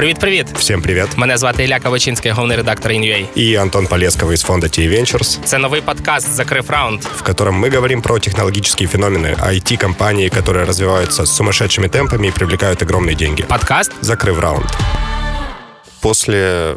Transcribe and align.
Привіт-привіт! 0.00 0.46
Всем 0.58 0.82
привет! 0.82 1.08
Мене 1.16 1.38
звати 1.38 1.64
Ілля 1.64 1.80
Кавачинський, 1.80 2.30
головний 2.30 2.56
редактор 2.56 2.92
InUA. 2.92 3.26
И 3.38 3.54
Антон 3.56 3.86
Полесковый 3.86 4.32
из 4.34 4.42
фонда 4.42 4.66
T 4.66 4.88
Ventures, 4.88 5.38
Це 5.44 5.58
новий 5.58 5.80
подкаст 5.80 6.32
Закрив 6.34 6.70
раунд. 6.70 7.00
в 7.04 7.22
котором 7.22 7.64
мы 7.64 7.74
говорим 7.74 8.02
про 8.02 8.18
технологические 8.18 8.88
феномены 8.88 9.34
IT-компании, 9.36 10.28
которые 10.28 10.64
развиваются 10.66 11.22
с 11.26 11.36
сумасшедшими 11.36 11.88
темпами 11.88 12.26
и 12.26 12.30
привлекают 12.30 12.82
огромные 12.82 13.14
деньги. 13.16 13.42
Подкаст 13.42 13.92
Закрыв 14.02 14.40
раунд. 14.40 14.66
После 16.00 16.76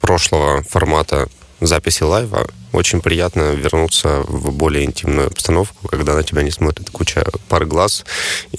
прошлого 0.00 0.62
формата 0.62 1.26
записи 1.60 2.04
лайва 2.04 2.46
очень 2.72 3.00
приятно 3.00 3.54
вернуться 3.54 4.08
в 4.28 4.52
более 4.52 4.84
интимную 4.84 5.26
обстановку, 5.26 5.88
когда 5.88 6.14
на 6.14 6.22
тебя 6.22 6.42
не 6.42 6.50
смотрит 6.50 6.90
куча 6.90 7.24
пар 7.48 7.64
глаз. 7.66 8.04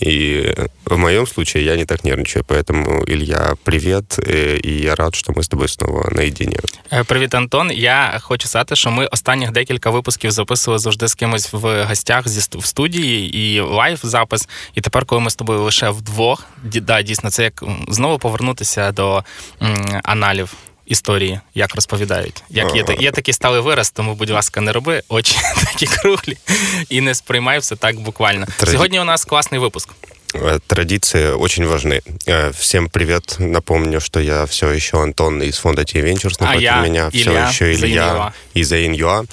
И 0.05 0.55
в 0.85 0.97
моем 0.97 1.27
случае 1.27 1.63
я 1.65 1.75
не 1.75 1.85
так 1.85 2.03
нервничаю. 2.03 2.43
Поэтому, 2.47 3.03
Илья, 3.07 3.55
привет. 3.63 4.17
э, 4.19 4.59
И 4.63 4.81
я 4.83 4.95
рад, 4.95 5.15
что 5.15 5.31
мы 5.33 5.39
с 5.39 5.47
тобой 5.47 5.67
снова 5.67 6.09
наедине. 6.11 6.57
Е, 6.93 7.03
Привіт, 7.03 7.33
Антон. 7.35 7.71
Я 7.71 8.17
хочу 8.21 8.47
сказати, 8.47 8.75
що 8.75 8.91
ми 8.91 9.05
останніх 9.05 9.51
декілька 9.51 9.89
випусків 9.89 10.31
записували 10.31 10.79
завжди 10.79 11.07
з 11.07 11.13
кимось 11.15 11.53
в 11.53 11.85
гостях 11.85 12.27
зі 12.27 12.39
ст- 12.39 12.57
в 12.59 12.65
студії 12.65 13.37
і 13.37 13.59
лайв 13.61 13.99
запис. 14.03 14.47
І 14.75 14.81
тепер, 14.81 15.05
коли 15.05 15.21
ми 15.21 15.29
з 15.29 15.35
тобою 15.35 15.61
лише 15.63 15.89
вдвох, 15.89 16.43
ді- 16.65 16.81
да, 16.81 17.01
дійсно, 17.01 17.29
це 17.31 17.43
як 17.43 17.63
м, 17.63 17.85
знову 17.89 18.17
повернутися 18.19 18.91
до 18.91 19.23
м, 19.61 19.99
аналів. 20.03 20.53
Історії, 20.85 21.39
як 21.55 21.75
розповідають. 21.75 22.43
Як 22.49 22.75
є, 22.75 22.83
та- 22.83 22.93
є 22.93 23.11
такий 23.11 23.33
сталий 23.33 23.61
вираз, 23.61 23.91
тому, 23.91 24.15
будь 24.15 24.29
ласка, 24.29 24.61
не 24.61 24.71
роби 24.71 25.03
очі 25.09 25.37
такі 25.65 25.87
круглі 25.87 26.37
і 26.89 27.01
не 27.01 27.15
сприймай 27.15 27.59
все 27.59 27.75
так 27.75 27.99
буквально. 27.99 28.45
Траді- 28.45 28.71
Сьогодні 28.71 28.99
у 28.99 29.03
нас 29.03 29.25
класний 29.25 29.59
випуск. 29.59 29.89
Э, 30.33 30.59
Традиции 30.67 31.31
очень 31.33 31.65
важны. 31.65 32.01
Э, 32.27 32.51
Всем 32.51 32.87
привет. 32.89 33.35
Напомню, 33.39 33.99
что 33.99 34.19
я 34.19 34.45
все 34.45 34.69
еще 34.71 35.01
Антон 35.01 35.41
из 35.41 35.57
фонда 35.57 35.83
T 35.83 36.01
Ventures. 36.01 36.35
А 36.39 36.43
Напротив 36.43 36.61
я 36.61 36.81
меня 36.81 37.09
все 37.09 37.19
Илья 37.31 37.49
еще 37.49 37.71
из 37.71 37.83
Илья 37.83 38.03
AIN.UA. 38.03 38.31
из 38.61 38.71
AIN.UA. 38.71 39.25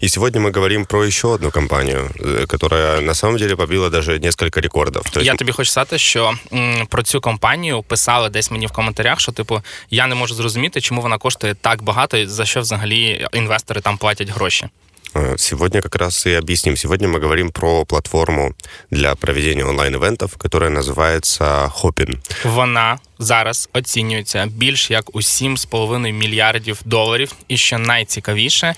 И 0.00 0.08
сегодня 0.08 0.40
мы 0.40 0.50
говорим 0.50 0.86
про 0.86 1.04
еще 1.06 1.34
одну 1.34 1.50
компанию, 1.50 2.10
э, 2.18 2.46
которая 2.48 3.00
на 3.00 3.14
самом 3.14 3.36
деле 3.38 3.56
побила 3.56 3.90
даже 3.90 4.18
несколько 4.18 4.60
рекордов. 4.60 5.02
То 5.10 5.20
есть 5.20 5.26
Я 5.26 5.34
тобі 5.34 5.52
хочу 5.52 5.70
сказати, 5.70 5.98
що 5.98 6.34
м, 6.52 6.86
про 6.90 7.02
цю 7.02 7.20
компанію 7.20 7.82
писали 7.82 8.28
десь 8.28 8.50
мені 8.50 8.66
в 8.66 8.72
коментарях, 8.72 9.20
що 9.20 9.32
типу 9.32 9.62
я 9.90 10.06
не 10.06 10.14
можу 10.14 10.34
зрозуміти, 10.34 10.80
чому 10.80 11.00
вона 11.00 11.18
коштує 11.18 11.54
так 11.54 11.82
багато, 11.82 12.16
і 12.16 12.26
за 12.26 12.44
що 12.46 12.60
взагалі 12.60 13.26
інвестори 13.32 13.80
там 13.80 13.98
платять 13.98 14.28
гроші. 14.30 14.66
э, 15.14 15.36
сегодня 15.38 15.82
как 15.82 15.96
раз 15.96 16.26
и 16.26 16.34
объясним. 16.34 16.76
Сегодня 16.76 17.08
мы 17.08 17.20
говорим 17.20 17.50
про 17.50 17.84
платформу 17.84 18.54
для 18.90 19.14
проведения 19.14 19.64
онлайн-ивентов, 19.64 20.36
которая 20.38 20.70
называется 20.70 21.72
Hopin. 21.82 22.18
Вона 22.44 22.98
зараз 23.18 23.68
оцінюється 23.72 24.46
більш 24.46 24.90
як 24.90 25.16
у 25.16 25.18
7,5 25.20 26.12
мільярдів 26.12 26.80
доларів. 26.84 27.32
І 27.48 27.56
що 27.56 27.78
найцікавіше, 27.78 28.74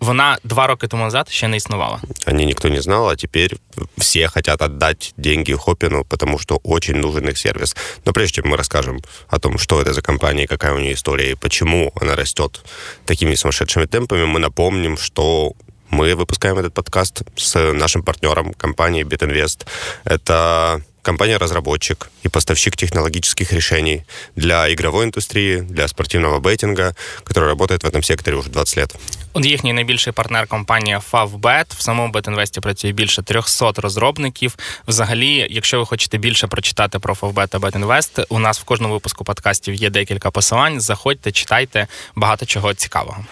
вона 0.00 0.38
два 0.44 0.66
роки 0.66 0.86
тому 0.86 1.04
назад 1.04 1.28
ще 1.30 1.48
не 1.48 1.56
існувала. 1.56 2.00
О 2.26 2.32
ней 2.32 2.46
никто 2.46 2.68
не 2.68 2.82
знал, 2.82 3.08
а 3.08 3.16
теперь 3.16 3.56
все 3.96 4.28
хотят 4.28 4.62
отдать 4.62 5.14
деньги 5.16 5.54
Хопину, 5.54 6.04
потому 6.04 6.38
что 6.38 6.60
очень 6.64 7.00
нужен 7.00 7.28
их 7.28 7.38
сервис. 7.38 7.76
Но 8.04 8.12
прежде 8.12 8.42
чем 8.42 8.50
мы 8.50 8.56
расскажем 8.56 9.00
о 9.28 9.38
том, 9.38 9.58
что 9.58 9.80
это 9.80 9.92
за 9.92 10.02
компания, 10.02 10.46
какая 10.46 10.74
у 10.74 10.78
нее 10.78 10.92
история 10.92 11.30
и 11.30 11.34
почему 11.34 11.92
она 12.00 12.14
растет 12.14 12.60
такими 13.06 13.34
сумасшедшими 13.36 13.86
темпами, 13.86 14.26
мы 14.26 14.38
напомним, 14.38 14.96
что 14.98 15.52
мы 15.90 16.14
выпускаем 16.14 16.58
этот 16.58 16.74
подкаст 16.74 17.22
с 17.36 17.72
нашим 17.72 18.02
партнером 18.02 18.54
компанией 18.54 19.04
BitInvest. 19.04 19.66
Это 20.04 20.82
компания-разработчик 21.02 22.10
и 22.24 22.28
поставщик 22.28 22.76
технологических 22.76 23.52
решений 23.52 24.02
для 24.36 24.72
игровой 24.72 25.04
индустрии, 25.04 25.60
для 25.60 25.88
спортивного 25.88 26.40
беттинга, 26.40 26.94
которая 27.24 27.50
работает 27.50 27.84
в 27.84 27.86
этом 27.86 28.02
секторе 28.02 28.36
уже 28.36 28.50
20 28.50 28.76
лет. 28.76 28.94
От 29.32 29.46
їхній 29.46 29.72
найбільший 29.72 30.12
партнер 30.12 30.46
компанія 30.46 31.02
Favbet. 31.12 31.76
В 31.76 31.82
самому 31.82 32.12
BetInvest 32.12 32.60
працює 32.60 32.92
більше 32.92 33.22
300 33.22 33.72
розробників. 33.76 34.56
Взагалі, 34.88 35.46
якщо 35.50 35.78
ви 35.78 35.86
хочете 35.86 36.18
більше 36.18 36.46
прочитати 36.46 36.98
про 36.98 37.14
Favbet 37.14 37.48
та 37.48 37.58
BetInvest, 37.58 38.24
у 38.28 38.38
нас 38.38 38.60
в 38.60 38.64
кожному 38.64 38.94
випуску 38.94 39.24
подкастів 39.24 39.74
є 39.74 39.90
декілька 39.90 40.30
посилань. 40.30 40.80
Заходьте, 40.80 41.32
читайте 41.32 41.86
багато 42.14 42.46
чого 42.46 42.74
цікавого. 42.74 43.24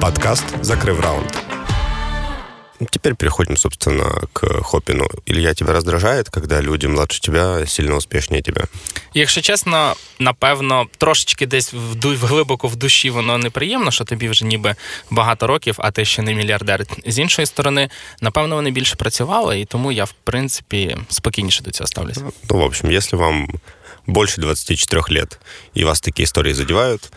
Подкаст 0.00 0.44
«Закрыв 0.62 1.00
раунд». 1.00 1.30
Теперь 2.90 3.14
переходим, 3.14 3.56
собственно, 3.56 4.04
к 4.32 4.62
Хопину. 4.62 5.08
Илья, 5.24 5.54
тебя 5.54 5.72
раздражает, 5.72 6.28
когда 6.28 6.60
люди 6.60 6.86
младше 6.86 7.20
тебя 7.20 7.66
сильно 7.66 7.96
успешнее 7.96 8.42
тебя? 8.42 8.64
І, 9.14 9.20
Якщо 9.20 9.40
чесно, 9.40 9.94
напевно, 10.18 10.86
трошечки 10.98 11.46
десь 11.46 11.72
в 11.72 12.26
глибоко 12.26 12.68
в 12.68 12.76
душі 12.76 13.10
воно 13.10 13.38
неприємно, 13.38 13.90
що 13.90 14.04
тобі 14.04 14.28
вже 14.28 14.44
ніби 14.44 14.74
багато 15.10 15.46
років, 15.46 15.74
а 15.78 15.90
ти 15.90 16.04
ще 16.04 16.22
не 16.22 16.34
мільярдер. 16.34 16.84
З 17.06 17.18
іншої 17.18 17.46
сторони, 17.46 17.90
напевно, 18.20 18.54
вони 18.54 18.70
більше 18.70 18.96
працювали, 18.96 19.60
і 19.60 19.64
тому 19.64 19.92
я, 19.92 20.04
в 20.04 20.14
принципі, 20.24 20.96
спокійніше 21.08 21.62
до 21.62 21.70
цього 21.70 21.86
ставлюся. 21.86 22.20
Ну, 22.50 22.58
в 22.58 22.62
общем, 22.62 22.90
если 22.90 23.18
вам 23.18 23.48
больше 24.06 24.40
24 24.40 25.02
лет 25.08 25.38
и 25.74 25.84
вас 25.84 26.00
такие 26.00 26.24
истории 26.24 26.52
задевают, 26.54 27.10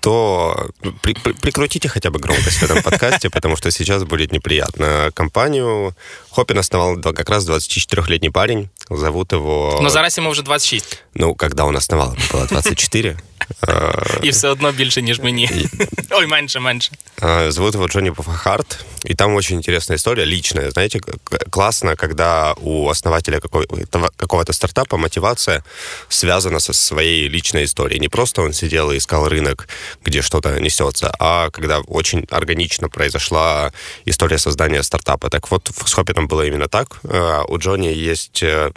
то 0.00 0.70
при- 1.02 1.14
при- 1.14 1.32
прикрутите 1.32 1.88
хотя 1.88 2.10
бы 2.10 2.18
громкость 2.18 2.58
в 2.58 2.62
этом 2.62 2.82
подкасте, 2.82 3.30
потому 3.30 3.56
что 3.56 3.70
сейчас 3.70 4.02
будет 4.04 4.32
неприятно. 4.32 5.10
Компанию 5.14 5.94
Хопин 6.30 6.58
основал 6.58 6.96
как 7.00 7.30
раз 7.30 7.48
24-летний 7.48 8.30
парень. 8.30 8.68
Зовут 8.90 9.32
его... 9.32 9.78
Ну 9.82 9.90
зараз 9.90 10.18
йому 10.18 10.30
вже 10.30 10.42
26, 10.42 11.02
Ну, 11.14 11.34
когда 11.34 11.64
он 11.64 11.76
основал, 11.76 12.16
было 12.32 12.46
24. 12.46 13.16
Э, 13.61 14.19
і 14.23 14.29
все 14.29 14.47
одно 14.49 14.71
більше, 14.71 15.01
ніж 15.01 15.19
мені. 15.19 15.49
Ой, 16.11 16.27
менше, 16.27 16.59
менше. 16.59 16.91
А, 17.21 17.51
Зовут 17.51 17.75
его 17.75 17.87
Джонни 17.87 18.11
Пафахарт, 18.11 18.85
и 19.09 19.13
там 19.15 19.35
очень 19.35 19.57
интересная 19.57 19.97
история, 19.97 20.25
личная. 20.25 20.71
Знаете, 20.71 20.99
к- 20.99 21.11
к- 21.23 21.49
классно, 21.49 21.95
когда 21.95 22.53
у 22.61 22.89
основателя 22.89 23.39
какого-то, 23.39 24.09
какого-то 24.17 24.53
стартапа 24.53 24.97
мотивация 24.97 25.63
связана 26.09 26.59
со 26.59 26.73
своей 26.73 27.27
личной 27.29 27.63
историей. 27.63 27.99
Не 27.99 28.07
просто 28.09 28.41
он 28.41 28.53
сидел 28.53 28.91
и 28.91 28.97
искал 28.97 29.27
рынок, 29.29 29.67
где 30.05 30.21
что-то 30.21 30.59
несется, 30.59 31.13
а 31.19 31.49
когда 31.51 31.79
очень 31.79 32.25
органично 32.31 32.89
произошла 32.89 33.71
история 34.05 34.37
создания 34.39 34.83
стартапа. 34.83 35.29
Так 35.29 35.51
вот, 35.51 35.71
с 35.85 35.93
Хоппитом 35.93 36.27
было 36.27 36.47
именно 36.47 36.67
так. 36.67 36.99
А, 37.03 37.43
У 37.47 37.57
Джонни 37.57 38.09
есть 38.11 38.43
э, 38.43 38.71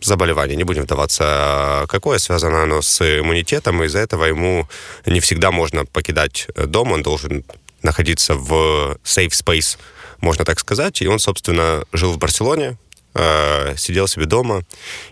заболевание, 0.00 0.56
не 0.56 0.64
будем 0.64 0.82
вдаваться, 0.82 1.86
какое, 1.88 2.18
связано 2.18 2.62
оно 2.62 2.82
с 2.82 3.00
иммунитетом, 3.20 3.82
и 3.82 3.86
из-за 3.86 3.98
этого 3.98 4.24
ему 4.24 4.68
не 5.06 5.20
всегда 5.20 5.50
можно 5.50 5.84
покидать 5.84 6.46
дом, 6.54 6.92
он 6.92 7.02
должен 7.02 7.44
находиться 7.82 8.34
в 8.34 8.98
safe 9.04 9.30
space, 9.30 9.78
можно 10.20 10.44
так 10.44 10.58
сказать, 10.60 11.02
и 11.02 11.08
он, 11.08 11.18
собственно, 11.18 11.84
жил 11.92 12.12
в 12.12 12.18
Барселоне, 12.18 12.76
э, 13.14 13.74
сидел 13.76 14.08
себе 14.08 14.26
дома, 14.26 14.64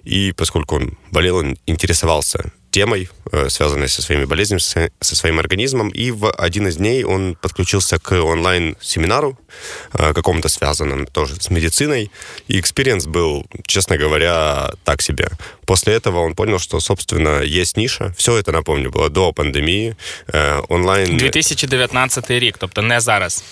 и 0.05 0.33
поскольку 0.33 0.77
он 0.77 0.99
болел, 1.11 1.37
он 1.37 1.57
интересовался 1.67 2.53
темой, 2.77 3.09
э, 3.33 3.49
связанной 3.49 3.89
со 3.89 4.03
своими 4.03 4.27
болезнями, 4.27 4.61
со 5.01 5.17
своим 5.17 5.39
организмом, 5.39 5.89
и 5.89 6.11
в 6.11 6.31
один 6.31 6.67
из 6.67 6.77
дней 6.77 7.05
он 7.05 7.35
подключился 7.35 7.99
к 7.99 8.13
онлайн-семинару, 8.13 9.39
э, 9.95 10.13
какому-то 10.13 10.49
связанному 10.49 11.07
тоже 11.07 11.35
с 11.41 11.51
медициной, 11.51 12.11
и 12.49 12.61
experience 12.61 13.07
был, 13.07 13.47
честно 13.67 13.97
говоря, 13.97 14.71
так 14.85 15.03
себе. 15.03 15.29
После 15.65 15.95
этого 15.95 16.21
он 16.21 16.35
понял, 16.35 16.59
что, 16.59 16.81
собственно, 16.81 17.41
есть 17.61 17.79
ниша. 17.79 18.13
Все 18.19 18.37
это, 18.37 18.53
напомню, 18.53 18.91
было 18.91 19.09
до 19.09 19.33
пандемии. 19.33 19.97
Э, 20.29 20.63
Онлайн 20.69 21.17
2019 21.17 22.31
рік, 22.31 22.59
тобто 22.59 22.83
не 22.83 23.01
зараз. 23.01 23.45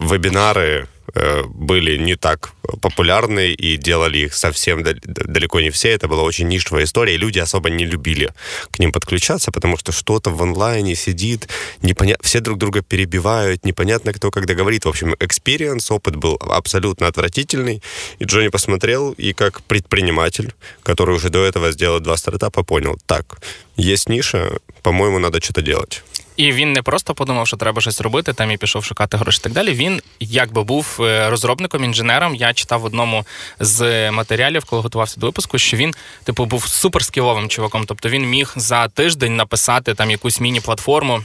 вебинары 0.00 0.86
были 1.14 1.96
не 1.96 2.16
так 2.16 2.52
популярны 2.80 3.52
и 3.52 3.76
делали 3.76 4.18
их 4.18 4.34
совсем 4.34 4.82
дал- 4.82 4.94
далеко 5.02 5.60
не 5.60 5.70
все. 5.70 5.90
Это 5.90 6.08
была 6.08 6.22
очень 6.22 6.48
нишевая 6.48 6.84
история, 6.84 7.14
и 7.14 7.18
люди 7.18 7.38
особо 7.38 7.70
не 7.70 7.84
любили 7.84 8.32
к 8.70 8.78
ним 8.78 8.92
подключаться, 8.92 9.52
потому 9.52 9.76
что 9.76 9.92
что-то 9.92 10.30
в 10.30 10.42
онлайне 10.42 10.94
сидит, 10.94 11.48
непоня... 11.82 12.16
все 12.22 12.40
друг 12.40 12.58
друга 12.58 12.82
перебивают, 12.82 13.64
непонятно 13.64 14.12
кто 14.12 14.30
когда 14.30 14.54
говорит. 14.54 14.84
В 14.84 14.88
общем, 14.88 15.14
experience, 15.20 15.90
опыт 15.90 16.16
был 16.16 16.38
абсолютно 16.40 17.06
отвратительный. 17.08 17.82
И 18.18 18.24
Джонни 18.24 18.48
посмотрел, 18.48 19.12
и 19.12 19.32
как 19.32 19.62
предприниматель, 19.62 20.54
который 20.82 21.16
уже 21.16 21.28
до 21.28 21.44
этого 21.44 21.72
сделал 21.72 22.00
два 22.00 22.16
стартапа, 22.16 22.62
понял, 22.62 22.98
так, 23.06 23.38
есть 23.76 24.08
ниша, 24.08 24.58
по-моему, 24.82 25.18
надо 25.18 25.42
что-то 25.42 25.62
делать. 25.62 26.02
І 26.36 26.52
він 26.52 26.72
не 26.72 26.82
просто 26.82 27.14
подумав, 27.14 27.46
що 27.46 27.56
треба 27.56 27.80
щось 27.80 28.00
робити, 28.00 28.32
там 28.32 28.50
і 28.50 28.56
пішов 28.56 28.84
шукати 28.84 29.16
гроші. 29.16 29.40
Так 29.42 29.52
далі. 29.52 29.72
Він 29.72 30.02
якби 30.20 30.62
був 30.62 30.98
е, 31.00 31.30
розробником, 31.30 31.84
інженером. 31.84 32.34
Я 32.34 32.54
читав 32.54 32.80
в 32.80 32.84
одному 32.84 33.26
з 33.60 34.10
матеріалів, 34.10 34.64
коли 34.64 34.82
готувався 34.82 35.20
до 35.20 35.26
випуску, 35.26 35.58
що 35.58 35.76
він, 35.76 35.94
типу, 36.24 36.44
був 36.44 36.66
суперскіловим 36.66 37.48
чуваком. 37.48 37.84
Тобто 37.86 38.08
він 38.08 38.26
міг 38.26 38.52
за 38.56 38.88
тиждень 38.88 39.36
написати 39.36 39.94
там 39.94 40.10
якусь 40.10 40.40
міні-платформу. 40.40 41.24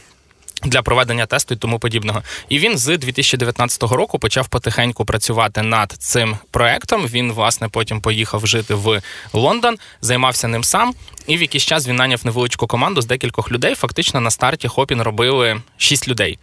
Для 0.63 0.81
проведення 0.81 1.25
тесту 1.25 1.53
і 1.53 1.57
тому 1.57 1.79
подібного, 1.79 2.23
і 2.49 2.59
він 2.59 2.77
з 2.77 2.97
2019 2.97 3.83
року 3.83 4.19
почав 4.19 4.47
потихеньку 4.47 5.05
працювати 5.05 5.61
над 5.61 5.91
цим 5.91 6.37
проектом. 6.51 7.07
Він 7.07 7.31
власне 7.31 7.69
потім 7.69 8.01
поїхав 8.01 8.47
жити 8.47 8.73
в 8.73 9.01
Лондон, 9.33 9.77
займався 10.01 10.47
ним 10.47 10.63
сам, 10.63 10.93
і 11.27 11.37
в 11.37 11.41
якийсь 11.41 11.63
час 11.63 11.87
він 11.87 11.95
наняв 11.95 12.21
невеличку 12.25 12.67
команду 12.67 13.01
з 13.01 13.05
декількох 13.05 13.51
людей. 13.51 13.75
Фактично 13.75 14.19
на 14.19 14.31
старті 14.31 14.67
Хопін 14.67 15.01
робили 15.01 15.61
шість 15.77 16.07
людей. 16.07 16.39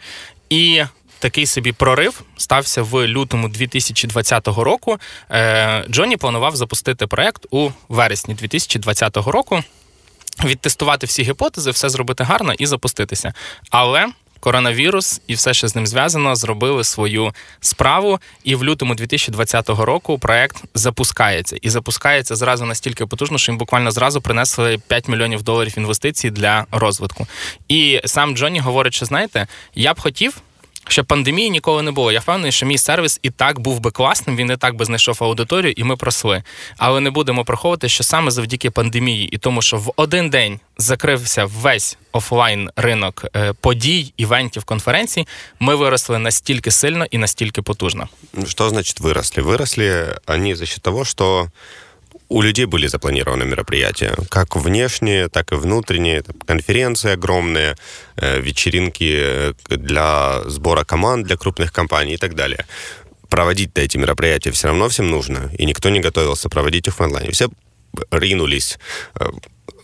І 0.51 0.83
такий 1.19 1.47
собі 1.47 1.73
прорив 1.73 2.23
стався 2.37 2.83
в 2.83 3.07
лютому 3.07 3.49
2020 3.49 4.49
року. 4.49 4.99
Е, 5.31 5.85
Джоні 5.91 6.17
планував 6.17 6.57
запустити 6.57 7.07
проект 7.07 7.47
у 7.51 7.71
вересні 7.89 8.35
2020 8.35 9.17
року. 9.17 9.63
Відтестувати 10.45 11.07
всі 11.07 11.23
гіпотези, 11.23 11.71
все 11.71 11.89
зробити 11.89 12.25
гарно 12.25 12.53
і 12.53 12.67
запуститися. 12.67 13.35
Але 13.71 14.07
коронавірус 14.45 15.21
і 15.27 15.35
все, 15.35 15.55
що 15.55 15.69
з 15.69 15.77
ним 15.77 15.87
зв'язано, 15.87 16.37
зробили 16.37 16.85
свою 16.85 17.33
справу. 17.61 18.21
І 18.45 18.55
в 18.55 18.65
лютому 18.65 18.95
2020 18.95 19.69
року 19.69 20.19
проект 20.19 20.57
запускається. 20.75 21.57
І 21.63 21.71
запускається 21.71 22.37
зразу 22.37 22.65
настільки 22.65 23.07
потужно, 23.07 23.39
що 23.39 23.53
їм 23.53 23.59
буквально 23.59 23.91
зразу 23.91 24.21
принесли 24.21 24.79
5 24.89 25.09
мільйонів 25.09 25.43
доларів 25.43 25.75
інвестицій 25.77 26.31
для 26.31 26.67
розвитку. 26.73 27.27
І 27.69 28.01
сам 28.05 28.37
Джоні 28.37 28.61
говорить, 28.61 28.95
що 28.95 29.07
знаєте, 29.07 29.47
я 29.75 29.95
б 29.95 30.01
хотів 30.01 30.35
щоб 30.89 31.07
пандемії 31.07 31.51
ніколи 31.51 31.83
не 31.83 31.91
було. 31.91 32.13
Я 32.13 32.21
впевнений, 32.21 32.53
що 32.53 32.67
мій 32.67 32.79
сервіс 32.79 33.21
і 33.23 33.31
так 33.31 33.61
був 33.61 33.81
би 33.81 33.91
класним, 33.91 34.37
він 34.37 34.51
і 34.51 34.57
так 34.57 34.75
би 34.75 34.85
знайшов 34.85 35.19
аудиторію, 35.21 35.75
і 35.77 35.85
ми 35.85 35.97
просли. 35.97 36.43
Але 36.77 37.01
не 37.01 37.11
будемо 37.11 37.45
приховувати, 37.45 37.89
що 37.89 38.05
саме 38.05 38.31
завдяки 38.31 38.71
пандемії 38.71 39.29
і 39.29 39.39
тому, 39.39 39.63
що 39.63 39.77
в 39.77 39.93
один 39.97 40.31
день 40.31 40.61
закрився 40.79 41.45
весь 41.45 41.99
офлайн 42.13 42.71
ринок 42.77 43.25
е, 43.37 43.53
подій, 43.53 44.13
івентів, 44.17 44.65
конференцій, 44.65 45.27
ми 45.61 45.75
виросли 45.75 46.19
настільки 46.19 46.71
сильно 46.71 47.07
і 47.11 47.19
настільки 47.19 47.63
потужно. 47.63 48.09
Що 48.47 48.69
значить 48.69 49.01
виросли? 49.01 49.43
Виросли 49.43 50.17
вони 50.29 50.57
за 50.57 50.67
того, 50.67 51.05
що 51.05 51.49
у 52.29 52.43
людей 52.43 52.65
были 52.65 52.87
запланированы 52.87 53.45
мероприятия, 53.45 54.17
как 54.31 54.57
внешние, 54.57 55.29
так 55.29 55.53
и 55.53 55.57
внутренние, 55.57 56.23
конференции 56.47 57.13
огромные, 57.13 57.77
э, 58.17 58.41
вечеринки 58.41 59.13
э, 59.17 59.53
для 59.69 60.43
сбора 60.47 60.85
команд 60.85 61.27
для 61.27 61.37
крупных 61.37 61.73
компаний 61.73 62.15
и 62.15 62.19
так 62.19 62.35
далее. 62.35 62.67
Проводить-то 63.29 63.81
эти 63.81 63.97
мероприятия 63.99 64.51
все 64.51 64.69
равно 64.69 64.89
всем 64.89 65.11
нужно, 65.11 65.51
и 65.59 65.67
никто 65.67 65.91
не 65.91 66.01
готовился 66.01 66.49
проводить 66.49 66.87
их 66.87 66.95
в 66.95 67.01
онлайне. 67.01 67.33
Все 67.33 67.49
ринулись. 68.11 68.79
Э, 69.19 69.27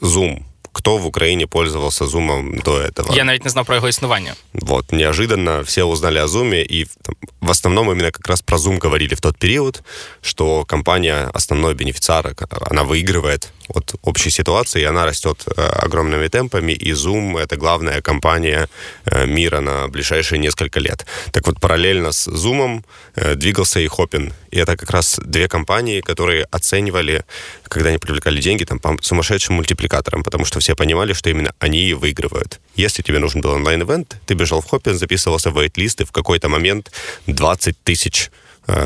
Zoom 0.00 0.44
кто 0.80 0.96
в 0.96 1.06
Украине 1.06 1.46
пользовался 1.46 2.04
Zoom 2.04 2.62
до 2.64 2.80
этого. 2.80 3.14
Я 3.14 3.24
навіть 3.24 3.44
не 3.44 3.50
знал 3.50 3.64
про 3.64 3.76
его 3.76 3.88
існування. 3.88 4.34
Вот, 4.52 4.92
неожиданно 4.92 5.60
все 5.60 5.84
узнали 5.84 6.18
о 6.18 6.26
Zoom, 6.26 6.54
и 6.54 6.86
там, 7.02 7.14
в 7.40 7.50
основном 7.50 7.90
именно 7.92 8.10
как 8.10 8.28
раз 8.28 8.42
про 8.42 8.58
Zoom 8.58 8.78
говорили 8.78 9.14
в 9.14 9.20
тот 9.20 9.38
период, 9.38 9.82
что 10.22 10.64
компания, 10.64 11.30
основной 11.34 11.74
бенефициар, 11.74 12.34
она 12.70 12.82
выигрывает 12.82 13.52
от 13.74 13.94
общей 14.02 14.30
ситуации, 14.30 14.82
и 14.82 14.84
она 14.84 15.06
растет 15.06 15.44
э, 15.46 15.62
огромными 15.62 16.28
темпами, 16.28 16.72
и 16.72 16.92
Zoom— 16.92 17.38
это 17.42 17.56
главная 17.56 18.00
компания 18.00 18.68
э, 19.04 19.26
мира 19.26 19.60
на 19.60 19.88
ближайшие 19.88 20.38
несколько 20.38 20.80
лет. 20.80 21.06
Так 21.32 21.46
вот, 21.46 21.60
параллельно 21.60 22.12
с 22.12 22.28
Zoom 22.28 22.82
э, 23.14 23.34
двигался 23.34 23.80
и 23.80 23.86
Hopin, 23.86 24.32
и 24.50 24.58
это 24.58 24.76
как 24.76 24.90
раз 24.90 25.20
две 25.24 25.48
компании, 25.48 26.00
которые 26.00 26.46
оценивали, 26.50 27.24
когда 27.62 27.90
они 27.90 27.98
привлекали 27.98 28.40
деньги, 28.40 28.64
там, 28.64 28.78
по 28.78 28.96
сумасшедшим 29.00 29.56
мультипликаторам, 29.56 30.22
потому 30.22 30.44
что 30.44 30.58
все 30.60 30.74
понимали, 30.74 31.12
что 31.12 31.30
именно 31.30 31.52
они 31.58 31.94
выигрывают. 31.94 32.60
Если 32.76 33.02
тебе 33.02 33.18
нужен 33.18 33.40
был 33.40 33.50
онлайн-эвент, 33.50 34.16
ты 34.26 34.34
бежал 34.34 34.60
в 34.60 34.72
Hopin, 34.72 34.94
записывался 34.94 35.50
в 35.50 35.60
вейт-лист, 35.60 36.00
и 36.00 36.04
в 36.04 36.12
какой-то 36.12 36.48
момент 36.48 36.90
20 37.26 37.76
тысяч 37.84 38.30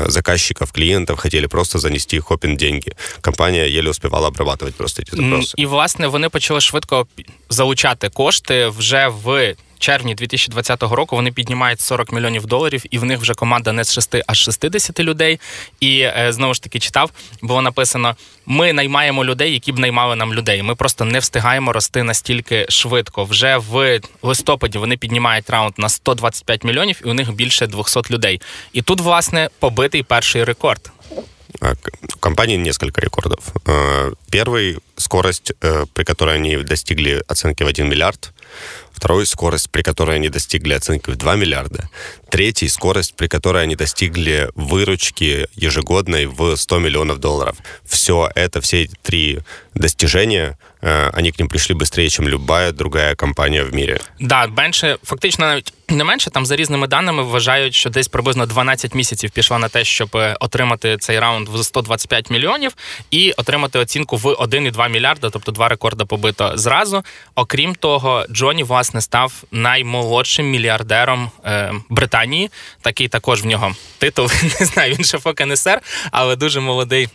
заказчиков, 0.06 0.72
клиентов 0.72 1.18
хотели 1.18 1.48
просто 1.48 1.78
занести 1.78 2.20
хопін 2.20 2.56
деньги. 2.56 2.92
Компанія 3.20 3.66
єлі 3.66 3.88
успівала 3.88 4.28
обрабатувати 4.28 4.74
просто 4.78 5.02
ці 5.02 5.16
запроси. 5.16 5.54
І 5.56 5.66
власне 5.66 6.06
вони 6.06 6.28
почали 6.28 6.60
швидко 6.60 7.06
залучати 7.50 8.08
кошти 8.08 8.68
вже 8.68 9.08
в 9.08 9.54
червні 9.84 10.14
2020 10.14 10.82
року 10.82 11.16
вони 11.16 11.32
піднімають 11.32 11.80
40 11.80 12.12
мільйонів 12.12 12.46
доларів, 12.46 12.84
і 12.90 12.98
в 12.98 13.04
них 13.04 13.20
вже 13.20 13.34
команда 13.34 13.72
не 13.72 13.84
з 13.84 13.94
6, 13.94 14.16
а 14.26 14.34
з 14.34 14.38
60 14.38 15.00
людей. 15.00 15.40
І 15.80 16.00
е, 16.00 16.32
знову 16.32 16.54
ж 16.54 16.62
таки 16.62 16.78
читав, 16.78 17.10
було 17.42 17.62
написано: 17.62 18.16
ми 18.46 18.72
наймаємо 18.72 19.24
людей, 19.24 19.52
які 19.52 19.72
б 19.72 19.78
наймали 19.78 20.16
нам 20.16 20.34
людей. 20.34 20.62
Ми 20.62 20.74
просто 20.74 21.04
не 21.04 21.18
встигаємо 21.18 21.72
рости 21.72 22.02
настільки 22.02 22.66
швидко. 22.68 23.24
Вже 23.24 23.56
в 23.56 24.00
листопаді 24.22 24.78
вони 24.78 24.96
піднімають 24.96 25.50
раунд 25.50 25.74
на 25.78 25.88
125 25.88 26.64
мільйонів, 26.64 27.00
і 27.04 27.08
у 27.08 27.14
них 27.14 27.32
більше 27.32 27.66
200 27.66 28.00
людей. 28.10 28.40
І 28.72 28.82
тут, 28.82 29.00
власне, 29.00 29.48
побитий 29.58 30.02
перший 30.02 30.44
рекорд. 30.44 30.92
У 31.62 32.18
компании 32.20 32.56
несколько 32.56 33.00
рекордов. 33.00 33.52
Э, 33.66 34.12
первый — 34.30 34.96
скорость, 34.96 35.52
э, 35.60 35.86
при 35.92 36.04
которой 36.04 36.36
они 36.36 36.56
достигли 36.56 37.22
оценки 37.28 37.64
в 37.64 37.66
1 37.66 37.88
миллиард. 37.88 38.32
Второй— 38.95 39.25
скорость, 39.27 39.69
при 39.69 39.81
которой 39.81 40.15
они 40.15 40.29
достигли 40.29 40.73
оценки 40.73 41.09
в 41.09 41.17
2 41.17 41.35
миллиарда. 41.35 41.89
Третий— 42.29 42.67
скорость, 42.69 43.13
при 43.15 43.27
которой 43.27 43.63
они 43.63 43.75
достигли 43.75 44.49
выручки 44.55 45.47
ежегодной 45.55 46.27
в 46.27 46.55
100 46.55 46.79
миллионов 46.79 47.19
долларов. 47.19 47.57
Все 47.83 48.31
это, 48.35 48.61
все 48.61 48.89
три 49.03 49.39
достижения, 49.75 50.57
э, 50.81 51.09
они 51.13 51.31
к 51.31 51.39
ним 51.39 51.47
пришли 51.47 51.75
быстрее, 51.75 52.09
чем 52.09 52.27
любая 52.27 52.71
другая 52.71 53.15
компанія 53.15 53.63
в 53.63 53.75
мірі. 53.75 53.97
Да, 54.19 54.47
менше, 54.47 54.97
фактично 55.03 55.45
навіть 55.45 55.73
не 55.89 56.03
менше, 56.03 56.29
там 56.29 56.45
за 56.45 56.55
різними 56.55 56.87
даними 56.87 57.23
вважають, 57.23 57.73
що 57.73 57.89
десь 57.89 58.07
приблизно 58.07 58.45
12 58.45 58.95
місяців 58.95 59.31
пішло 59.31 59.59
на 59.59 59.69
те, 59.69 59.83
щоб 59.83 60.09
отримати 60.39 60.97
цей 60.97 61.19
раунд 61.19 61.49
в 61.49 61.63
125 61.63 62.29
мільйонів 62.29 62.75
і 63.11 63.31
отримати 63.31 63.79
оцінку 63.79 64.17
в 64.17 64.25
1,2 64.25 64.89
мільярда, 64.89 65.29
тобто 65.29 65.51
два 65.51 65.69
рекорди 65.69 66.05
побито 66.05 66.51
зразу. 66.55 67.03
Окрім 67.35 67.75
того, 67.75 68.25
Джоні 68.31 68.63
власне 68.63 69.01
став 69.01 69.43
наймолодшим 69.51 70.49
мільярдером 70.49 71.31
е, 71.45 71.73
Британії. 71.89 72.49
Такий 72.81 73.07
також 73.07 73.43
в 73.43 73.45
нього 73.45 73.75
титул. 73.97 74.29
Не 74.59 74.65
знаю, 74.65 74.95
він 74.95 75.47
не 75.47 75.57
сер, 75.57 75.81
але 76.11 76.35
дуже 76.35 76.59
молодий. 76.59 77.07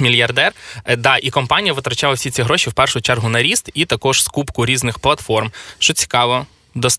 Мільярдер, 0.00 0.52
е, 0.84 0.96
да, 0.96 1.16
і 1.16 1.30
компанія 1.30 1.72
витрачала 1.72 2.14
всі 2.14 2.30
ці 2.30 2.42
гроші 2.42 2.70
в 2.70 2.72
першу 2.72 3.00
чергу 3.00 3.28
на 3.28 3.42
ріст 3.42 3.70
і 3.74 3.84
також 3.84 4.22
скупку 4.22 4.66
різних 4.66 4.98
платформ. 4.98 5.52
Що 5.78 5.92
цікаво, 5.92 6.46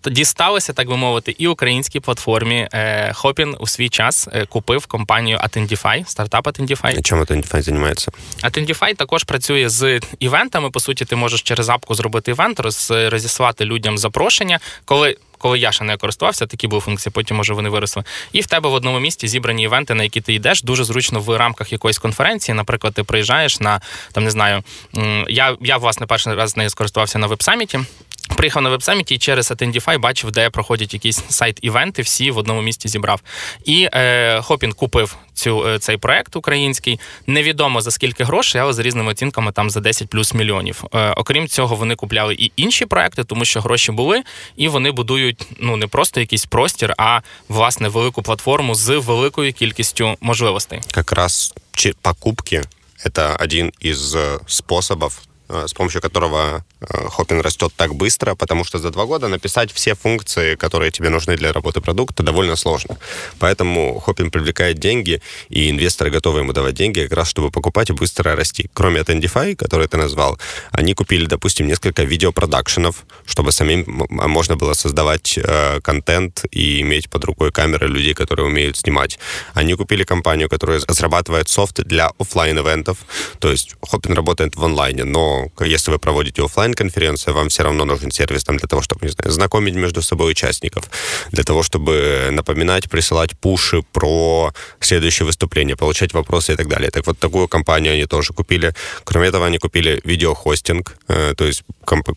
Дісталося, 0.07 0.73
так 0.73 0.89
би 0.89 0.97
мовити, 0.97 1.35
і 1.39 1.47
українській 1.47 2.01
платформі. 2.01 2.69
Хопін 3.13 3.57
у 3.59 3.67
свій 3.67 3.89
час 3.89 4.29
е, 4.33 4.47
купив 4.47 4.87
компанію 4.87 5.39
Attendify, 5.39 6.07
стартап 6.07 6.47
Attendify. 6.47 7.03
Чим 7.03 7.23
Attendify 7.23 7.63
займається? 7.63 8.13
Attendify 8.43 8.97
також 8.97 9.25
працює 9.25 9.69
з 9.69 10.01
івентами. 10.19 10.71
По 10.71 10.81
суті, 10.81 11.05
ти 11.05 11.17
можеш 11.17 11.43
через 11.43 11.69
апку 11.69 11.95
зробити 11.95 12.31
івент, 12.31 12.61
розіслати 12.91 13.65
людям 13.65 13.99
запрошення, 13.99 14.61
коли. 14.85 15.17
Коли 15.43 15.59
я 15.59 15.73
ще 15.73 15.85
не 15.85 15.97
користувався, 15.97 16.47
такі 16.47 16.67
були 16.67 16.81
функції, 16.81 17.13
потім 17.13 17.37
може 17.37 17.55
вони 17.55 17.69
виросли. 17.69 18.05
І 18.33 18.41
в 18.41 18.47
тебе 18.47 18.69
в 18.69 18.73
одному 18.73 19.01
місті 19.01 19.29
зібрані 19.29 19.63
івенти, 19.63 19.95
на 19.95 20.03
які 20.03 20.21
ти 20.21 20.35
йдеш, 20.35 20.63
дуже 20.63 20.85
зручно 20.85 21.21
в 21.21 21.37
рамках 21.37 21.73
якоїсь 21.73 21.99
конференції. 21.99 22.55
Наприклад, 22.55 22.95
ти 22.95 23.05
приїжджаєш 23.05 23.61
на 23.61 23.81
там, 24.13 24.25
не 24.25 24.31
знаю, 24.31 24.63
я 25.29 25.57
я 25.61 25.77
власне 25.77 26.07
перший 26.07 26.35
раз 26.35 26.51
з 26.51 26.57
нею 26.57 26.71
скористувався 26.71 27.19
на 27.19 27.27
веб-саміті. 27.27 27.81
Приїхав 28.37 28.63
на 28.63 28.71
веб-саміті 28.71 29.15
і 29.15 29.19
через 29.19 29.51
Attendify 29.51 29.99
бачив, 29.99 30.31
де 30.31 30.51
проходять 30.51 30.95
якісь 30.95 31.25
сайт-івенти, 31.29 32.03
всі 32.03 32.31
в 32.31 32.39
одному 32.39 32.63
місті 32.63 32.89
зібрав. 32.89 33.21
І 33.65 33.89
е, 33.93 34.41
Хопін 34.43 34.73
купив 34.73 35.17
цю 35.35 35.69
е, 35.69 35.79
цей 35.79 35.97
проект 35.97 36.37
український. 36.37 37.01
Невідомо 37.27 37.81
за 37.81 37.91
скільки 37.91 38.25
грошей, 38.25 38.61
але 38.61 38.73
за 38.73 38.83
різними 38.83 39.11
оцінками 39.11 39.53
там 39.53 39.71
за 39.71 39.81
10 39.81 40.09
плюс 40.09 40.35
мільйонів. 40.35 40.85
Е, 40.95 41.11
окрім 41.17 41.49
цього, 41.49 41.77
вони 41.77 41.95
купляли 41.95 42.35
і 42.35 42.53
інші 42.57 42.87
проекти, 42.87 43.25
тому 43.25 43.45
що 43.45 43.61
гроші 43.61 43.93
були, 43.93 44.23
і 44.57 44.69
вони 44.69 44.91
будують 44.91 45.47
ну 45.61 45.77
не 45.77 45.87
просто 45.87 46.21
якийсь 46.21 46.47
простір, 46.47 46.95
а 46.99 47.21
власне 47.49 47.89
велику 47.89 48.23
платформу 48.23 48.75
з 48.75 48.99
великою 48.99 49.53
кількістю 49.53 50.17
можливостей. 50.21 50.81
Якраз 50.97 51.55
покупки 52.03 52.63
це 53.15 53.37
один 53.41 53.73
із 53.81 54.15
е, 54.15 54.39
способів 54.47 55.21
Э, 55.21 55.30
с 55.51 55.73
помощью 55.73 56.01
которого 56.01 56.65
э, 56.81 57.09
Хоппин 57.09 57.41
растет 57.41 57.73
так 57.77 57.95
быстро, 57.95 58.35
потому 58.35 58.65
что 58.65 58.79
за 58.79 58.91
два 58.91 59.05
года 59.07 59.29
написать 59.29 59.73
все 59.73 59.95
функции, 59.95 60.55
которые 60.55 60.91
тебе 60.91 61.09
нужны 61.09 61.37
для 61.37 61.53
работы 61.53 61.81
продукта, 61.81 62.23
довольно 62.23 62.57
сложно. 62.57 62.99
Поэтому 63.39 63.99
Хоппин 64.01 64.31
привлекает 64.31 64.79
деньги, 64.79 65.21
и 65.49 65.71
инвесторы 65.71 66.11
готовы 66.11 66.41
ему 66.41 66.53
давать 66.53 66.75
деньги 66.75 67.01
как 67.03 67.13
раз, 67.13 67.29
чтобы 67.29 67.51
покупать 67.51 67.91
и 67.91 67.93
быстро 67.93 68.37
расти. 68.37 68.71
Кроме 68.73 69.01
Attendify, 69.01 69.57
который 69.57 69.89
ты 69.89 69.97
назвал, 69.97 70.39
они 70.71 70.95
купили, 70.95 71.27
допустим, 71.27 71.67
несколько 71.67 72.05
видеопродакшенов, 72.05 73.05
чтобы 73.27 73.53
самим 73.53 73.85
можно 74.11 74.57
было 74.57 74.75
создавать 74.75 75.39
э, 75.39 75.81
контент 75.81 76.45
и 76.51 76.81
иметь 76.81 77.11
под 77.11 77.25
рукой 77.25 77.51
камеры 77.53 77.89
людей, 77.89 78.15
которые 78.15 78.47
умеют 78.47 78.77
снимать. 78.77 79.19
Они 79.55 79.75
купили 79.75 80.05
компанию, 80.05 80.49
которая 80.49 80.81
разрабатывает 80.87 81.49
софт 81.49 81.83
для 81.85 82.11
офлайн 82.19 82.59
ивентов 82.59 82.99
То 83.39 83.51
есть 83.51 83.75
Хоппин 83.83 84.15
работает 84.15 84.57
в 84.57 84.65
онлайне, 84.65 85.05
но 85.05 85.40
если 85.61 85.91
вы 85.91 85.99
проводите 85.99 86.45
офлайн 86.45 86.75
конференцию 86.75 87.35
вам 87.35 87.49
все 87.49 87.63
равно 87.63 87.85
нужен 87.85 88.11
сервис 88.11 88.45
там 88.45 88.57
для 88.57 88.69
того, 88.69 88.83
чтобы, 88.83 89.07
не 89.07 89.13
знаю, 89.13 89.31
знакомить 89.33 89.75
между 89.75 90.03
собой 90.03 90.33
участников, 90.33 90.91
для 91.33 91.45
того, 91.45 91.63
чтобы 91.63 92.29
напоминать, 92.33 92.91
присылать 92.91 93.39
пуши 93.39 93.83
про 93.93 94.53
следующее 94.81 95.27
выступление, 95.27 95.77
получать 95.77 96.13
вопросы 96.15 96.53
и 96.53 96.57
так 96.57 96.69
далее. 96.69 96.91
Так 96.91 97.07
вот, 97.07 97.19
такую 97.19 97.49
компанию 97.49 97.95
они 97.95 98.07
тоже 98.07 98.33
купили. 98.33 98.75
Кроме 99.05 99.29
этого, 99.29 99.47
они 99.47 99.59
купили 99.59 100.01
видеохостинг, 100.05 100.97
э, 101.09 101.35
то 101.37 101.45
есть 101.45 101.63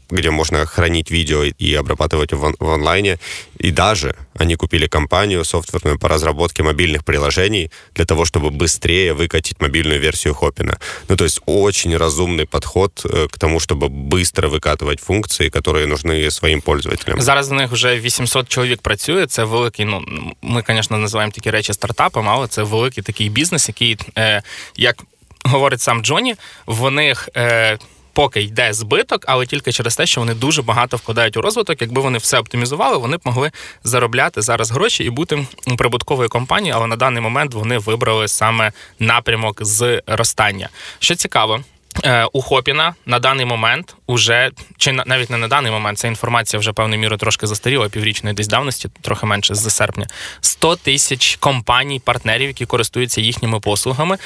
где 0.10 0.30
можно 0.30 0.65
хранить 0.65 1.10
видео 1.12 1.44
и 1.44 1.74
обрабатывать 1.74 2.34
в, 2.34 2.56
в 2.60 2.70
онлайне. 2.70 3.18
И 3.58 3.72
даже 3.72 4.15
они 4.36 4.56
купили 4.56 4.88
компанию 4.88 5.46
софтверную 5.46 5.98
по 6.00 6.10
разработке 6.10 6.63
мобильных 6.63 7.03
приложений 7.06 7.72
для 7.96 8.06
того, 8.06 8.25
чтобы 8.25 8.50
быстрее 8.50 9.13
выкатить 9.13 9.62
мобильную 9.62 10.00
версию 10.00 10.34
Хопина. 10.34 10.80
Ну, 11.10 11.15
то 11.15 11.24
есть 11.24 11.42
очень 11.46 11.98
разумный 11.98 12.46
подход 12.46 13.01
э, 13.06 13.10
к 13.31 13.38
тому, 13.38 13.61
чтобы 13.61 13.88
быстро 13.88 14.49
выкатывать 14.49 15.00
функции, 15.00 15.49
которые 15.49 15.87
нужны 15.87 16.31
своим 16.31 16.61
пользователям. 16.61 17.21
Зараз 17.21 17.52
у 17.52 17.55
них 17.55 17.73
вже 17.73 18.00
800 18.00 18.49
чоловік 18.49 18.83
працює. 18.83 19.26
Це 19.26 19.45
великий. 19.45 19.85
Ну 19.85 20.02
ми, 20.43 20.64
звісно, 20.69 20.99
називаємо 20.99 21.33
такі 21.33 21.50
речі 21.50 21.73
стартапом, 21.73 22.28
але 22.28 22.49
це 22.49 22.62
великий 22.62 23.02
такий 23.02 23.28
бізнес, 23.28 23.69
який, 23.69 23.97
е, 24.19 24.43
як 24.76 25.05
говорить 25.45 25.81
сам 25.81 26.02
Джоні, 26.02 26.35
в 26.67 26.90
них. 26.90 27.28
Е, 27.37 27.78
поки 28.19 28.43
йде 28.43 28.73
збиток, 28.73 29.25
але 29.26 29.47
тільки 29.47 29.73
через 29.73 29.97
те, 29.97 30.07
що 30.07 30.21
вони 30.21 30.35
дуже 30.35 30.62
багато 30.62 30.97
вкладають 30.97 31.37
у 31.37 31.40
розвиток. 31.40 31.81
Якби 31.81 32.02
вони 32.02 32.19
все 32.19 32.38
оптимізували, 32.38 32.97
вони 32.97 33.17
б 33.17 33.21
могли 33.25 33.50
заробляти 33.85 34.43
зараз 34.43 34.71
гроші 34.71 35.05
і 35.05 35.11
бути 35.11 35.47
прибутковою 35.78 36.28
компанією. 36.28 36.76
Але 36.76 36.87
на 36.87 36.97
даний 36.97 37.23
момент 37.23 37.55
вони 37.55 37.78
вибрали 37.78 38.28
саме 38.28 38.73
напрямок 38.99 39.64
зростання. 39.64 40.69
Що 40.99 41.14
цікаво. 41.14 41.61
Е, 42.04 42.26
у 42.34 42.42
Хопіна 42.42 42.96
на 43.06 43.20
даний 43.20 43.46
момент 43.46 43.96
уже 44.08 44.52
чи 44.78 44.92
навіть 44.92 45.30
не 45.30 45.38
на 45.38 45.48
даний 45.48 45.72
момент 45.72 45.98
ця 45.98 46.08
інформація 46.08 46.60
вже 46.60 46.74
певною 46.74 47.02
мірою 47.02 47.18
трошки 47.18 47.48
застаріла 47.48 47.90
піврічної 47.90 48.36
десь 48.36 48.48
давності, 48.48 48.90
трохи 49.02 49.26
менше 49.26 49.56
з 49.56 49.70
серпня. 49.70 50.08
100 50.42 50.76
тисяч 50.76 51.36
компаній, 51.36 52.00
партнерів, 52.00 52.48
які 52.48 52.66
користуються 52.66 53.22
їхніми 53.22 53.60
послугами, 53.60 54.18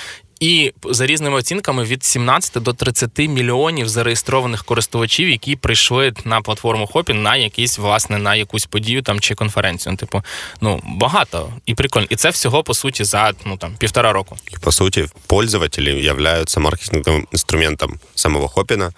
і 0.43 0.73
за 0.85 1.07
різними 1.07 1.37
оцінками 1.37 1.85
від 1.85 2.05
17 2.05 2.63
до 2.63 2.73
30 2.73 3.19
мільйонів 3.19 3.89
зареєстрованих 3.89 4.65
користувачів, 4.65 5.29
які 5.29 5.57
прийшли 5.57 6.13
на 6.25 6.41
платформу 6.41 6.87
Хопін 6.87 7.23
на 7.23 7.37
якийсь 7.37 7.79
власне 7.79 8.19
на 8.19 8.35
якусь 8.35 8.67
подію 8.67 9.03
там 9.03 9.21
чи 9.21 9.35
конференцію. 9.35 9.93
Ну, 9.93 9.97
типу, 9.97 10.23
ну 10.61 10.81
багато 10.85 11.53
і 11.67 11.75
прикольно. 11.75 12.07
І 12.11 12.17
це 12.17 12.31
всього 12.31 12.63
по 12.63 12.75
суті 12.75 13.05
за 13.05 13.33
ну 13.47 13.57
там 13.57 13.75
півтора 13.79 14.13
року. 14.13 14.37
И, 14.55 14.57
по 14.61 14.73
сути, 14.73 15.07
пользователи 15.27 15.91
являются 15.91 16.61
маркетинговым 16.61 17.27
инструментом 17.33 18.01
самого 18.15 18.49
Хопина, 18.49 18.93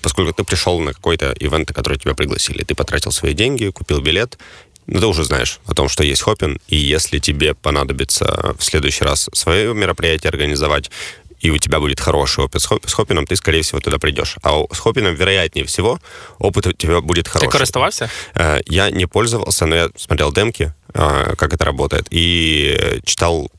поскольку 0.00 0.32
ты 0.32 0.44
пришел 0.44 0.80
на 0.80 0.92
какой-то 0.92 1.34
ивент, 1.40 1.70
который 1.70 1.96
тебя 1.96 2.14
пригласили. 2.14 2.62
Ты 2.64 2.74
потратил 2.74 3.12
свои 3.12 3.34
деньги, 3.34 3.70
купил 3.70 4.00
билет, 4.00 4.38
Ну, 4.87 4.99
ты 4.99 5.07
уже 5.07 5.23
знаешь 5.23 5.59
о 5.65 5.73
том, 5.73 5.89
что 5.89 6.03
есть 6.03 6.21
Хопин, 6.21 6.59
и 6.67 6.75
если 6.75 7.19
тебе 7.19 7.53
понадобится 7.53 8.55
в 8.57 8.63
следующий 8.63 9.03
раз 9.03 9.29
свое 9.33 9.73
мероприятие 9.73 10.29
организовать, 10.29 10.91
и 11.39 11.51
у 11.51 11.57
тебя 11.57 11.79
будет 11.79 11.99
хороший 11.99 12.45
опыт 12.45 12.61
с 12.61 12.93
Хопином, 12.93 13.27
ты, 13.27 13.35
скорее 13.35 13.61
всего, 13.61 13.79
туда 13.79 13.99
придешь. 13.99 14.37
А 14.41 14.63
с 14.71 14.79
Хопином, 14.79 15.15
вероятнее 15.15 15.65
всего, 15.65 15.99
опыт 16.39 16.67
у 16.67 16.71
тебя 16.71 17.01
будет 17.01 17.27
хороший. 17.27 17.51
Ты 17.51 17.57
користовался? 17.57 18.09
Э, 18.33 18.61
я 18.65 18.89
не 18.89 19.05
пользовался, 19.05 19.65
но 19.65 19.75
я 19.75 19.89
смотрел 19.95 20.31
демки, 20.33 20.73
э, 20.93 21.35
как 21.37 21.53
это 21.53 21.65
работает, 21.65 22.07
и 22.09 22.99
читал 23.03 23.51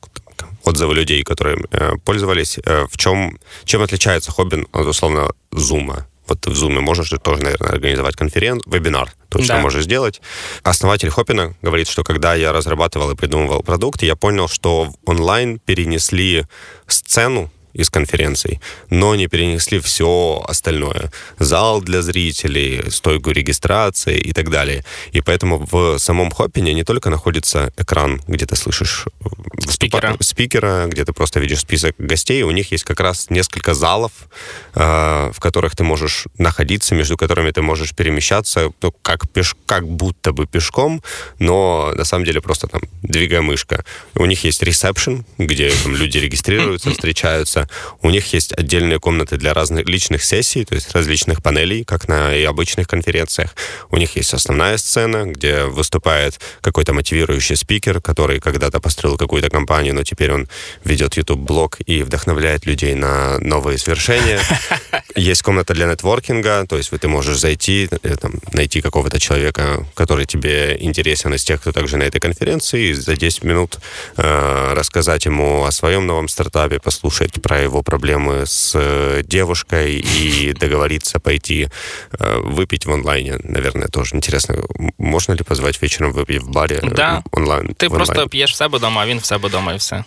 отзывы 0.64 0.95
людей, 0.95 1.23
которые 1.23 1.59
э, 1.71 1.92
пользовались. 2.04 2.59
В 2.64 2.97
чем, 2.97 3.38
чем 3.64 3.83
отличается 3.83 4.33
Хоббин 4.33 4.66
от, 4.73 4.87
условно, 4.87 5.30
Зума? 5.52 6.06
Вот 6.26 6.47
в 6.47 6.52
Zoom 6.52 6.80
можешь 6.80 7.09
же 7.09 7.18
тоже, 7.18 7.42
наверное, 7.42 7.71
организовать 7.71 8.16
конференцию, 8.16 8.73
вебинар 8.73 9.12
точно 9.28 9.56
да. 9.56 9.61
можешь 9.61 9.85
сделать. 9.85 10.21
Основатель 10.62 11.11
Хопина 11.11 11.54
говорит, 11.62 11.88
что 11.88 12.04
когда 12.04 12.35
я 12.35 12.52
разрабатывал 12.52 13.11
и 13.11 13.16
придумывал 13.16 13.62
продукт, 13.62 14.02
я 14.02 14.16
понял, 14.16 14.49
что 14.49 14.85
в 14.85 15.11
онлайн 15.11 15.59
перенесли 15.59 16.45
сцену 16.87 17.50
из 17.76 17.90
конференций, 17.90 18.61
но 18.90 19.14
не 19.14 19.26
перенесли 19.26 19.78
все 19.80 20.42
остальное. 20.49 21.12
Зал 21.38 21.83
для 21.83 22.02
зрителей, 22.02 22.90
стойку 22.90 23.30
регистрации 23.30 24.18
и 24.18 24.33
так 24.33 24.50
далее. 24.50 24.85
И 25.12 25.21
поэтому 25.21 25.66
в 25.71 25.99
самом 25.99 26.30
Хоппине 26.30 26.75
не 26.75 26.85
только 26.85 27.11
находится 27.11 27.73
экран, 27.76 28.21
где 28.26 28.47
ты 28.47 28.56
слышишь 28.56 29.06
спикера, 29.68 30.16
спикера 30.21 30.87
где 30.87 31.04
ты 31.04 31.12
просто 31.12 31.40
видишь 31.40 31.61
список 31.61 31.95
гостей, 31.99 32.42
у 32.42 32.50
них 32.50 32.73
есть 32.73 32.85
как 32.85 33.00
раз 33.00 33.30
несколько 33.30 33.75
залов, 33.75 34.12
э, 34.75 35.30
в 35.35 35.40
которых 35.40 35.76
ты 35.76 35.85
можешь 35.85 36.26
находиться, 36.38 36.95
между 36.95 37.16
которыми 37.16 37.50
ты 37.50 37.62
можешь 37.62 37.95
перемещаться, 37.95 38.73
ну, 38.83 38.92
как, 39.02 39.28
пеш, 39.30 39.54
как 39.66 39.87
будто 39.87 40.33
бы 40.33 40.47
пешком, 40.47 41.02
но 41.38 41.92
на 41.95 42.04
самом 42.04 42.25
деле 42.25 42.40
просто 42.40 42.66
там 42.66 42.80
двигая 43.02 43.42
мышка. 43.42 43.85
У 44.14 44.26
них 44.26 44.45
есть 44.45 44.62
ресепшн, 44.62 45.25
где 45.38 45.71
там, 45.83 45.95
люди 45.95 46.18
регистрируются, 46.18 46.90
встречаются, 46.97 47.66
у 48.03 48.11
них 48.11 48.33
есть 48.33 48.53
отдельные 48.53 48.99
комнаты 48.99 49.37
для 49.37 49.55
разных 49.55 49.87
личных 49.87 50.25
сессий, 50.25 50.65
то 50.65 50.75
есть 50.75 50.93
различных 50.93 51.43
панелей, 51.43 51.85
как 51.85 52.09
на 52.09 52.35
и 52.35 52.45
обычных 52.45 52.89
конференциях. 52.89 53.55
У 53.91 53.97
них 53.97 54.17
есть 54.17 54.35
основная 54.35 54.77
сцена, 54.77 55.25
где 55.27 55.65
выступает 55.65 56.41
какой-то 56.61 56.93
мотивирующий 56.93 57.57
спикер, 57.57 58.01
который 58.01 58.41
когда-то 58.41 58.81
построил 58.81 59.17
какую-то 59.17 59.51
компанию, 59.51 59.95
но 59.95 60.03
теперь 60.03 60.33
он 60.33 60.49
ведет 60.85 61.17
YouTube-блог 61.17 61.79
и 61.87 62.03
вдохновляет 62.03 62.67
людей 62.67 62.95
на 62.95 63.39
новые 63.39 63.79
свершения. 63.79 64.41
Есть 65.17 65.43
комната 65.43 65.75
для 65.75 65.87
нетворкинга, 65.87 66.67
то 66.69 66.77
есть 66.77 66.91
ты 66.91 67.09
можешь 67.09 67.39
зайти, 67.39 67.89
э, 68.03 68.17
там, 68.17 68.35
найти 68.53 68.81
какого-то 68.81 69.21
человека, 69.21 69.87
который 69.95 70.27
тебе 70.27 70.77
интересен 70.81 71.35
из 71.35 71.45
тех, 71.45 71.61
кто 71.61 71.73
также 71.73 71.97
на 71.97 72.05
этой 72.05 72.21
конференции, 72.21 72.89
и 72.89 72.93
за 72.93 73.17
10 73.17 73.45
минут 73.45 73.79
э, 74.17 74.73
рассказать 74.75 75.25
ему 75.27 75.65
о 75.65 75.73
своем 75.73 76.07
новом 76.07 76.29
стартапе, 76.29 76.81
послушать 76.81 77.41
про 77.43 77.56
про 77.56 77.60
его 77.60 77.84
проблемы 77.84 78.46
с 78.46 78.74
э, 78.75 79.24
девушкой 79.24 80.00
и 80.00 80.54
договориться 80.54 81.20
пойти 81.20 81.70
э, 82.12 82.38
выпить 82.40 82.86
в 82.86 82.92
онлайне, 82.92 83.40
наверное, 83.44 83.88
тоже 83.88 84.16
интересно. 84.16 84.56
Можно 84.98 85.34
ли 85.34 85.44
позвать 85.44 85.82
вечером 85.82 86.12
выпить 86.12 86.42
в 86.42 86.50
баре 86.50 86.80
э, 86.82 86.94
да. 86.94 87.24
онлайн? 87.32 87.74
Ти 87.74 87.90
просто 87.90 88.28
п'єш 88.28 88.51
в 88.51 88.56
себе 88.56 88.78
вдома, 88.78 89.01
а 89.01 89.06
він 89.06 89.18
в 89.18 89.25
себе 89.25 89.48
вдома 89.48 89.74
і 89.74 89.78
все. 89.78 90.04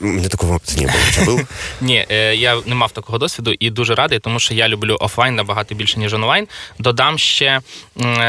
У 0.00 0.04
мене 0.06 0.28
такого 0.28 0.54
опиту 0.54 0.80
не 0.80 0.86
було. 0.86 0.98
Чи 1.14 1.24
був? 1.24 1.46
Ні, 1.80 2.06
я 2.34 2.60
не 2.66 2.74
мав 2.74 2.92
такого 2.92 3.18
досвіду 3.18 3.54
і 3.58 3.70
дуже 3.70 3.94
радий, 3.94 4.18
тому 4.18 4.40
що 4.40 4.54
я 4.54 4.68
люблю 4.68 4.96
офлайн 5.00 5.34
набагато 5.34 5.74
більше, 5.74 5.98
ніж 5.98 6.14
онлайн. 6.14 6.48
Додам 6.78 7.18
ще 7.18 7.60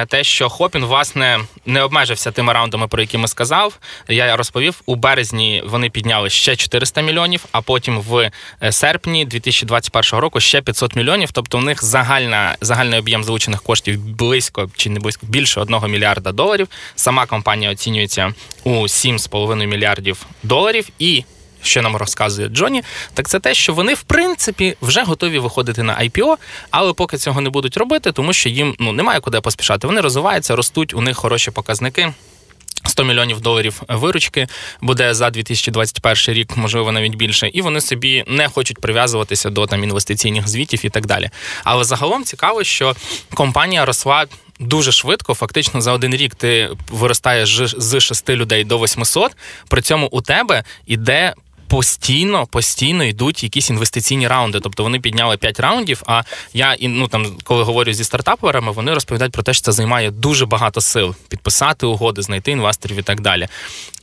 те, 0.08 0.24
що 0.24 0.50
Хопін, 0.50 0.86
власне, 0.86 1.40
не 1.66 1.84
обмежився 1.84 2.32
тими 2.32 2.54
раундами, 2.54 2.88
про 2.88 3.02
які 3.02 3.18
ми 3.18 3.28
сказав. 3.28 3.80
Я 4.10 4.36
розповів, 4.36 4.82
у 4.86 4.96
березні 4.96 5.64
вони 5.66 5.90
підняли 5.90 6.30
ще 6.30 6.56
400 6.56 7.02
мільйонів, 7.02 7.46
а 7.52 7.62
потім 7.62 8.00
в 8.02 8.18
Е, 8.22 8.32
серпні 8.71 9.25
2021 9.25 10.21
року 10.21 10.41
ще 10.41 10.63
500 10.63 10.97
мільйонів. 10.97 11.33
Тобто, 11.33 11.59
у 11.59 11.61
них 11.61 11.85
загальна 11.85 12.57
загальний 12.61 12.99
об'єм 12.99 13.25
залучених 13.25 13.63
коштів 13.63 14.01
близько 14.01 14.71
чи 14.77 14.91
не 14.91 15.01
близько 15.01 15.27
більше 15.27 15.61
1 15.61 15.91
мільярда 15.91 16.33
доларів. 16.33 16.69
Сама 16.97 17.27
компанія 17.27 17.71
оцінюється 17.71 18.35
у 18.65 18.71
7,5 18.71 19.67
мільярдів 19.67 20.27
доларів 20.43 20.89
і. 20.99 21.25
Що 21.65 21.83
нам 21.83 21.97
розказує 21.97 22.49
Джоні, 22.49 22.83
так 23.15 23.29
це 23.29 23.41
те, 23.41 23.55
що 23.55 23.75
вони 23.75 23.95
в 23.95 24.03
принципі 24.03 24.77
вже 24.83 25.03
готові 25.03 25.39
виходити 25.39 25.83
на 25.83 25.99
IPO, 25.99 26.37
але 26.71 26.93
поки 26.93 27.17
цього 27.17 27.41
не 27.41 27.51
будуть 27.51 27.77
робити, 27.77 28.13
тому 28.13 28.33
що 28.33 28.49
їм 28.49 28.75
ну 28.79 28.93
немає 28.93 29.21
куди 29.21 29.41
поспішати. 29.41 29.87
Вони 29.87 30.01
розвиваються, 30.01 30.57
ростуть, 30.57 30.95
у 30.95 31.01
них 31.01 31.17
хороші 31.17 31.51
показники. 31.51 32.13
100 32.93 33.05
мільйонів 33.05 33.41
доларів 33.41 33.83
виручки 33.89 34.47
буде 34.81 35.15
за 35.15 35.31
2021 35.31 36.35
рік, 36.35 36.57
можливо, 36.57 36.93
навіть 36.93 37.15
більше, 37.15 37.49
і 37.49 37.63
вони 37.63 37.81
собі 37.81 38.25
не 38.27 38.49
хочуть 38.49 38.79
прив'язуватися 38.79 39.51
до 39.51 39.67
там 39.67 39.85
інвестиційних 39.85 40.49
звітів 40.49 40.87
і 40.87 40.89
так 40.89 41.07
далі. 41.07 41.31
Але 41.65 41.85
загалом 41.85 42.25
цікаво, 42.25 42.65
що 42.65 42.97
компанія 43.35 43.85
росла. 43.85 44.27
Дуже 44.61 44.93
швидко, 44.93 45.35
фактично 45.35 45.81
за 45.81 45.93
один 45.93 46.15
рік 46.15 46.35
ти 46.35 46.71
виростаєш 46.91 47.61
з 47.77 48.01
6 48.01 48.29
людей 48.29 48.65
до 48.65 48.79
800, 48.79 49.33
При 49.69 49.83
цьому 49.83 50.09
у 50.11 50.21
тебе 50.21 50.65
іде 50.87 51.35
постійно 51.73 52.47
постійно 52.47 53.05
йдуть 53.05 53.43
якісь 53.43 53.71
інвестиційні 53.71 54.29
раунди. 54.29 54.61
Тобто 54.61 54.83
вони 54.83 55.01
підняли 55.01 55.37
5 55.37 55.61
раундів. 55.61 56.03
А 56.07 56.23
я 56.55 56.77
ну 56.81 57.09
там, 57.09 57.27
коли 57.45 57.63
говорю 57.63 57.93
зі 57.93 58.05
стартаперами, 58.05 58.73
вони 58.73 58.95
розповідають 58.95 59.33
про 59.33 59.43
те, 59.43 59.55
що 59.55 59.63
це 59.63 59.73
займає 59.73 60.11
дуже 60.11 60.47
багато 60.47 60.81
сил 60.81 61.15
підписати 61.29 61.87
угоди, 61.87 62.23
знайти 62.23 62.51
інвесторів 62.51 62.99
і 62.99 63.03
так 63.03 63.21
далі. 63.21 63.49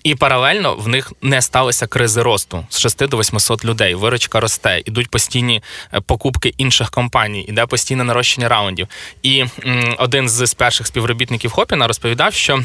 І 0.04 0.16
паралельно 0.16 0.76
в 0.76 0.88
них 0.88 1.14
не 1.22 1.42
сталося 1.42 1.88
кризи 1.88 2.22
росту 2.22 2.66
з 2.70 2.80
6 2.80 3.08
до 3.08 3.18
800 3.20 3.66
людей. 3.66 3.96
Виручка 3.96 4.40
росте, 4.40 4.82
ідуть 4.86 5.10
постійні 5.10 5.62
е, 5.94 6.02
покупки 6.02 6.54
інших 6.58 6.92
компаній, 6.92 7.46
іде 7.50 7.66
постійне 7.66 8.04
нарощення 8.04 8.50
раундів. 8.50 8.88
І 9.22 9.46
м, 9.66 9.96
один 9.98 10.30
з 10.30 10.54
перших 10.54 10.88
співробітників 10.88 11.52
Хопіна 11.52 11.88
розповідав, 11.88 12.34
що 12.34 12.64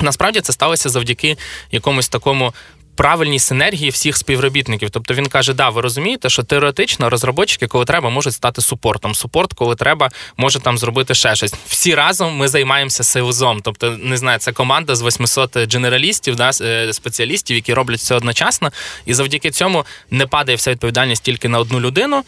насправді 0.00 0.40
це 0.40 0.52
сталося 0.52 0.88
завдяки 0.88 1.36
якомусь 1.72 2.08
такому 2.08 2.52
правильній 2.98 3.38
синергії 3.38 3.90
всіх 3.90 4.16
співробітників. 4.16 4.90
Тобто 4.90 5.14
він 5.14 5.26
каже: 5.26 5.54
да, 5.54 5.68
ви 5.68 5.80
розумієте, 5.80 6.28
що 6.28 6.42
теоретично 6.42 7.10
розробники, 7.10 7.66
коли 7.66 7.84
треба, 7.84 8.10
можуть 8.10 8.34
стати 8.34 8.62
супортом. 8.62 9.14
Супорт, 9.14 9.52
коли 9.52 9.74
треба, 9.74 10.10
може 10.36 10.60
там 10.60 10.78
зробити 10.78 11.14
ще 11.14 11.36
щось. 11.36 11.54
Всі 11.68 11.94
разом 11.94 12.36
ми 12.36 12.48
займаємося 12.48 13.04
сейлзом. 13.04 13.60
Тобто, 13.62 13.90
не 13.90 14.16
знаю, 14.16 14.38
це 14.38 14.52
команда 14.52 14.94
з 14.94 15.02
800 15.02 15.66
дженералістів, 15.66 16.36
да, 16.36 16.50
е, 16.60 16.92
спеціалістів, 16.92 17.56
які 17.56 17.74
роблять 17.74 17.98
все 17.98 18.14
одночасно, 18.14 18.70
і 19.06 19.14
завдяки 19.14 19.50
цьому 19.50 19.84
не 20.10 20.26
падає 20.26 20.56
вся 20.56 20.70
відповідальність 20.70 21.22
тільки 21.22 21.48
на 21.48 21.58
одну 21.58 21.80
людину, 21.80 22.24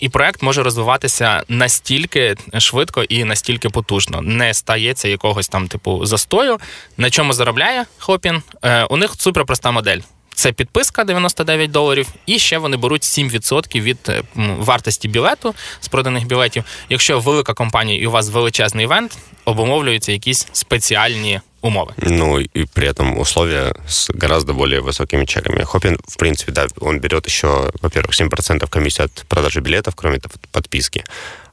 і 0.00 0.08
проект 0.08 0.42
може 0.42 0.62
розвиватися 0.62 1.42
настільки 1.48 2.36
швидко 2.58 3.02
і 3.02 3.24
настільки 3.24 3.68
потужно. 3.68 4.20
Не 4.22 4.54
стається 4.54 5.08
якогось 5.08 5.48
там 5.48 5.68
типу 5.68 6.06
застою. 6.06 6.58
На 6.96 7.10
чому 7.10 7.32
заробляє 7.32 7.84
Хопін? 7.98 8.42
Е, 8.62 8.84
у 8.84 8.96
них 8.96 9.14
суперпроста 9.18 9.70
модель. 9.70 10.00
Це 10.34 10.52
підписка 10.52 11.04
99 11.04 11.70
доларів, 11.70 12.08
і 12.26 12.38
ще 12.38 12.58
вони 12.58 12.76
беруть 12.76 13.02
7% 13.02 13.80
від 13.80 13.98
е, 14.08 14.22
вартості 14.58 15.08
білету 15.08 15.54
з 15.80 15.88
проданих 15.88 16.26
білетів. 16.26 16.64
Якщо 16.88 17.20
велика 17.20 17.54
компанія 17.54 18.02
і 18.02 18.06
у 18.06 18.10
вас 18.10 18.30
величезний 18.30 18.84
івент, 18.84 19.18
обумовлюються 19.44 20.12
якісь 20.12 20.48
спеціальні 20.52 21.40
умовы. 21.62 21.92
Ну 21.98 22.38
и 22.38 22.64
при 22.64 22.88
этом 22.88 23.18
условия 23.18 23.74
с 23.86 24.10
гораздо 24.10 24.52
более 24.52 24.80
высокими 24.80 25.24
чеками. 25.24 25.62
Хопин, 25.62 25.98
в 26.06 26.16
принципе, 26.16 26.52
да, 26.52 26.66
он 26.80 27.00
берет 27.00 27.26
еще, 27.26 27.70
во-первых, 27.80 28.18
7% 28.18 28.68
комиссии 28.68 29.02
от 29.02 29.24
продажи 29.28 29.60
билетов, 29.60 29.94
кроме 29.96 30.20
подписки. 30.52 31.04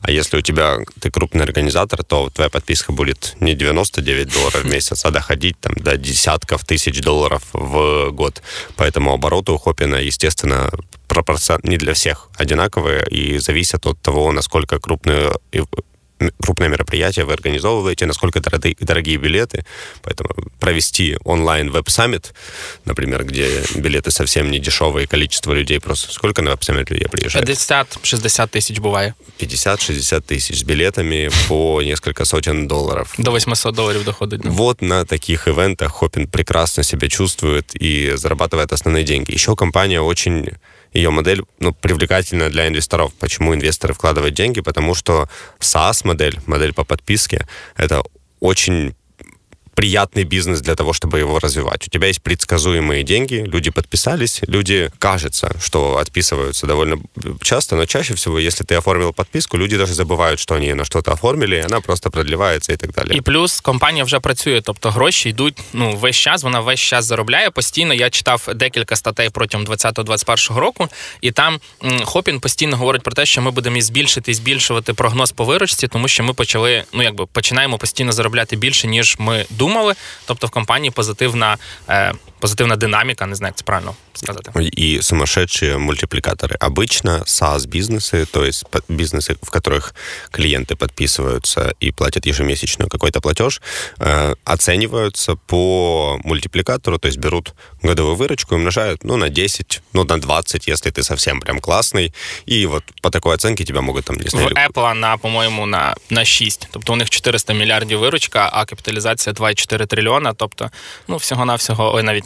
А 0.02 0.12
если 0.12 0.38
у 0.38 0.42
тебя 0.42 0.78
ты 1.00 1.10
крупный 1.10 1.44
организатор, 1.44 2.04
то 2.04 2.30
твоя 2.30 2.50
подписка 2.50 2.92
будет 2.92 3.36
не 3.40 3.56
99 3.56 4.32
долларов 4.32 4.64
в 4.64 4.68
месяц, 4.68 5.06
а 5.06 5.12
доходить 5.12 5.60
там 5.60 5.74
до 5.76 5.98
десятков 5.98 6.64
тысяч 6.66 7.02
долларов 7.02 7.44
в 7.54 8.12
год. 8.12 8.42
Поэтому 8.76 9.14
обороты 9.14 9.52
у 9.52 9.58
Хопина, 9.58 9.96
естественно, 9.96 10.70
пропорцион 11.08 11.60
не 11.64 11.78
для 11.78 11.94
всех 11.94 12.30
одинаковые 12.38 13.06
и 13.10 13.40
зависят 13.40 13.86
от 13.86 14.00
того, 14.02 14.32
насколько 14.32 14.80
крупные 14.80 15.32
крупное 16.42 16.70
мероприятие 16.70 17.26
вы 17.26 17.34
организовываете, 17.34 18.06
насколько 18.06 18.40
дорогие, 18.40 18.76
дорогие 18.80 19.18
билеты. 19.18 19.66
Поэтому 20.02 20.30
провести 20.60 21.18
онлайн 21.24 21.72
веб-саммит, 21.72 22.34
например, 22.86 23.24
где 23.26 23.64
билеты 23.76 24.12
совсем 24.12 24.52
не 24.52 24.60
дешевые, 24.60 25.08
количество 25.08 25.54
людей 25.54 25.80
просто... 25.80 26.12
Сколько 26.12 26.42
на 26.42 26.52
веб-саммит 26.52 26.90
людей 26.90 27.08
приезжает? 27.08 27.48
50-60 27.48 28.48
тысяч 28.50 28.80
бывает. 28.80 29.14
50-60 29.40 30.22
тысяч 30.22 30.60
с 30.60 30.64
билетами 30.64 31.30
по 31.48 31.82
несколько 31.82 32.26
сотен 32.26 32.68
долларов. 32.68 33.14
До 33.18 33.32
800 33.32 33.76
долларов 33.76 34.04
доходит. 34.04 34.42
Да. 34.42 34.50
Вот 34.50 34.82
на 34.82 35.06
таких 35.06 35.48
ивентах 35.48 35.94
Хопин 35.94 36.28
прекрасно 36.28 36.84
себя 36.84 37.10
чувствует 37.10 37.72
и 37.74 38.14
зарабатывает 38.16 38.72
основные 38.74 39.04
деньги. 39.04 39.32
Еще 39.32 39.56
компания 39.56 40.02
очень 40.02 40.52
ее 40.98 41.12
модель 41.12 41.44
ну, 41.60 41.74
привлекательна 41.74 42.50
для 42.50 42.68
инвесторов. 42.68 43.14
Почему 43.20 43.54
инвесторы 43.54 43.94
вкладывают 43.94 44.34
деньги? 44.34 44.62
Потому 44.62 44.96
что 44.96 45.30
SaaS-модель, 45.60 46.40
модель 46.48 46.74
по 46.74 46.84
подписке, 46.84 47.48
это 47.76 48.04
очень 48.40 48.96
приятный 49.77 50.25
бизнес 50.25 50.61
для 50.61 50.75
того, 50.75 50.93
чтобы 50.93 51.19
его 51.19 51.39
развивать. 51.39 51.87
У 51.87 51.91
тебя 51.91 52.07
есть 52.07 52.23
предсказуемые 52.23 53.03
деньги, 53.03 53.45
люди 53.47 53.71
подписались, 53.71 54.41
люди, 54.47 54.91
кажется, 54.99 55.57
что 55.61 55.97
отписываются 55.97 56.67
довольно 56.67 56.99
часто, 57.41 57.77
но 57.77 57.87
чаще 57.87 58.15
всего, 58.15 58.39
если 58.39 58.65
ты 58.65 58.75
оформил 58.75 59.13
подписку, 59.13 59.57
люди 59.57 59.77
даже 59.77 59.95
забывают, 59.95 60.39
что 60.39 60.55
они 60.55 60.75
на 60.75 60.85
что-то 60.85 61.13
оформили, 61.13 61.57
и 61.57 61.61
она 61.61 61.81
просто 61.81 62.11
продлевається 62.11 62.73
і 62.73 62.77
так 62.77 62.93
далі. 62.93 63.17
І 63.17 63.21
плюс 63.21 63.61
компанія 63.61 64.05
вже 64.05 64.21
працює, 64.21 64.61
тобто 64.65 64.91
гроші 64.91 65.29
йдуть 65.29 65.59
ну 65.73 65.97
весь 65.97 66.17
час, 66.17 66.43
вона 66.43 66.61
весь 66.61 66.81
час 66.81 67.05
заробляє 67.05 67.51
постійно. 67.51 67.95
Я 67.95 68.11
читав 68.11 68.49
декілька 68.55 68.97
статей 68.97 69.31
протягом 69.31 69.67
2020-2021 69.67 70.55
року, 70.55 70.89
і 71.21 71.31
там 71.31 71.61
Хопін 72.05 72.41
постійно 72.41 72.77
говорить 72.77 73.03
про 73.03 73.13
те, 73.13 73.27
що 73.27 73.43
ми 73.43 73.51
будемо 73.51 73.81
збільшити 73.81 74.31
і 74.31 74.35
збільшувати 74.35 74.95
прогноз 74.95 75.33
по 75.33 75.45
виручці, 75.45 75.89
тому 75.89 76.09
що 76.09 76.25
ми 76.25 76.35
почали, 76.35 76.85
ну 76.93 77.03
якби 77.03 77.27
починаємо 77.27 77.79
постійно 77.79 78.13
заробляти 78.13 78.57
більше, 78.57 78.89
ніж 78.89 79.17
ми 79.19 79.47
думали 79.51 79.66
Думали. 79.68 79.96
Тобто 80.26 80.48
в 80.48 80.50
компанії 80.50 80.92
позитивна 80.92 81.58
позитивна 82.39 82.77
динамика, 82.77 83.27
не 83.27 83.35
знаю, 83.35 83.49
як 83.49 83.57
це 83.57 83.65
правильно 83.65 83.95
сказать. 84.15 84.49
И 84.79 85.03
сумасшедшие 85.03 85.79
мультипликаторы. 85.79 86.57
Обычно 86.61 87.25
SaaS-бизнесы, 87.25 88.27
то 88.27 88.45
есть 88.45 88.65
бизнесы, 88.89 89.37
в 89.43 89.51
которых 89.51 89.95
клиенты 90.31 90.77
подписываются 90.77 91.75
и 91.81 91.93
платят 91.93 92.27
ежемесячно 92.27 92.89
какой-то 92.89 93.21
платеж, 93.21 93.61
э, 93.99 94.35
оцениваются 94.45 95.37
по 95.47 96.19
мультипликатору, 96.25 96.99
то 96.99 97.09
есть 97.09 97.19
берут 97.19 97.55
годовую 97.83 98.17
выручку 98.17 98.55
и 98.55 98.59
умножают 98.59 99.05
ну, 99.05 99.17
на 99.17 99.29
10, 99.29 99.83
ну, 99.93 100.05
на 100.05 100.21
20, 100.21 100.69
если 100.69 100.91
ты 100.91 101.03
совсем 101.03 101.41
прям 101.41 101.61
классный. 101.61 102.13
И 102.47 102.67
вот 102.67 102.85
по 103.03 103.11
такой 103.11 103.35
оценке 103.35 103.65
тебя 103.65 103.81
могут 103.81 104.05
там... 104.05 104.17
Не 104.17 104.29
знаю, 104.29 104.49
в 104.49 104.53
Apple, 104.53 104.95
на, 104.95 105.17
по-моєму, 105.17 105.67
на, 105.67 105.95
на 106.11 106.25
6. 106.25 106.69
Тобто 106.71 106.93
у 106.93 106.97
них 106.97 107.11
400 107.11 107.53
мільярдів 107.53 107.99
виручка, 107.99 108.51
а 108.53 108.65
капіталізація 108.65 109.35
2,4 109.35 109.87
трильйона. 109.87 110.33
Тобто, 110.35 110.71
ну, 111.09 111.17
всього-навсього, 111.17 111.95
ой, 111.95 112.03
навіть 112.03 112.26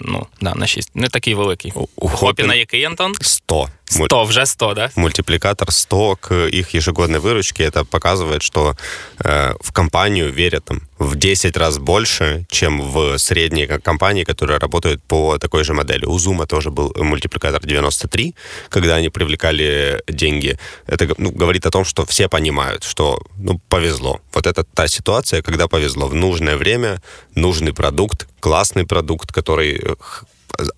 ну, 0.00 0.26
да, 0.40 0.54
на 0.54 0.66
6. 0.66 0.96
Не 0.96 1.08
такий 1.08 1.34
великий. 1.34 1.72
У, 1.74 1.86
у 1.96 2.08
Хопіна 2.08 2.54
який, 2.54 2.84
Антон? 2.84 3.14
100. 3.20 3.68
100, 3.88 4.24
уже 4.24 4.46
100, 4.46 4.74
да? 4.74 4.90
Мультипликатор 4.96 5.70
100 5.70 6.16
к 6.16 6.34
их 6.46 6.74
ежегодной 6.74 7.18
выручке. 7.18 7.64
Это 7.64 7.84
показывает, 7.84 8.42
что 8.42 8.74
э, 9.24 9.54
в 9.60 9.72
компанию 9.72 10.32
верят 10.32 10.64
там, 10.64 10.82
в 10.98 11.16
10 11.16 11.56
раз 11.56 11.78
больше, 11.78 12.46
чем 12.50 12.80
в 12.80 13.18
средние 13.18 13.66
компании, 13.66 14.24
которые 14.24 14.58
работают 14.58 15.02
по 15.02 15.38
такой 15.38 15.64
же 15.64 15.74
модели. 15.74 16.04
У 16.04 16.16
Zoom 16.16 16.46
тоже 16.46 16.70
был 16.70 16.92
мультипликатор 16.96 17.64
93, 17.64 18.34
когда 18.68 18.96
они 18.96 19.08
привлекали 19.08 20.02
деньги. 20.08 20.58
Это 20.86 21.08
ну, 21.18 21.30
говорит 21.30 21.66
о 21.66 21.70
том, 21.70 21.84
что 21.84 22.04
все 22.04 22.28
понимают, 22.28 22.84
что 22.84 23.20
ну, 23.36 23.60
повезло. 23.68 24.20
Вот 24.32 24.46
это 24.46 24.64
та 24.64 24.88
ситуация, 24.88 25.42
когда 25.42 25.68
повезло. 25.68 26.08
В 26.08 26.14
нужное 26.14 26.56
время 26.56 27.00
нужный 27.34 27.72
продукт, 27.72 28.28
классный 28.40 28.84
продукт, 28.84 29.32
который 29.32 29.80
э, 29.82 29.94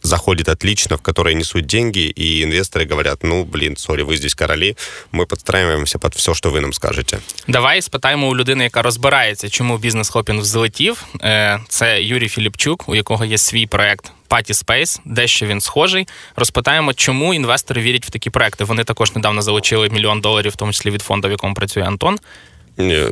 заходит 0.02 0.48
отлично, 0.48 0.96
в 0.96 1.02
которой 1.02 1.34
несут 1.34 1.66
деньги, 1.66 2.12
и 2.18 2.42
инвесторы 2.42 2.86
говорят, 2.86 3.22
ну, 3.22 3.44
блин, 3.44 3.76
сорі, 3.76 4.02
ви 4.02 4.16
здесь 4.16 4.34
короли, 4.34 4.76
ми 5.12 5.26
підстраюємося 5.26 5.98
під 5.98 6.14
все, 6.14 6.34
що 6.34 6.50
ви 6.50 6.60
нам 6.60 6.72
скажете. 6.72 7.18
Давай 7.48 7.82
спитаємо 7.82 8.28
у 8.28 8.36
людини, 8.36 8.64
яка 8.64 8.82
розбирається, 8.82 9.48
чому 9.48 9.78
бізнес 9.78 10.08
Хопін 10.08 10.40
взлетів. 10.40 11.04
Е, 11.22 11.60
це 11.68 12.02
Юрій 12.02 12.28
Філіпчук, 12.28 12.88
у 12.88 12.94
якого 12.94 13.24
є 13.24 13.38
свій 13.38 13.66
проект 13.66 14.12
Паті 14.28 14.52
Space, 14.52 15.00
дещо 15.04 15.46
він 15.46 15.60
схожий. 15.60 16.08
Розпитаємо, 16.36 16.94
чому 16.94 17.34
інвестори 17.34 17.82
вірять 17.82 18.06
в 18.06 18.10
такі 18.10 18.30
проекти. 18.30 18.64
Вони 18.64 18.84
також 18.84 19.14
недавно 19.14 19.42
залучили 19.42 19.88
мільйон 19.88 20.20
доларів, 20.20 20.52
в 20.52 20.56
тому 20.56 20.72
числі 20.72 20.90
від 20.90 21.02
фонду, 21.02 21.28
в 21.28 21.30
якому 21.30 21.54
працює 21.54 21.82
Антон. 21.82 22.18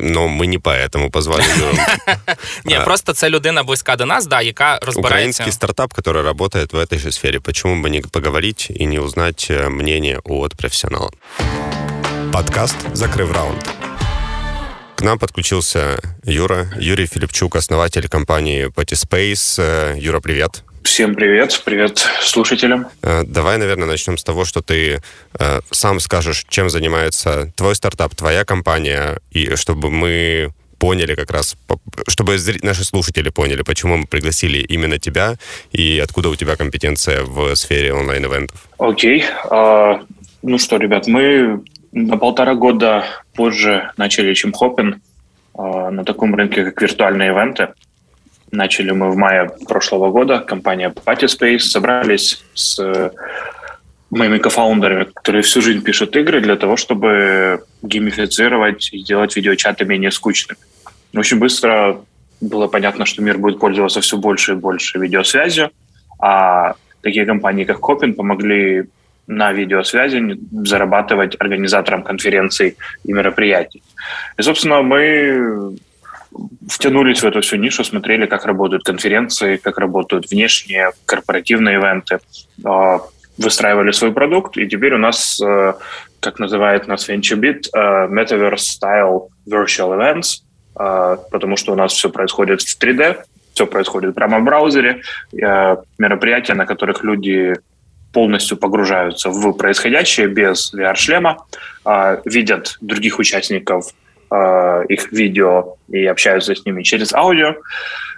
Но 0.00 0.28
ми 0.28 0.46
не 0.46 0.58
поэтому 0.58 1.10
позвали 1.10 1.44
Ні, 2.64 2.78
просто 2.84 3.12
це 3.12 3.28
людина 3.28 3.62
близька 3.62 3.96
до 3.96 4.06
нас, 4.06 4.26
да, 4.26 4.40
яка 4.40 4.78
розбирається. 4.82 5.42
Украинский 5.42 5.52
стартап, 5.52 5.94
который 5.94 6.22
работает 6.22 6.72
в 6.72 6.76
этой 6.76 6.98
же 6.98 7.12
сфере. 7.12 7.40
Почему 7.40 7.82
бы 7.82 7.90
не 7.90 8.00
поговорить 8.00 8.70
и 8.80 8.86
не 8.86 8.98
узнать 8.98 9.50
мнение 9.68 10.20
от 10.24 10.54
профессионала? 10.54 11.10
Подкаст 12.32 12.76
«Закрыв 12.94 13.32
раунд». 13.32 13.68
К 14.98 15.02
нам 15.02 15.18
подключился 15.18 16.00
Юра, 16.24 16.66
Юрий 16.80 17.06
Филипчук, 17.06 17.56
основатель 17.56 18.08
компании 18.08 18.66
Patyspace. 18.66 19.62
Э, 19.62 19.96
Юра, 19.96 20.20
привет. 20.20 20.64
Всем 20.88 21.14
привет, 21.14 21.62
привет 21.66 21.98
слушателям. 22.22 22.86
Э, 23.02 23.22
давай, 23.22 23.58
наверное, 23.58 23.86
начнем 23.86 24.16
с 24.16 24.24
того, 24.24 24.46
что 24.46 24.62
ты 24.62 25.00
э, 25.38 25.60
сам 25.70 26.00
скажешь, 26.00 26.46
чем 26.48 26.70
занимается 26.70 27.52
твой 27.56 27.74
стартап, 27.74 28.14
твоя 28.14 28.46
компания, 28.46 29.20
и 29.30 29.54
чтобы 29.54 29.90
мы 29.90 30.50
поняли 30.78 31.14
как 31.14 31.30
раз, 31.30 31.58
чтобы 32.08 32.38
наши 32.62 32.84
слушатели 32.84 33.28
поняли, 33.28 33.62
почему 33.62 33.98
мы 33.98 34.06
пригласили 34.06 34.60
именно 34.60 34.98
тебя 34.98 35.36
и 35.72 36.00
откуда 36.02 36.30
у 36.30 36.36
тебя 36.36 36.56
компетенция 36.56 37.22
в 37.22 37.54
сфере 37.54 37.92
онлайн-ивентов. 37.92 38.66
Окей. 38.78 39.20
Okay. 39.20 39.50
Uh, 39.50 40.06
ну 40.42 40.58
что, 40.58 40.78
ребят, 40.78 41.06
мы 41.06 41.60
на 41.92 42.16
полтора 42.16 42.54
года 42.54 43.04
позже 43.34 43.90
начали, 43.98 44.32
чем 44.32 44.54
Хопин, 44.54 45.02
uh, 45.52 45.90
на 45.90 46.04
таком 46.04 46.34
рынке, 46.34 46.64
как 46.64 46.80
виртуальные 46.80 47.28
ивенты. 47.28 47.68
Начали 48.50 48.92
мы 48.92 49.10
в 49.10 49.16
мае 49.16 49.50
прошлого 49.66 50.10
года, 50.10 50.40
компания 50.40 50.90
Party 50.90 51.26
Space, 51.26 51.60
собрались 51.60 52.42
с 52.54 52.78
э, 52.78 53.10
моими 54.10 54.38
кофаундерами, 54.38 55.04
которые 55.04 55.42
всю 55.42 55.60
жизнь 55.60 55.82
пишут 55.82 56.16
игры 56.16 56.40
для 56.40 56.56
того, 56.56 56.76
чтобы 56.76 57.64
геймифицировать 57.82 58.92
и 58.92 58.98
сделать 58.98 59.36
видеочаты 59.36 59.84
менее 59.84 60.10
скучными. 60.10 60.58
Очень 61.14 61.38
быстро 61.38 62.00
было 62.40 62.68
понятно, 62.68 63.04
что 63.04 63.22
мир 63.22 63.38
будет 63.38 63.58
пользоваться 63.58 64.00
все 64.00 64.16
больше 64.16 64.52
и 64.52 64.56
больше 64.56 64.98
видеосвязью, 64.98 65.70
а 66.18 66.74
такие 67.02 67.26
компании, 67.26 67.64
как 67.64 67.80
Копин, 67.80 68.14
помогли 68.14 68.84
на 69.26 69.52
видеосвязи 69.52 70.38
зарабатывать 70.64 71.36
организаторам 71.38 72.02
конференций 72.02 72.76
и 73.04 73.12
мероприятий. 73.12 73.82
И, 74.38 74.42
собственно, 74.42 74.80
мы 74.80 75.76
втянулись 76.68 77.22
в 77.22 77.26
эту 77.26 77.40
всю 77.40 77.56
нишу, 77.56 77.84
смотрели, 77.84 78.26
как 78.26 78.46
работают 78.46 78.84
конференции, 78.84 79.56
как 79.56 79.78
работают 79.78 80.30
внешние 80.30 80.92
корпоративные 81.06 81.76
ивенты, 81.76 82.18
э, 82.64 82.98
выстраивали 83.38 83.92
свой 83.92 84.12
продукт, 84.12 84.56
и 84.58 84.66
теперь 84.66 84.94
у 84.94 84.98
нас, 84.98 85.40
э, 85.40 85.74
как 86.20 86.38
называет 86.38 86.88
нас 86.88 87.08
VentureBeat, 87.08 87.68
э, 87.72 88.08
Metaverse 88.08 88.80
Style 88.80 89.28
Virtual 89.46 89.96
Events, 89.96 90.42
э, 90.78 91.16
потому 91.30 91.56
что 91.56 91.72
у 91.72 91.76
нас 91.76 91.92
все 91.92 92.10
происходит 92.10 92.60
в 92.60 92.78
3D, 92.78 93.22
все 93.54 93.66
происходит 93.66 94.14
прямо 94.14 94.38
в 94.38 94.44
браузере, 94.44 95.02
мероприятия, 95.32 96.54
на 96.54 96.64
которых 96.64 97.02
люди 97.02 97.54
полностью 98.12 98.56
погружаются 98.56 99.30
в 99.30 99.52
происходящее 99.52 100.28
без 100.28 100.72
VR-шлема, 100.72 101.44
видят 102.24 102.76
других 102.80 103.18
участников 103.18 103.86
э, 104.30 104.84
их 104.88 105.12
видео 105.12 105.76
и 105.88 106.06
общаются 106.06 106.54
с 106.54 106.64
ними 106.64 106.82
через 106.82 107.12
аудио. 107.12 107.54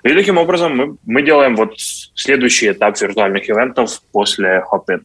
И 0.03 0.15
таким 0.15 0.39
образом 0.39 0.77
мы, 0.77 0.97
мы 1.05 1.23
делаем 1.23 1.57
вот 1.57 1.75
следующий 2.15 2.71
этап 2.71 3.01
виртуальных 3.01 3.49
ивентов 3.49 4.01
после 4.13 4.65
Hopin. 4.71 5.03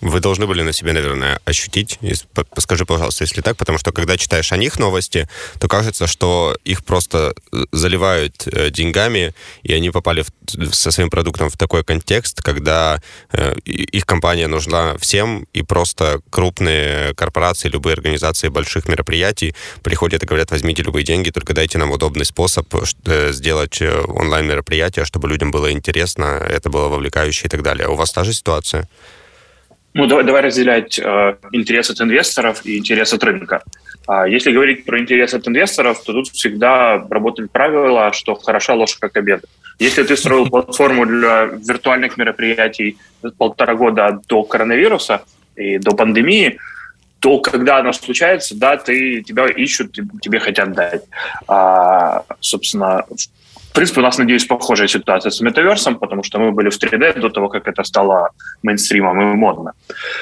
Вы 0.00 0.20
должны 0.20 0.46
были 0.46 0.62
на 0.62 0.72
себе, 0.72 0.92
наверное, 0.92 1.40
ощутить, 1.44 1.98
скажи, 2.58 2.86
пожалуйста, 2.86 3.24
если 3.24 3.42
так, 3.42 3.56
потому 3.56 3.78
что 3.78 3.92
когда 3.92 4.16
читаешь 4.16 4.52
о 4.52 4.56
них 4.56 4.78
новости, 4.78 5.28
то 5.58 5.68
кажется, 5.68 6.06
что 6.06 6.56
их 6.64 6.84
просто 6.84 7.34
э, 7.52 7.64
заливают 7.72 8.46
э, 8.46 8.70
деньгами, 8.70 9.34
и 9.62 9.74
они 9.74 9.90
попали 9.90 10.22
в, 10.22 10.74
со 10.74 10.90
своим 10.90 11.10
продуктом 11.10 11.50
в 11.50 11.56
такой 11.56 11.84
контекст, 11.84 12.40
когда 12.42 13.02
э, 13.32 13.54
их 13.64 14.06
компания 14.06 14.46
нужна 14.46 14.96
всем, 14.96 15.46
и 15.52 15.62
просто 15.62 16.20
крупные 16.30 17.14
корпорации, 17.14 17.68
любые 17.68 17.94
организации 17.94 18.48
больших 18.48 18.88
мероприятий 18.88 19.54
приходят 19.82 20.22
и 20.22 20.26
говорят, 20.26 20.50
возьмите 20.50 20.82
любые 20.82 21.04
деньги, 21.04 21.30
только 21.30 21.52
дайте 21.52 21.76
нам 21.76 21.90
удобный 21.90 22.24
способ 22.24 22.66
сделать 23.30 23.82
онлайн-мероприятие, 23.82 25.04
чтобы 25.04 25.28
людям 25.28 25.50
было 25.50 25.70
интересно, 25.70 26.24
это 26.24 26.70
было 26.70 26.88
вовлекающе 26.88 27.46
и 27.46 27.50
так 27.50 27.62
далее. 27.62 27.88
У 27.88 27.96
вас 27.96 28.12
та 28.12 28.24
же 28.24 28.32
ситуация? 28.32 28.88
Ну, 29.92 30.06
давай, 30.06 30.24
давай 30.24 30.42
разделять 30.42 30.98
э, 30.98 31.36
интерес 31.52 31.90
от 31.90 32.00
инвесторов 32.00 32.64
и 32.64 32.78
интерес 32.78 33.12
от 33.12 33.24
рынка. 33.24 33.62
А 34.06 34.26
если 34.26 34.52
говорить 34.52 34.84
про 34.84 35.00
интерес 35.00 35.34
от 35.34 35.46
инвесторов, 35.48 36.02
то 36.04 36.12
тут 36.12 36.28
всегда 36.28 37.04
работают 37.10 37.50
правила, 37.50 38.12
что 38.12 38.34
хороша 38.36 38.74
ложка 38.74 39.08
как 39.08 39.16
обед. 39.16 39.44
Если 39.80 40.02
ты 40.04 40.16
строил 40.16 40.46
платформу 40.50 41.06
для 41.06 41.44
виртуальных 41.44 42.16
мероприятий 42.16 42.98
полтора 43.38 43.74
года 43.74 44.20
до 44.28 44.44
коронавируса 44.44 45.22
и 45.56 45.78
до 45.78 45.90
пандемии, 45.92 46.58
то 47.18 47.38
когда 47.38 47.78
оно 47.78 47.92
случается, 47.92 48.56
да, 48.56 48.76
ты, 48.76 49.22
тебя 49.22 49.46
ищут, 49.46 49.92
тебе 50.22 50.38
хотят 50.40 50.72
дать. 50.72 51.02
А, 51.48 52.24
собственно, 52.40 53.04
в 53.08 53.39
принципе, 53.72 54.00
у 54.00 54.04
нас, 54.04 54.18
надеюсь, 54.18 54.44
похожая 54.44 54.88
ситуация 54.88 55.30
с 55.30 55.40
метаверсом, 55.40 55.98
потому 55.98 56.22
что 56.22 56.38
мы 56.38 56.52
были 56.52 56.70
в 56.70 56.78
3D 56.78 57.20
до 57.20 57.30
того, 57.30 57.48
как 57.48 57.68
это 57.68 57.84
стало 57.84 58.30
мейнстримом 58.62 59.20
и 59.20 59.24
модно. 59.34 59.72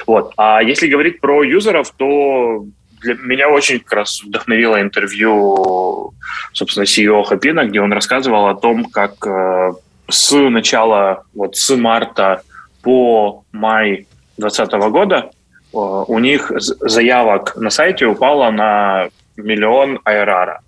Вот. 0.06 0.32
А 0.37 0.62
если 0.62 0.88
говорить 0.88 1.20
про 1.20 1.42
юзеров, 1.42 1.90
то 1.96 2.64
для 3.00 3.14
меня 3.14 3.48
очень 3.48 3.80
как 3.80 3.92
раз 3.92 4.22
вдохновило 4.22 4.80
интервью, 4.80 6.12
собственно, 6.52 6.84
CEO 6.84 7.22
Хапина, 7.24 7.64
где 7.64 7.80
он 7.80 7.92
рассказывал 7.92 8.48
о 8.48 8.54
том, 8.54 8.84
как 8.87 9.26
э, 9.26 9.72
с 10.08 10.32
начала, 10.32 11.24
вот 11.34 11.56
с 11.56 11.76
марта 11.76 12.42
по 12.82 13.44
май 13.52 14.06
2020 14.37 14.90
года 14.90 15.16
э, 15.16 15.28
у 15.72 16.18
них 16.18 16.52
заявок 16.56 17.56
на 17.56 17.70
сайте 17.70 18.06
упало 18.06 18.50
на 18.50 19.08
миллион 19.37 20.00
айрара. 20.04 20.61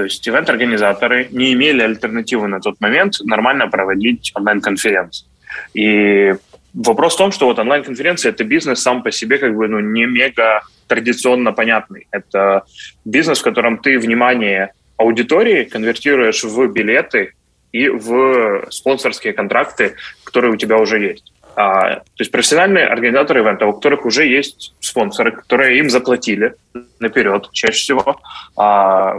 То 0.00 0.04
есть 0.04 0.26
ивент-организаторы 0.26 1.28
не 1.30 1.52
имели 1.52 1.82
альтернативы 1.82 2.48
на 2.48 2.58
тот 2.58 2.80
момент 2.80 3.16
нормально 3.22 3.68
проводить 3.68 4.32
онлайн-конференции. 4.34 5.26
И 5.74 6.32
вопрос 6.72 7.16
в 7.16 7.18
том, 7.18 7.32
что 7.32 7.44
вот 7.44 7.58
онлайн-конференция– 7.58 8.32
это 8.32 8.44
бизнес 8.44 8.80
сам 8.80 9.02
по 9.02 9.10
себе 9.10 9.36
как 9.36 9.54
бы 9.54 9.68
ну, 9.68 9.78
не 9.80 10.06
мега 10.06 10.62
традиционно 10.86 11.52
понятный. 11.52 12.06
Это 12.12 12.64
бизнес, 13.04 13.40
в 13.40 13.44
котором 13.44 13.76
ты 13.76 13.98
внимание 13.98 14.72
аудитории 14.96 15.64
конвертируешь 15.64 16.44
в 16.44 16.66
билеты 16.68 17.34
и 17.70 17.90
в 17.90 18.70
спонсорские 18.70 19.34
контракты, 19.34 19.96
которые 20.24 20.54
у 20.54 20.56
тебя 20.56 20.78
уже 20.78 20.98
есть. 20.98 21.30
А, 21.56 21.96
то 21.96 22.20
есть 22.20 22.30
профессиональные 22.30 22.86
организаторы 22.86 23.40
ивента, 23.40 23.66
у 23.66 23.74
которых 23.74 24.06
уже 24.06 24.24
есть 24.24 24.72
спонсоры, 24.80 25.32
которые 25.32 25.78
им 25.78 25.90
заплатили 25.90 26.54
наперед 27.00 27.50
чаще 27.52 27.82
всего, 27.82 28.18
а, 28.56 29.16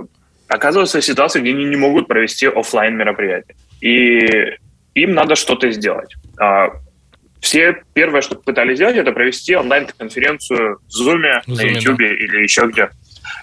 оказываются 0.51 1.01
ситуации, 1.01 1.39
где 1.39 1.51
они 1.51 1.63
не 1.63 1.77
могут 1.77 2.07
провести 2.07 2.45
офлайн 2.45 2.97
мероприятие. 2.97 3.55
И 3.79 4.57
им 4.93 5.13
надо 5.13 5.35
что-то 5.35 5.71
сделать. 5.71 6.13
А, 6.39 6.71
все 7.39 7.81
первое, 7.93 8.21
что 8.21 8.35
пытались 8.35 8.75
сделать, 8.75 8.97
это 8.97 9.11
провести 9.13 9.55
онлайн-конференцию 9.55 10.79
в 10.87 11.01
Zoom, 11.01 11.41
на 11.47 11.61
YouTube 11.61 12.01
или 12.01 12.43
еще 12.43 12.67
где. 12.67 12.89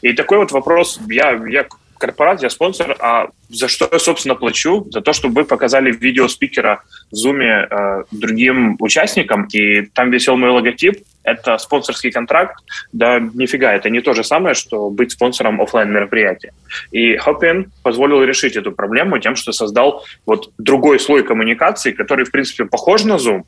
И 0.03 0.13
такой 0.13 0.39
вот 0.39 0.53
вопрос, 0.53 1.01
я, 1.09 1.33
я 1.49 1.67
корпорат, 1.99 2.43
я 2.43 2.51
спонсор, 2.51 2.97
а 3.01 3.29
за 3.49 3.69
что 3.69 3.89
я, 3.93 3.99
собственно, 3.99 4.35
плачу? 4.35 4.87
За 4.91 5.01
то, 5.01 5.13
чтобы 5.13 5.43
вы 5.43 5.45
показали 5.45 5.93
видео 5.93 6.29
спикера 6.29 6.83
в 7.11 7.15
Zoom 7.15 7.43
э, 7.43 8.05
другим 8.11 8.77
участникам, 8.81 9.47
и 9.53 9.83
там 9.83 10.11
висел 10.11 10.37
мой 10.37 10.51
логотип, 10.51 11.05
это 11.23 11.59
спонсорский 11.59 12.11
контракт, 12.11 12.57
да 12.93 13.21
нифига, 13.21 13.75
это 13.75 13.91
не 13.91 14.01
то 14.01 14.15
же 14.15 14.25
самое, 14.25 14.55
что 14.55 14.91
быть 14.91 15.13
спонсором 15.13 15.61
офлайн 15.61 15.93
мероприятия. 15.93 16.53
И 16.91 17.17
Hopin 17.17 17.69
позволил 17.83 18.23
решить 18.23 18.57
эту 18.57 18.73
проблему 18.73 19.19
тем, 19.19 19.37
что 19.37 19.53
создал 19.53 20.05
вот 20.27 20.51
другой 20.59 20.99
слой 20.99 21.23
коммуникации, 21.23 21.93
который, 21.93 22.25
в 22.25 22.31
принципе, 22.31 22.65
похож 22.65 23.05
на 23.05 23.17
Zoom, 23.17 23.43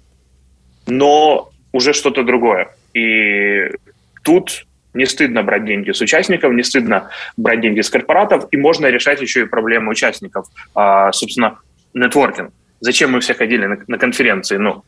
но 0.87 1.51
уже 1.73 1.93
что-то 1.93 2.23
другое. 2.23 2.69
И 2.95 3.71
тут 4.23 4.67
не 4.95 5.07
стыдно 5.07 5.43
брать 5.43 5.65
деньги 5.65 5.93
с 5.93 6.01
участников, 6.01 6.53
не 6.53 6.63
стыдно 6.63 7.11
брать 7.37 7.61
деньги 7.61 7.81
с 7.81 7.91
корпоратов, 7.91 8.47
и 8.51 8.57
можно 8.57 8.87
решать 8.87 9.21
еще 9.21 9.43
и 9.43 9.47
проблемы 9.47 9.91
участников. 9.91 10.47
А, 10.75 11.13
собственно, 11.13 11.59
нетворкинг. 11.95 12.53
Зачем 12.81 13.13
мы 13.13 13.21
все 13.21 13.35
ходили 13.35 13.67
на, 13.67 13.79
на 13.87 13.99
конференции? 13.99 14.57
Ну, 14.57 14.85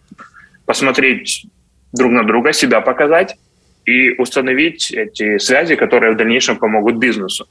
посмотреть 0.67 1.47
друг 1.93 2.13
на 2.13 2.25
друга, 2.25 2.53
себя 2.53 2.81
показать 2.81 3.37
и 3.85 4.13
установить 4.13 4.93
эти 4.93 5.39
связи, 5.39 5.77
которые 5.77 6.13
в 6.13 6.17
дальнейшем 6.17 6.57
помогут 6.57 6.97
бизнесу. 6.97 7.47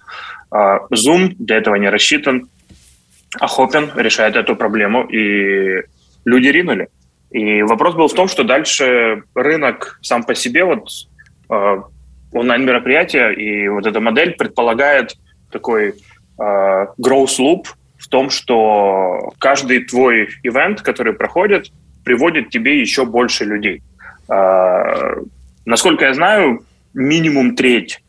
А, 0.49 0.79
Zoom 0.93 1.35
для 1.37 1.57
этого 1.57 1.75
не 1.75 1.89
рассчитан, 1.89 2.49
а 3.39 3.45
Hopin 3.47 3.91
решает 3.95 4.35
эту 4.35 4.55
проблему, 4.55 5.03
и 5.03 5.83
люди 6.25 6.47
ринули. 6.47 6.89
И 7.29 7.61
вопрос 7.63 7.95
был 7.95 8.07
в 8.07 8.13
том, 8.13 8.27
что 8.27 8.43
дальше 8.43 9.23
рынок 9.35 9.99
сам 10.01 10.23
по 10.23 10.35
себе, 10.35 10.65
вот 10.65 10.89
онлайн-мероприятия, 12.31 13.31
и 13.31 13.67
вот 13.67 13.85
эта 13.85 13.99
модель 13.99 14.31
предполагает 14.33 15.15
такой 15.51 15.89
э, 15.89 15.93
growth 16.39 17.39
loop 17.39 17.65
в 17.97 18.07
том, 18.07 18.29
что 18.29 19.33
каждый 19.37 19.83
твой 19.85 20.29
ивент, 20.43 20.81
который 20.81 21.13
проходит, 21.13 21.71
приводит 22.03 22.49
тебе 22.49 22.79
еще 22.79 23.05
больше 23.05 23.45
людей. 23.45 23.83
Э, 24.29 25.15
насколько 25.65 26.05
я 26.05 26.13
знаю, 26.13 26.63
минимум 26.93 27.55
треть 27.55 28.01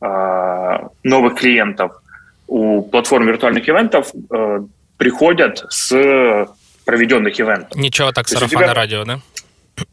э, 0.00 0.78
новых 1.02 1.34
клиентов 1.36 1.92
у 2.46 2.82
платформ 2.82 3.26
виртуальных 3.26 3.68
ивентов 3.68 4.12
э, 4.30 4.60
приходят 4.96 5.64
с 5.70 6.48
проведенных 6.84 7.38
ивентов. 7.40 7.78
Ничего 7.78 8.12
так, 8.12 8.28
сарафанное 8.28 8.64
тебя... 8.64 8.74
радио, 8.74 9.04
да? 9.04 9.20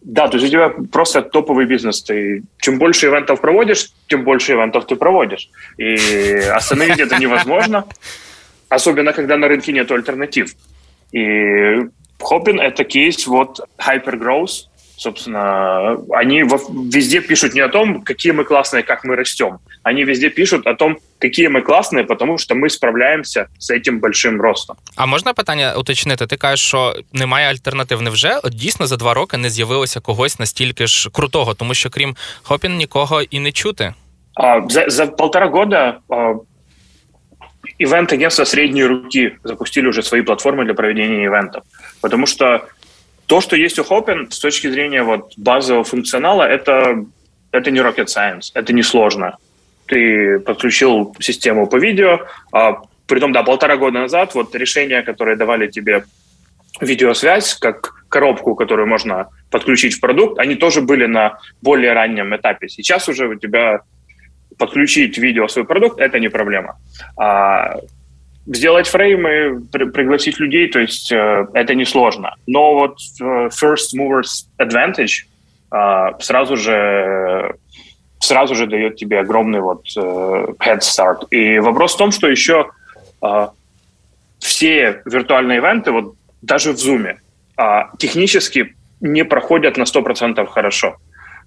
Да, 0.02 0.28
то 0.28 0.38
есть 0.38 0.48
у 0.48 0.52
тебя 0.52 0.74
просто 0.92 1.22
топовый 1.22 1.66
бизнес. 1.66 2.02
Ты 2.02 2.44
чем 2.60 2.80
больше 2.80 3.08
ивентов 3.08 3.42
проводишь, 3.42 3.90
тем 4.08 4.24
больше 4.24 4.54
ивентов 4.54 4.86
ты 4.86 4.96
проводишь. 4.96 5.50
И 5.78 6.34
остановить 6.56 7.00
это 7.00 7.18
невозможно, 7.18 7.86
особенно 8.70 9.14
когда 9.14 9.38
на 9.38 9.48
рынке 9.48 9.72
нет 9.72 9.92
альтернатив. 9.92 10.56
И 11.12 11.20
Hopin— 12.20 12.60
это 12.62 12.84
кейс 12.84 13.28
вот 13.28 13.60
hypergrowth, 13.78 14.67
собственно, 15.03 15.99
они 16.11 16.45
везде 16.95 17.21
пишут 17.21 17.55
не 17.55 17.61
о 17.61 17.69
том, 17.69 18.03
какие 18.03 18.33
мы 18.33 18.45
классные, 18.45 18.83
как 18.83 19.05
мы 19.05 19.17
растем. 19.17 19.59
Они 19.83 20.05
везде 20.05 20.31
пишут 20.31 20.67
о 20.67 20.75
том, 20.75 20.97
какие 21.19 21.49
ми 21.49 21.61
класні, 21.61 22.05
тому 22.19 22.39
що 22.39 22.55
ми 22.55 22.71
справляємося 22.71 23.47
з 23.59 23.81
цим 23.81 24.01
большим 24.01 24.41
ростом. 24.41 24.77
А 24.97 25.07
можна 25.07 25.33
питання 25.33 25.75
уточнити? 25.77 26.27
Ти 26.27 26.37
кажеш, 26.37 26.67
що 26.67 26.97
немає 27.13 27.51
альтернатив. 27.51 28.03
Невже 28.03 28.41
от 28.43 28.53
дійсно 28.55 28.87
за 28.87 28.97
два 28.97 29.15
роки 29.15 29.37
не 29.37 29.51
з'явилося 29.51 30.01
когось 30.01 30.39
настільки 30.39 30.87
ж 30.87 31.11
крутого, 31.11 31.55
тому 31.55 31.75
що 31.75 31.91
крім 31.91 32.17
Хопін 32.43 32.77
нікого 32.77 33.23
і 33.23 33.41
не 33.41 33.53
чути? 33.53 33.95
А, 34.35 34.61
за, 34.69 34.85
за 34.89 35.07
полтора 35.07 35.47
года 35.47 35.99
а, 36.09 36.35
ивент-агентства 37.79 38.45
средней 38.45 38.87
руки 38.87 39.33
запустили 39.45 39.89
уже 39.89 40.03
свои 40.03 40.23
платформы 40.23 40.65
для 40.65 40.75
проведения 40.75 41.25
ивентов. 41.25 41.63
Потому 42.01 42.27
что 42.27 42.61
то, 43.28 43.42
что 43.42 43.56
есть 43.56 43.78
у 43.80 43.84
Hopin 43.84 44.32
с 44.32 44.40
точки 44.40 44.70
зрения 44.70 45.04
вот 45.04 45.34
базового 45.38 45.84
функционала, 45.84 46.44
это, 46.44 47.06
это 47.52 47.72
не 47.72 47.80
rocket 47.80 48.06
science, 48.06 48.52
это 48.54 48.74
не 48.74 48.84
сложно. 48.84 49.38
Ты 49.86 50.40
подключил 50.40 51.16
систему 51.20 51.68
по 51.68 51.78
видео, 51.78 52.20
а 52.52 52.82
притом, 53.06 53.34
да, 53.34 53.44
полтора 53.44 53.78
года 53.78 54.00
назад 54.00 54.34
вот 54.36 54.56
решения, 54.56 55.02
которые 55.02 55.38
давали 55.38 55.68
тебе 55.68 56.06
видеосвязь, 56.82 57.56
как 57.56 58.06
коробку, 58.10 58.56
которую 58.56 58.88
можно 58.88 59.28
подключить 59.52 59.96
в 59.96 60.00
продукт, 60.00 60.40
они 60.40 60.56
тоже 60.56 60.82
были 60.82 61.06
на 61.06 61.40
более 61.62 61.94
раннем 61.94 62.36
этапе. 62.36 62.70
Сейчас 62.70 63.10
уже 63.10 63.28
у 63.28 63.36
тебя 63.36 63.82
подключить 64.58 65.18
видео 65.18 65.48
в 65.48 65.52
свой 65.52 65.66
продукт– 65.66 66.00
это 66.00 66.20
не 66.20 66.30
проблема. 66.30 66.78
А 67.18 67.78
сделать 68.48 68.88
фреймы, 68.88 69.62
при, 69.72 69.86
пригласить 69.86 70.40
людей, 70.40 70.68
то 70.70 70.80
есть 70.80 71.12
э, 71.12 71.48
это 71.54 71.76
несложно. 71.76 72.36
Но 72.48 72.74
вот 72.74 72.98
э, 73.20 73.50
first 73.50 73.96
movers 73.98 74.48
advantage 74.60 75.26
э, 75.72 76.20
сразу 76.20 76.56
же 76.56 77.56
сразу 78.20 78.56
же 78.56 78.66
дает 78.66 78.96
тебе 78.96 79.20
огромный 79.20 79.60
вот 79.60 79.84
э, 79.96 80.00
head 80.00 80.80
start. 80.80 81.28
И 81.30 81.60
вопрос 81.60 81.94
в 81.94 81.98
том, 81.98 82.12
что 82.12 82.28
еще 82.28 82.72
э, 83.22 83.48
все 84.40 85.02
виртуальные 85.06 85.60
ивенты, 85.60 85.92
вот 85.92 86.16
даже 86.42 86.72
в 86.72 86.76
Zoom, 86.76 87.16
э, 87.58 87.64
технически 88.00 88.76
не 89.02 89.24
проходят 89.24 89.78
на 89.78 89.84
100% 89.84 90.46
хорошо. 90.48 90.96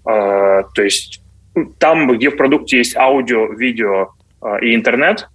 Э, 0.07 0.63
то 0.75 0.83
есть 0.83 1.23
там, 1.79 2.09
где 2.13 2.31
в 2.31 2.37
продукте 2.37 2.79
есть 2.79 2.97
аудио, 2.97 3.47
видео 3.47 4.11
э, 4.43 4.67
и 4.67 4.75
интернет, 4.75 5.29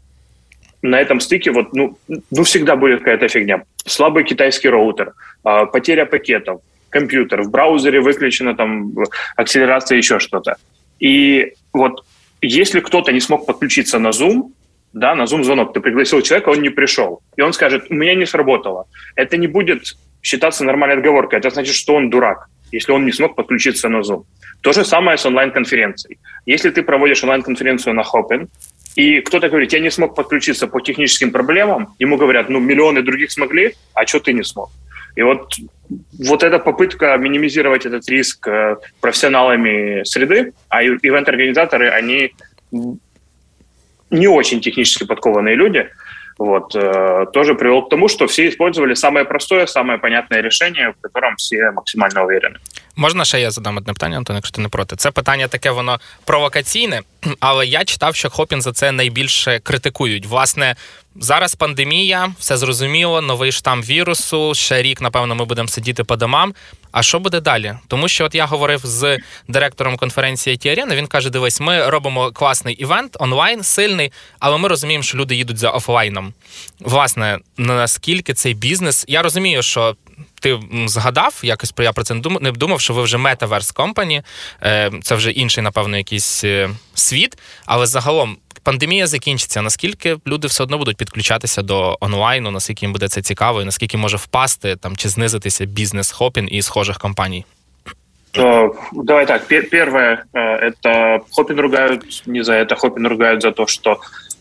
на 0.89 1.01
этом 1.01 1.19
стыке 1.19 1.51
вот, 1.51 1.73
ну, 1.73 1.97
ну 2.07 2.43
всегда 2.43 2.75
будет 2.75 2.99
какая-то 2.99 3.27
фигня. 3.27 3.63
Слабый 3.85 4.23
китайский 4.23 4.69
роутер, 4.69 5.13
э, 5.43 5.65
потеря 5.71 6.05
пакетов, 6.05 6.61
компьютер, 6.89 7.41
в 7.41 7.49
браузере 7.49 7.99
выключена 7.99 8.55
там 8.55 8.93
акселерация, 9.35 9.97
еще 9.97 10.19
что-то. 10.19 10.55
И 10.99 11.53
вот 11.73 12.05
если 12.41 12.79
кто-то 12.79 13.11
не 13.11 13.19
смог 13.19 13.45
подключиться 13.45 13.99
на 13.99 14.09
Zoom, 14.09 14.51
да, 14.93 15.15
на 15.15 15.23
Zoom 15.23 15.43
звонок, 15.43 15.73
ты 15.73 15.81
пригласил 15.81 16.21
человека, 16.21 16.49
он 16.49 16.61
не 16.61 16.69
пришел, 16.69 17.21
и 17.37 17.41
он 17.41 17.53
скажет, 17.53 17.85
у 17.89 17.93
меня 17.93 18.15
не 18.15 18.25
сработало. 18.25 18.85
Это 19.15 19.37
не 19.37 19.47
будет 19.47 19.97
считаться 20.21 20.63
нормальной 20.63 20.97
отговоркой, 20.97 21.39
это 21.39 21.49
значит, 21.49 21.75
что 21.75 21.95
он 21.95 22.09
дурак, 22.09 22.47
если 22.71 22.93
он 22.93 23.05
не 23.05 23.11
смог 23.11 23.35
подключиться 23.35 23.89
на 23.89 24.01
Zoom. 24.01 24.23
То 24.61 24.73
же 24.73 24.85
самое 24.85 25.17
с 25.17 25.25
онлайн-конференцией. 25.25 26.17
Если 26.45 26.69
ты 26.69 26.81
проводишь 26.81 27.23
онлайн-конференцию 27.23 27.93
на 27.93 28.01
Hopin, 28.01 28.47
и 28.95 29.21
кто-то 29.21 29.49
говорит, 29.49 29.73
я 29.73 29.79
не 29.79 29.91
смог 29.91 30.15
подключиться 30.15 30.67
по 30.67 30.79
техническим 30.79 31.31
проблемам, 31.31 31.95
ему 31.99 32.17
говорят, 32.17 32.49
ну, 32.49 32.59
миллионы 32.59 33.01
других 33.01 33.31
смогли, 33.31 33.75
а 33.93 34.05
что 34.05 34.19
ты 34.19 34.33
не 34.33 34.43
смог? 34.43 34.71
И 35.15 35.21
вот, 35.21 35.53
вот 36.19 36.43
эта 36.43 36.59
попытка 36.59 37.17
минимизировать 37.17 37.85
этот 37.85 38.07
риск 38.09 38.47
э, 38.47 38.77
профессионалами 39.01 40.03
среды, 40.03 40.53
а 40.69 40.83
ивент-организаторы, 40.83 41.89
они 41.89 42.33
не 44.09 44.27
очень 44.27 44.61
технически 44.61 45.05
подкованные 45.05 45.55
люди, 45.55 45.89
вот, 46.37 46.75
э, 46.75 47.25
тоже 47.33 47.53
привел 47.55 47.81
к 47.81 47.89
тому, 47.89 48.09
что 48.09 48.25
все 48.25 48.47
использовали 48.47 48.95
самое 48.95 49.25
простое, 49.25 49.67
самое 49.67 49.97
понятное 49.97 50.41
решение, 50.41 50.89
в 50.89 51.01
котором 51.01 51.35
все 51.37 51.71
максимально 51.71 52.23
уверены. 52.23 52.57
Можна 52.95 53.25
ще 53.25 53.39
я 53.39 53.51
задам 53.51 53.77
одне 53.77 53.93
питання, 53.93 54.17
Антон, 54.17 54.35
якщо 54.35 54.55
ти 54.55 54.61
не 54.61 54.69
проти. 54.69 54.95
Це 54.95 55.11
питання 55.11 55.47
таке, 55.47 55.71
воно 55.71 55.99
провокаційне, 56.25 57.01
але 57.39 57.65
я 57.65 57.85
читав, 57.85 58.15
що 58.15 58.29
Хопін 58.29 58.61
за 58.61 58.71
це 58.71 58.91
найбільше 58.91 59.59
критикують. 59.59 60.25
Власне, 60.25 60.75
зараз 61.15 61.55
пандемія, 61.55 62.33
все 62.39 62.57
зрозуміло, 62.57 63.21
новий 63.21 63.51
штам 63.51 63.81
вірусу. 63.81 64.53
Ще 64.55 64.81
рік, 64.81 65.01
напевно, 65.01 65.35
ми 65.35 65.45
будемо 65.45 65.67
сидіти 65.67 66.03
по 66.03 66.15
домам. 66.15 66.53
А 66.95 67.03
що 67.03 67.19
буде 67.19 67.39
далі? 67.39 67.73
Тому 67.87 68.07
що 68.07 68.25
от 68.25 68.35
я 68.35 68.45
говорив 68.45 68.81
з 68.83 69.17
директором 69.47 69.97
конференції 69.97 70.57
IT 70.57 70.67
Arena, 70.67 70.95
Він 70.95 71.07
каже: 71.07 71.29
Дивись, 71.29 71.59
ми 71.59 71.89
робимо 71.89 72.31
класний 72.31 72.75
івент 72.75 73.17
онлайн, 73.19 73.63
сильний, 73.63 74.11
але 74.39 74.57
ми 74.57 74.67
розуміємо, 74.67 75.03
що 75.03 75.17
люди 75.17 75.35
їдуть 75.35 75.57
за 75.57 75.69
офлайном. 75.69 76.33
Власне, 76.79 77.39
наскільки 77.57 78.33
цей 78.33 78.53
бізнес, 78.53 79.05
я 79.07 79.21
розумію, 79.21 79.63
що 79.63 79.95
ти 80.41 80.59
згадав, 80.85 81.39
якось 81.43 81.73
я 81.79 81.93
про 81.93 82.03
це 82.03 82.13
не 82.41 82.51
думав, 82.51 82.81
що 82.81 82.93
ви 82.93 83.01
вже 83.01 83.17
Metaverse 83.17 83.75
Company, 83.75 84.23
це 85.03 85.15
вже 85.15 85.31
інший, 85.31 85.63
напевно, 85.63 85.97
якийсь 85.97 86.43
е, 86.43 86.69
світ. 86.93 87.37
Але 87.65 87.85
загалом 87.87 88.37
пандемія 88.64 89.06
закінчиться. 89.06 89.62
Наскільки 89.62 90.16
люди 90.26 90.46
все 90.46 90.62
одно 90.62 90.78
будуть 90.78 90.96
підключатися 90.96 91.62
до 91.62 91.98
онлайну, 92.00 92.50
наскільки 92.50 92.86
їм 92.86 92.92
буде 92.92 93.08
це 93.08 93.22
цікаво, 93.22 93.62
і 93.62 93.64
наскільки 93.64 93.96
може 93.96 94.16
впасти 94.16 94.76
там 94.76 94.96
чи 94.96 95.08
знизитися 95.08 95.64
бізнес 95.64 96.12
хопін 96.12 96.48
і 96.50 96.62
схожих 96.62 96.98
компаній? 96.98 97.44
Давай 98.92 99.26
так. 99.26 99.48
Первое, 99.70 100.22
э, 100.34 100.70
это 100.70 101.20
Хопин 101.30 101.60
ругают 101.60 102.22
не 102.26 102.44
за 102.44 102.52
это, 102.52 102.76
Хопин 102.76 103.06
ругают 103.06 103.42
за 103.42 103.50
то, 103.50 103.66
что 103.66 104.00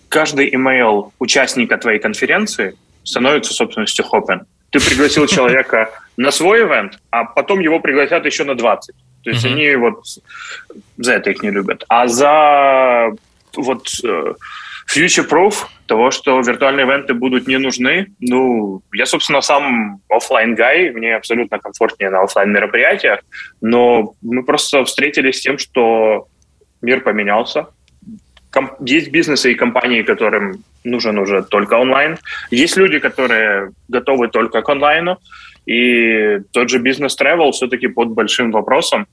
каждый 0.10 0.56
имейл 0.56 1.12
участника 1.20 1.78
твоей 1.78 2.00
конференции 2.00 2.74
становится 3.04 3.54
собственностью 3.54 4.06
Хопин 4.06 4.42
ты 4.72 4.80
пригласил 4.80 5.28
человека 5.28 5.90
на 6.18 6.32
свой 6.32 6.62
ивент, 6.62 7.00
а 7.10 7.26
потом 7.26 7.60
его 7.60 7.80
пригласят 7.80 8.26
еще 8.26 8.44
на 8.44 8.56
20. 8.56 8.96
То 9.24 9.30
есть 9.32 9.46
они 9.46 9.76
вот 9.76 10.04
за 10.98 11.14
это 11.14 11.32
их 11.32 11.44
не 11.44 11.52
любят. 11.52 11.84
А 11.88 12.08
за 12.08 13.12
вот 13.57 13.89
э, 14.05 14.35
future-proof 14.95 15.55
того, 15.87 16.11
что 16.11 16.41
виртуальные 16.41 16.87
ивенты 16.87 17.15
будут 17.15 17.47
не 17.47 17.59
нужны. 17.59 18.07
Ну, 18.21 18.83
я, 18.93 19.07
собственно, 19.07 19.41
сам 19.41 20.01
офлайн 20.09 20.55
гай 20.55 20.91
мне 20.91 21.17
абсолютно 21.17 21.59
комфортнее 21.59 22.11
на 22.11 22.23
офлайн 22.23 22.53
мероприятиях, 22.53 23.21
но 23.61 24.15
мы 24.23 24.45
просто 24.45 24.85
встретились 24.85 25.39
с 25.39 25.43
тем, 25.43 25.59
что 25.59 26.27
мир 26.83 27.01
поменялся, 27.01 27.67
есть 28.81 29.11
бизнесы 29.11 29.53
и 29.53 29.55
компании, 29.55 30.03
которым 30.03 30.63
нужен 30.85 31.19
уже 31.19 31.43
только 31.43 31.75
онлайн. 31.75 32.19
Есть 32.51 32.77
люди, 32.77 32.99
которые 32.99 33.73
готовы 33.89 34.29
только 34.29 34.63
к 34.63 34.69
онлайну. 34.69 35.19
И 35.67 36.41
тот 36.53 36.69
же 36.69 36.79
бизнес-тревел 36.79 37.51
все-таки 37.53 37.89
под 37.89 38.11
большим 38.11 38.53
вопросом, 38.53 39.07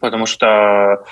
потому 0.00 0.26
что 0.26 1.04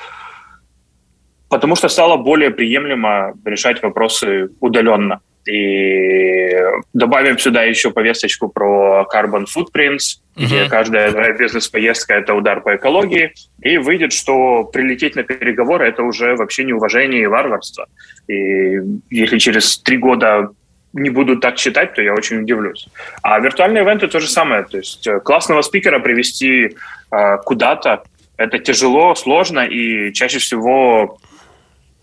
потому 1.55 1.77
что 1.77 1.88
стало 1.88 2.17
более 2.17 2.51
приемлемо 2.51 3.35
решать 3.45 3.81
вопросы 3.81 4.49
удаленно. 4.59 5.21
И 5.47 6.51
добавим 6.93 7.38
сюда 7.38 7.62
еще 7.62 7.93
повесточку 7.93 8.49
про 8.49 9.07
carbon 9.14 9.45
footprints, 9.45 10.19
uh-huh. 10.37 10.47
где 10.47 10.69
каждая 10.69 11.33
бизнес-поездка– 11.38 12.14
это 12.21 12.35
удар 12.35 12.61
по 12.61 12.75
экологии, 12.75 13.35
и 13.62 13.79
выйдет, 13.79 14.12
что 14.12 14.64
прилететь 14.64 15.14
на 15.14 15.23
переговоры– 15.23 15.87
это 15.88 16.03
уже 16.03 16.35
вообще 16.35 16.64
неуважение 16.64 17.23
и 17.23 17.27
варварство. 17.27 17.87
И 18.27 18.81
если 19.11 19.38
через 19.38 19.79
три 19.79 19.99
года 19.99 20.49
не 20.93 21.11
будут 21.11 21.40
так 21.40 21.59
считать, 21.59 21.95
то 21.95 22.03
я 22.03 22.14
очень 22.14 22.40
удивлюсь. 22.40 22.88
А 23.23 23.38
виртуальные 23.38 23.85
ивенты 23.85 24.09
то 24.09 24.19
же 24.19 24.29
самое. 24.29 24.64
То 24.64 24.79
есть 24.79 25.07
э, 25.07 25.21
классного 25.21 25.62
спикера 25.62 26.01
привести 26.01 26.77
э, 27.12 27.37
куда-то– 27.45 28.03
это 28.37 28.59
тяжело, 28.59 29.14
сложно, 29.14 29.61
и 29.61 30.12
чаще 30.12 30.38
всего 30.38 31.19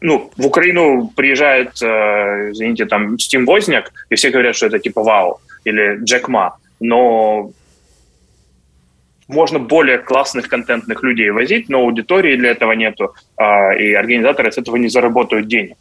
ну, 0.02 0.32
в 0.36 0.46
Украину 0.46 1.12
приезжает, 1.16 1.82
э, 1.82 2.52
извините, 2.52 2.86
там, 2.86 3.20
Стим 3.20 3.46
Возняк, 3.46 3.92
и 4.10 4.16
все 4.16 4.32
говорят, 4.32 4.56
что 4.56 4.66
это 4.66 4.80
типа 4.80 5.04
вау, 5.04 5.40
или 5.64 6.04
Джек 6.04 6.28
Ма, 6.28 6.58
но 6.80 7.52
можно 9.28 9.60
более 9.60 9.98
классных 10.00 10.50
контентных 10.50 11.04
людей 11.04 11.30
возить, 11.30 11.70
но 11.70 11.80
аудитории 11.80 12.36
для 12.36 12.52
этого 12.52 12.74
нету, 12.74 13.14
э, 13.38 13.78
и 13.80 13.94
организаторы 13.94 14.52
с 14.52 14.58
этого 14.58 14.78
не 14.78 14.90
заработают 14.90 15.48
денег. 15.48 15.78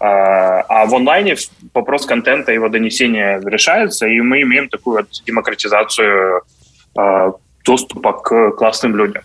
Э, 0.00 0.64
а 0.68 0.86
в 0.86 0.94
онлайне 0.94 1.36
вопрос 1.74 2.06
контента 2.06 2.52
и 2.52 2.54
его 2.54 2.68
донесения 2.68 3.40
решается, 3.44 4.06
и 4.06 4.20
мы 4.20 4.42
имеем 4.42 4.68
такую 4.68 4.96
вот 4.96 5.08
демократизацию 5.26 6.42
э, 6.98 7.32
доступа 7.64 8.12
к 8.12 8.50
классным 8.52 8.96
людям. 8.96 9.22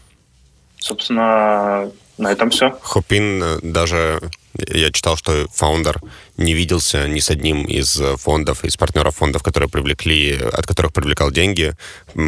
Собственно, 0.78 1.90
на 2.17 2.32
этом 2.32 2.49
все. 2.49 2.78
Хопин 2.82 3.41
э, 3.43 3.60
даже 3.62 4.19
я 4.56 4.91
читал, 4.91 5.17
что 5.17 5.47
фаундер 5.52 5.99
не 6.38 6.54
виделся 6.54 7.08
ни 7.08 7.19
с 7.19 7.30
одним 7.30 7.65
из 7.65 8.02
фондов, 8.17 8.63
из 8.63 8.76
партнеров 8.76 9.15
фондов, 9.15 9.43
которые 9.43 9.69
привлекли, 9.69 10.36
от 10.36 10.65
которых 10.65 10.91
привлекал 10.93 11.32
деньги. 11.32 11.76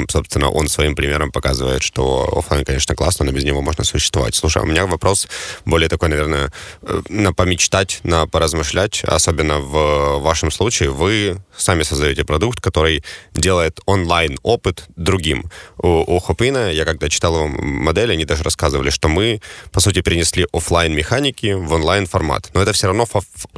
Собственно, 0.09 0.49
он 0.49 0.67
своим 0.67 0.95
примером 0.95 1.31
показывает, 1.31 1.81
что 1.81 2.31
офлайн, 2.37 2.65
конечно, 2.65 2.95
классно, 2.95 3.25
но 3.25 3.31
без 3.31 3.43
него 3.43 3.61
можно 3.61 3.83
существовать. 3.83 4.35
Слушай, 4.35 4.59
а 4.59 4.65
у 4.65 4.67
меня 4.67 4.85
вопрос 4.85 5.27
более 5.65 5.89
такой, 5.89 6.09
наверное, 6.09 6.51
э, 6.81 7.01
на 7.09 7.33
помечтать, 7.33 7.99
на 8.03 8.27
поразмышлять, 8.27 9.03
особенно 9.03 9.59
в 9.59 10.19
вашем 10.19 10.51
случае. 10.51 10.91
Вы 10.91 11.41
сами 11.57 11.83
создаете 11.83 12.23
продукт, 12.23 12.61
который 12.61 13.03
делает 13.33 13.79
онлайн-опыт 13.85 14.85
другим. 14.95 15.49
У, 15.77 16.15
у 16.15 16.19
Хопина, 16.19 16.71
я 16.71 16.85
когда 16.85 17.09
читал 17.09 17.35
его 17.35 17.47
модель, 17.47 18.11
они 18.11 18.25
даже 18.25 18.43
рассказывали, 18.43 18.89
что 18.89 19.07
мы, 19.07 19.41
по 19.71 19.79
сути, 19.79 20.01
перенесли 20.01 20.47
офлайн 20.53 20.93
механики 20.93 21.53
в 21.53 21.73
онлайн-формат. 21.73 22.51
Но 22.53 22.61
это 22.61 22.73
все 22.73 22.87
равно 22.87 23.07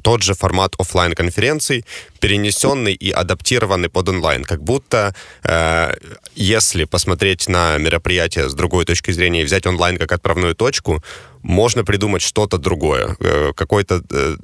тот 0.02 0.24
же 0.24 0.37
формат 0.38 0.76
офлайн 0.78 1.14
конференций, 1.14 1.86
перенесенный 2.20 2.94
и 2.94 3.12
адаптированный 3.12 3.90
под 3.90 4.10
онлайн. 4.10 4.44
Как 4.44 4.62
будто, 4.64 5.14
э, 5.44 5.94
если 6.36 6.86
посмотреть 6.86 7.48
на 7.50 7.78
мероприятие 7.78 8.50
с 8.50 8.54
другой 8.54 8.86
точки 8.86 9.12
зрения 9.12 9.42
и 9.42 9.46
взять 9.46 9.66
онлайн 9.66 9.98
как 9.98 10.12
отправную 10.12 10.56
точку, 10.56 11.04
можно 11.48 11.84
придумать 11.84 12.22
что-то 12.22 12.58
другое, 12.58 13.16
э, 13.20 13.52
какой-то 13.56 14.02
э, 14.12 14.36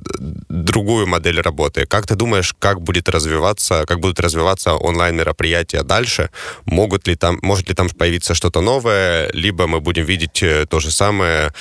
другую 0.49 1.07
модель 1.07 1.41
работы. 1.41 1.85
Как 1.85 2.07
ты 2.07 2.15
думаешь, 2.15 2.55
как 2.59 2.81
будет 2.81 3.09
развиваться, 3.09 3.83
как 3.87 3.99
будут 3.99 4.19
развиваться 4.19 4.75
онлайн-мероприятия 4.75 5.83
дальше? 5.83 6.29
Могут 6.65 7.07
ли 7.07 7.15
там, 7.15 7.39
может 7.41 7.69
ли 7.69 7.75
там 7.75 7.89
появиться 7.89 8.33
что-то 8.33 8.61
новое, 8.61 9.29
либо 9.33 9.67
мы 9.67 9.79
будем 9.81 10.05
видеть 10.05 10.43
э, 10.43 10.65
то 10.69 10.79
же 10.79 10.91
самое, 10.91 11.53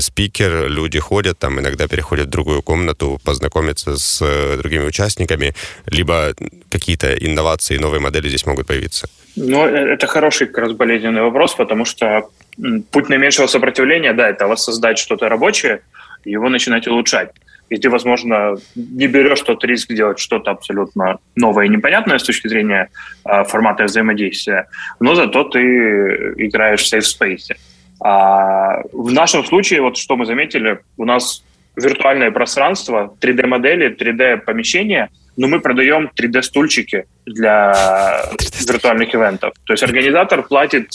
спикер, 0.00 0.68
люди 0.68 0.98
ходят, 0.98 1.38
там 1.38 1.58
иногда 1.58 1.88
переходят 1.88 2.26
в 2.26 2.30
другую 2.30 2.62
комнату, 2.62 3.20
познакомиться 3.24 3.96
с 3.96 4.58
другими 4.58 4.84
участниками, 4.86 5.51
либо 5.86 6.34
какие-то 6.70 7.14
инновации, 7.14 7.78
новые 7.78 8.00
модели 8.00 8.28
здесь 8.28 8.46
могут 8.46 8.66
появиться? 8.66 9.08
Ну, 9.36 9.64
это 9.64 10.06
хороший 10.06 10.46
как 10.46 10.58
раз 10.58 10.72
болезненный 10.72 11.22
вопрос, 11.22 11.54
потому 11.54 11.84
что 11.84 12.28
путь 12.90 13.08
наименьшего 13.08 13.46
сопротивления, 13.46 14.12
да, 14.12 14.28
это 14.28 14.46
воссоздать 14.46 14.98
что-то 14.98 15.28
рабочее, 15.28 15.80
его 16.24 16.48
начинать 16.48 16.86
улучшать. 16.86 17.30
И 17.70 17.78
ты, 17.78 17.88
возможно, 17.88 18.56
не 18.74 19.06
берешь 19.06 19.40
тот 19.40 19.64
риск 19.64 19.92
делать 19.94 20.18
что-то 20.18 20.50
абсолютно 20.50 21.18
новое 21.36 21.64
и 21.64 21.68
непонятное 21.70 22.18
с 22.18 22.22
точки 22.22 22.48
зрения 22.48 22.90
э, 23.24 23.44
формата 23.44 23.84
взаимодействия, 23.84 24.68
но 25.00 25.14
зато 25.14 25.44
ты 25.44 25.60
играешь 26.36 26.82
в 26.82 26.92
safe 26.92 27.06
space. 27.18 27.56
А 28.04 28.82
в 28.92 29.12
нашем 29.12 29.44
случае, 29.44 29.80
вот 29.80 29.96
что 29.96 30.16
мы 30.16 30.26
заметили, 30.26 30.80
у 30.98 31.04
нас 31.04 31.42
виртуальное 31.76 32.30
пространство, 32.30 33.14
3D-модели, 33.20 33.96
3D-помещения, 33.96 35.08
но 35.36 35.48
мы 35.48 35.60
продаем 35.60 36.10
3D-стульчики 36.18 37.04
для 37.26 38.30
виртуальных 38.66 39.14
ивентов. 39.14 39.54
То 39.64 39.72
есть 39.72 39.82
организатор 39.82 40.42
платит 40.42 40.92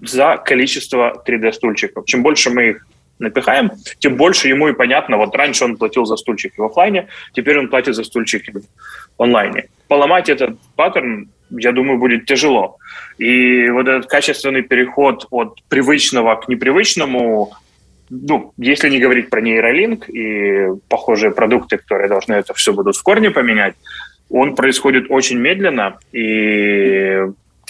за 0.00 0.36
количество 0.36 1.22
3D-стульчиков. 1.26 2.04
Чем 2.06 2.22
больше 2.22 2.50
мы 2.50 2.70
их 2.70 2.86
напихаем, 3.18 3.70
тем 3.98 4.16
больше 4.16 4.48
ему 4.48 4.68
и 4.68 4.72
понятно. 4.72 5.16
Вот 5.16 5.34
раньше 5.34 5.64
он 5.64 5.76
платил 5.76 6.04
за 6.04 6.16
стульчики 6.16 6.58
в 6.58 6.64
офлайне, 6.64 7.08
теперь 7.32 7.58
он 7.58 7.68
платит 7.68 7.94
за 7.94 8.04
стульчики 8.04 8.52
в 9.16 9.22
онлайне. 9.22 9.68
Поломать 9.88 10.28
этот 10.28 10.58
паттерн, 10.76 11.28
я 11.50 11.72
думаю, 11.72 11.98
будет 11.98 12.26
тяжело. 12.26 12.78
И 13.18 13.68
вот 13.68 13.86
этот 13.86 14.06
качественный 14.06 14.62
переход 14.62 15.26
от 15.30 15.62
привычного 15.68 16.34
к 16.36 16.48
непривычному, 16.48 17.52
ну, 18.10 18.52
если 18.56 18.90
не 18.90 18.98
говорить 18.98 19.30
про 19.30 19.40
нейролинк 19.40 20.08
и 20.08 20.68
похожие 20.88 21.32
продукты, 21.32 21.78
которые 21.78 22.08
должны 22.08 22.34
это 22.34 22.54
все 22.54 22.72
будут 22.72 22.96
в 22.96 23.02
корне 23.02 23.30
поменять, 23.30 23.74
он 24.30 24.54
происходит 24.54 25.06
очень 25.10 25.38
медленно, 25.38 25.98
и 26.12 27.20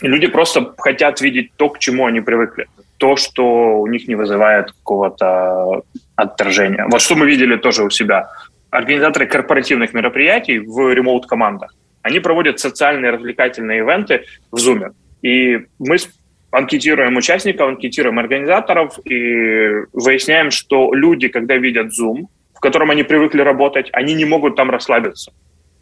люди 0.01 0.27
просто 0.27 0.75
хотят 0.79 1.21
видеть 1.21 1.53
то, 1.57 1.69
к 1.69 1.79
чему 1.79 2.07
они 2.07 2.21
привыкли. 2.21 2.67
То, 2.99 3.17
что 3.17 3.81
у 3.81 3.87
них 3.87 4.09
не 4.09 4.15
вызывает 4.15 4.73
какого-то 4.73 5.83
отторжения. 6.17 6.87
Вот 6.91 7.01
что 7.01 7.17
мы 7.17 7.27
видели 7.27 7.57
тоже 7.57 7.85
у 7.85 7.91
себя. 7.91 8.31
Организаторы 8.71 9.27
корпоративных 9.27 9.95
мероприятий 9.95 10.59
в 10.59 10.93
ремоут-командах, 10.93 11.75
они 12.03 12.21
проводят 12.21 12.61
социальные 12.61 13.13
развлекательные 13.13 13.81
ивенты 13.81 14.25
в 14.51 14.57
Zoom. 14.57 14.93
И 15.23 15.67
мы 15.79 15.97
анкетируем 16.55 17.17
участников, 17.17 17.69
анкетируем 17.69 18.19
организаторов 18.19 18.99
и 19.05 19.85
выясняем, 19.93 20.51
что 20.51 20.95
люди, 20.95 21.29
когда 21.29 21.57
видят 21.57 21.89
Zoom, 21.89 22.27
в 22.55 22.61
котором 22.61 22.91
они 22.91 23.03
привыкли 23.03 23.43
работать, 23.43 23.89
они 23.93 24.15
не 24.15 24.25
могут 24.25 24.57
там 24.57 24.71
расслабиться. 24.71 25.33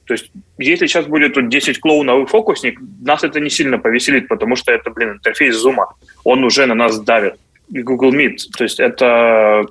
То 0.05 0.15
есть, 0.15 0.33
если 0.59 0.87
сейчас 0.87 1.07
будет 1.07 1.35
тут 1.35 1.49
10 1.49 1.79
клоунов 1.79 2.25
и 2.25 2.31
фокусник, 2.31 2.81
нас 3.01 3.23
это 3.23 3.39
не 3.41 3.51
сильно 3.51 3.79
повеселит, 3.79 4.29
потому 4.29 4.57
что 4.57 4.73
это, 4.73 4.91
блин, 4.91 5.13
интерфейс 5.13 5.55
зума, 5.55 5.95
он 6.25 6.45
уже 6.45 6.67
на 6.67 6.75
нас 6.75 6.99
давит. 7.01 7.35
Google 7.69 8.13
Meet. 8.13 8.37
То 8.57 8.65
есть 8.65 8.81
это 8.81 9.65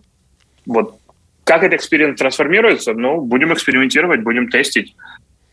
вот 0.66 0.96
как 1.44 1.64
этот 1.64 1.80
эксперимент 1.80 2.18
трансформируется, 2.18 2.94
ну, 2.94 3.22
будем 3.22 3.54
экспериментировать, 3.54 4.22
будем 4.22 4.50
тестить. 4.50 4.96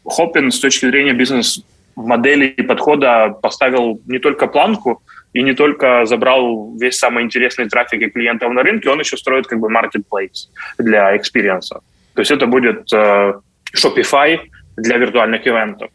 Хоппин 0.04 0.50
с 0.50 0.60
точки 0.60 0.86
зрения 0.86 1.12
бизнес-модели 1.12 2.46
и 2.46 2.62
подхода 2.62 3.30
поставил 3.42 4.00
не 4.06 4.18
только 4.18 4.46
планку 4.46 5.02
и 5.33 5.43
не 5.43 5.53
только 5.53 6.05
забрал 6.05 6.75
весь 6.81 6.97
самый 6.97 7.23
интересный 7.23 7.69
трафик 7.69 8.01
и 8.01 8.09
клиентов 8.09 8.51
на 8.53 8.63
рынке, 8.63 8.89
он 8.89 8.99
еще 8.99 9.17
строит 9.17 9.47
как 9.47 9.59
бы 9.59 9.67
marketplace 9.67 10.49
для 10.77 11.15
экспириенса. 11.17 11.79
То 12.13 12.21
есть 12.21 12.31
это 12.31 12.45
будет 12.45 12.93
э, 12.93 13.33
Shopify, 13.75 14.39
для 14.77 14.97
виртуальных 14.97 15.47
ивентов. 15.47 15.87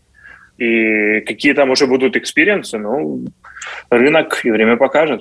І 0.59 0.67
які 1.27 1.55
там 1.55 1.71
уже 1.71 1.87
будуть 1.87 2.17
експірієнси, 2.17 2.79
ну 2.79 3.21
ринок 3.91 4.43
і 4.45 4.51
время 4.51 4.77
покаже. 4.77 5.19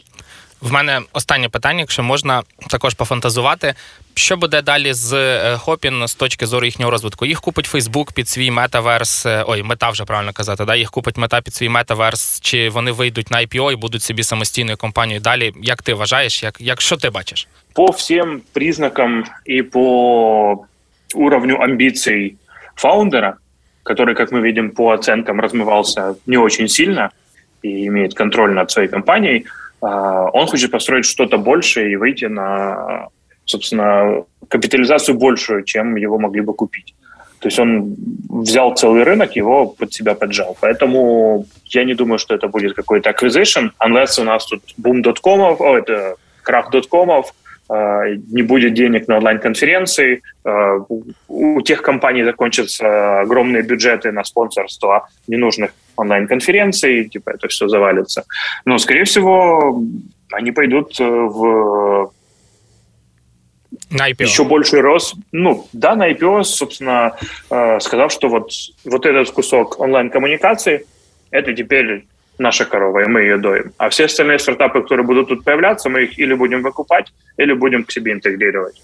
В 0.62 0.72
мене 0.72 1.02
останнє 1.14 1.50
питання, 1.50 1.80
якщо 1.80 2.04
можна 2.04 2.44
також 2.70 2.94
пофантазувати. 2.94 3.74
Що 4.14 4.38
буде 4.38 4.62
далі 4.62 4.94
з 4.94 5.58
Хопін 5.58 6.08
з 6.08 6.16
точки 6.16 6.46
зору 6.46 6.66
їхнього 6.66 6.92
розвитку? 6.92 7.26
Їх 7.26 7.42
купить 7.42 7.66
Фейсбук 7.66 8.12
під 8.12 8.30
свій 8.30 8.52
метаверс. 8.52 9.26
Ой, 9.26 9.64
мета 9.64 9.90
вже 9.90 10.06
правильно 10.06 10.34
казати. 10.34 10.66
Да? 10.66 10.76
Їх 10.76 10.92
купить 10.92 11.18
мета 11.18 11.42
під 11.42 11.54
свій 11.54 11.70
метаверс, 11.70 12.40
чи 12.42 12.70
вони 12.70 12.92
вийдуть 12.92 13.32
на 13.32 13.38
IPO 13.38 13.72
і 13.72 13.76
будуть 13.76 14.02
собі 14.02 14.24
самостійною 14.24 14.78
компанією 14.78 15.22
далі? 15.22 15.54
Як 15.62 15.82
ти 15.82 15.94
вважаєш? 15.94 16.44
Як, 16.44 16.62
як 16.62 16.82
що 16.82 16.98
ти 16.98 17.10
бачиш? 17.10 17.48
По 17.74 17.86
всім 17.86 18.42
признакам 18.54 19.24
і 19.46 19.64
по 19.64 20.66
уровню 21.16 21.56
амбіцій 21.56 22.36
фаундера 22.76 23.38
который, 23.88 24.16
как 24.16 24.32
мы 24.32 24.42
видим 24.42 24.72
по 24.72 24.92
оценкам, 24.92 25.40
размывался 25.40 26.16
не 26.26 26.38
очень 26.38 26.68
сильно 26.68 27.12
и 27.64 27.88
имеет 27.88 28.14
контроль 28.14 28.54
над 28.54 28.70
своей 28.70 28.90
компанией, 28.90 29.46
а, 29.82 30.26
он 30.34 30.48
хочет 30.48 30.72
построить 30.72 31.06
что-то 31.06 31.38
большее 31.38 31.94
и 31.94 31.96
выйти 31.96 32.26
на, 32.26 33.08
собственно, 33.45 34.25
капитализацию 34.49 35.19
большую, 35.19 35.65
чем 35.65 35.97
его 35.97 36.19
могли 36.19 36.41
бы 36.41 36.55
купить. 36.55 36.95
То 37.41 37.49
есть 37.49 37.59
он 37.59 37.97
взял 38.29 38.75
целый 38.77 39.03
рынок, 39.03 39.35
его 39.35 39.67
под 39.67 39.93
себя 39.93 40.15
поджал. 40.15 40.57
Поэтому 40.61 41.45
я 41.65 41.85
не 41.85 41.95
думаю, 41.95 42.19
что 42.19 42.35
это 42.35 42.47
будет 42.49 42.75
какой-то 42.75 43.11
acquisition, 43.11 43.71
unless 43.85 44.21
у 44.21 44.25
нас 44.25 44.47
тут 44.47 44.63
boom.com, 44.79 45.57
о, 45.59 45.77
это 45.77 46.15
крах.com, 46.43 47.25
Э, 47.73 48.17
не 48.31 48.43
будет 48.43 48.75
денег 48.75 49.09
на 49.09 49.17
онлайн-конференции, 49.17 50.21
э, 50.45 50.79
у 51.29 51.61
тех 51.63 51.81
компаний 51.81 52.25
закончатся 52.25 53.21
огромные 53.21 53.63
бюджеты 53.63 54.13
на 54.13 54.25
спонсорство 54.25 55.09
ненужных 55.27 55.71
онлайн-конференций, 55.97 57.09
типа 57.09 57.31
это 57.31 57.49
все 57.49 57.69
завалится. 57.69 58.25
Но, 58.67 58.77
скорее 58.79 59.05
всего, 59.05 59.83
они 60.33 60.53
пойдут 60.53 61.01
э, 61.01 61.05
в 61.05 62.13
на 63.92 64.10
IPO. 64.10 64.24
еще 64.24 64.44
больший 64.44 64.82
рост. 64.82 65.16
Ну, 65.32 65.68
да, 65.74 65.96
на 65.96 66.12
IPO, 66.12 66.44
собственно, 66.44 67.16
сказав, 67.80 68.12
что 68.12 68.30
вот, 68.30 68.52
вот 68.86 69.06
этот 69.06 69.32
кусок 69.32 69.80
онлайн-коммуникации, 69.80 70.86
это 71.32 71.54
теперь 71.54 72.06
наша 72.40 72.66
корова, 72.66 73.00
и 73.00 73.08
мы 73.08 73.22
ее 73.22 73.38
доим. 73.38 73.72
А 73.78 73.90
все 73.90 74.06
остальные 74.06 74.40
стартапы, 74.40 74.82
которые 74.82 75.06
будут 75.06 75.28
тут 75.30 75.44
появляться, 75.44 75.90
мы 75.90 76.04
их 76.04 76.20
или 76.20 76.36
будем 76.36 76.62
выкупать, 76.62 77.12
или 77.38 77.54
будем 77.54 77.84
к 77.84 77.92
себе 77.92 78.12
интегрировать. 78.12 78.82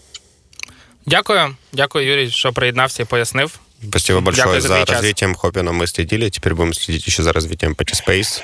Дякую. 1.06 1.56
Дякую, 1.74 2.06
Юрій, 2.06 2.30
що 2.30 2.54
приєднався 2.54 3.04
і 3.04 3.06
пояснив. 3.06 3.60
Спасибо 3.90 4.22
большое 4.22 4.46
Дякую 4.46 4.62
за, 4.62 4.68
за 4.68 4.86
развитием 4.86 5.36
Хопина. 5.36 5.72
Мы 5.72 5.88
следили. 5.88 6.30
Теперь 6.30 6.54
будем 6.54 6.74
следить 6.74 7.08
еще 7.08 7.24
за 7.24 7.34
развитием 7.34 7.74
Patty 7.74 7.94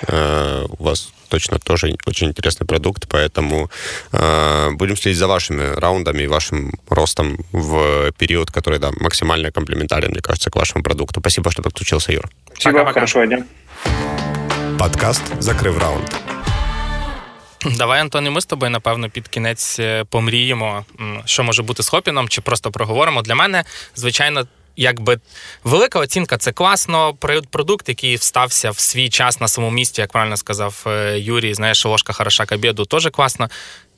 Э, 0.08 0.66
у 0.68 0.84
вас 0.84 1.12
точно 1.30 1.60
тоже 1.60 1.96
очень 2.06 2.28
интересный 2.28 2.66
продукт, 2.68 3.08
поэтому 3.08 3.70
э, 4.12 4.72
будем 4.72 4.98
следить 4.98 5.18
за 5.18 5.28
вашими 5.28 5.80
раундами 5.80 6.24
и 6.24 6.28
вашим 6.28 6.74
ростом 6.90 7.38
в 7.52 8.12
период, 8.18 8.52
который 8.52 8.80
да, 8.80 8.92
максимально 9.00 9.52
комплементарен, 9.52 10.12
мне 10.12 10.22
кажется, 10.22 10.50
к 10.50 10.56
вашему 10.56 10.84
продукту. 10.84 11.20
Спасибо, 11.20 11.52
что 11.52 11.62
подключился, 11.62 12.12
Юр. 12.12 12.30
Спасибо, 12.48 12.80
Пока-пока. 12.80 12.94
хорошего 12.94 13.28
дня. 13.28 13.46
Подкаст 14.80 15.24
закрив 15.40 15.78
раунд. 15.78 16.10
Давай, 17.66 18.02
Антоні, 18.02 18.30
ми 18.30 18.42
з 18.42 18.46
тобою, 18.46 18.70
напевно, 18.70 19.10
під 19.10 19.28
кінець 19.28 19.80
е, 19.80 20.04
помріємо, 20.04 20.86
що 21.26 21.44
може 21.44 21.64
бути 21.64 21.84
з 21.84 21.90
Хопіном, 21.90 22.30
чи 22.30 22.42
просто 22.42 22.72
проговоримо. 22.72 23.22
Для 23.22 23.36
мене, 23.36 23.64
звичайно, 23.96 24.48
якби 24.77 25.21
велика 25.65 25.99
оцінка 25.99 26.39
це 26.39 26.53
класно. 26.53 27.15
Продукт, 27.51 27.89
який 27.89 28.17
встався 28.17 28.71
в 28.71 28.79
свій 28.79 29.09
час 29.09 29.41
на 29.41 29.49
своєму 29.49 29.75
місці, 29.75 30.01
як 30.01 30.13
правильно 30.13 30.37
сказав 30.37 30.85
е, 30.87 31.19
Юрій, 31.19 31.55
знаєш, 31.55 31.85
ложка 31.85 32.13
хороша 32.13 32.47
к 32.47 32.55
обіду, 32.55 32.85
теж 32.85 33.11
класно 33.11 33.49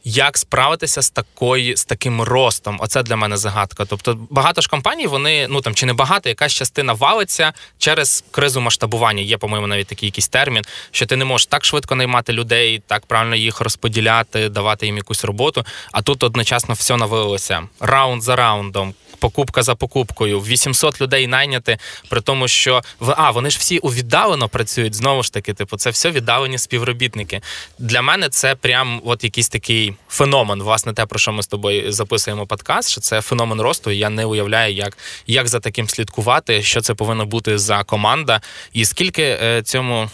як 0.09 0.39
справитися 0.39 1.03
з 1.03 1.11
такою 1.11 1.77
з 1.77 1.85
таким 1.85 2.23
ростом. 2.23 2.79
Оце 2.81 3.03
для 3.03 3.17
мене 3.17 3.37
загадка. 3.37 3.85
Тобто 3.85 4.19
багато 4.31 4.61
ж 4.61 4.69
компаній, 4.69 5.07
вони 5.07 5.49
ну 5.49 5.61
там 5.61 5.75
чи 5.75 5.87
не 5.87 5.93
багато, 5.93 6.29
якась 6.29 6.53
частина 6.53 6.93
валиться 6.93 7.53
через 7.79 8.25
кризу 8.31 8.61
масштабування. 8.61 9.23
Є, 9.23 9.37
по-моєму, 9.37 9.67
навіть 9.67 9.87
такий 9.87 10.07
якийсь 10.07 10.29
термін, 10.29 10.65
що 10.91 11.07
ти 11.07 11.17
не 11.17 11.25
можеш 11.25 11.47
так 11.47 11.65
швидко 11.65 11.95
наймати 11.95 12.33
людей, 12.33 12.83
так 12.87 13.07
правильно 13.07 13.37
їх 13.37 13.61
розподіляти, 13.61 14.49
давати 14.49 14.87
їм 14.87 14.97
якусь 14.97 15.25
роботу. 15.25 15.65
А 15.93 16.03
тут 16.03 16.23
одночасно 16.23 16.75
все 16.75 16.97
навалилося 16.97 17.63
раунд 17.81 18.23
за 18.23 18.37
раундом. 18.37 18.95
Покупка 19.27 19.63
за 19.63 19.75
покупкою, 19.75 20.41
800 20.41 21.01
людей 21.01 21.27
найняти, 21.27 21.79
при 22.09 22.21
тому, 22.21 22.49
що 22.49 22.83
в 23.01 23.15
а 23.17 23.31
вони 23.31 23.51
ж 23.51 23.59
всі 23.59 23.79
увіддалено 23.79 24.49
працюють. 24.49 24.95
Знову 24.95 25.23
ж 25.23 25.33
таки, 25.33 25.55
типу, 25.55 25.77
це 25.77 25.91
все 25.91 26.11
віддалені 26.11 26.59
співробітники. 26.59 27.41
Для 27.79 28.03
мене 28.03 28.29
це 28.29 28.55
прям 28.55 29.01
от 29.05 29.25
якийсь 29.25 29.49
такий 29.49 29.95
феномен. 30.09 30.63
Власне, 30.63 30.93
те 30.93 31.07
про 31.07 31.19
що 31.19 31.33
ми 31.33 31.43
з 31.43 31.47
тобою 31.47 31.93
записуємо 31.93 32.47
подкаст. 32.47 32.91
Що 32.91 33.01
це 33.01 33.21
феномен 33.21 33.61
росту. 33.61 33.91
і 33.91 33.99
Я 33.99 34.11
не 34.11 34.25
уявляю, 34.25 34.75
як 34.75 34.99
як 35.27 35.49
за 35.49 35.61
таким 35.61 35.89
слідкувати, 35.89 36.63
що 36.63 36.81
це 36.81 36.95
повинно 36.95 37.27
бути 37.27 37.59
за 37.59 37.85
команда, 37.85 38.41
і 38.73 38.85
скільки 38.85 39.23
е, 39.23 39.63
цьому 39.63 40.11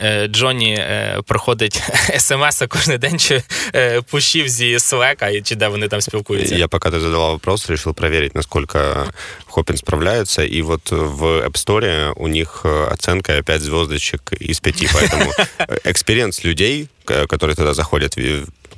е, 0.00 0.26
Джоні 0.26 0.74
е, 0.74 1.20
проходить 1.26 1.82
смс 2.18 2.62
кожен 2.68 2.98
день 2.98 3.18
чи 3.18 3.42
е, 3.74 4.00
пушів 4.00 4.48
зі 4.48 4.76
Slack, 4.76 5.42
чи 5.42 5.54
де 5.54 5.68
вони 5.68 5.88
там 5.88 6.00
спілкуються. 6.00 6.54
Я 6.54 6.68
пока 6.68 6.90
ты 6.90 7.00
задавал 7.00 7.32
вопрос, 7.32 7.70
решил 7.70 7.94
проверить, 7.94 8.34
насколько 8.54 9.12
Hopin 9.48 9.76
справляется. 9.76 10.44
И 10.44 10.62
вот 10.62 10.90
в 10.90 11.44
App 11.44 11.54
Store 11.54 12.12
у 12.16 12.28
них 12.28 12.60
э, 12.64 12.86
оценка 12.90 13.42
5 13.42 13.60
звездочек 13.60 14.32
из 14.32 14.60
5. 14.60 14.86
Поэтому 14.92 15.32
experience 15.84 16.44
людей, 16.44 16.88
которые 17.04 17.56
туда 17.56 17.74
заходят, 17.74 18.16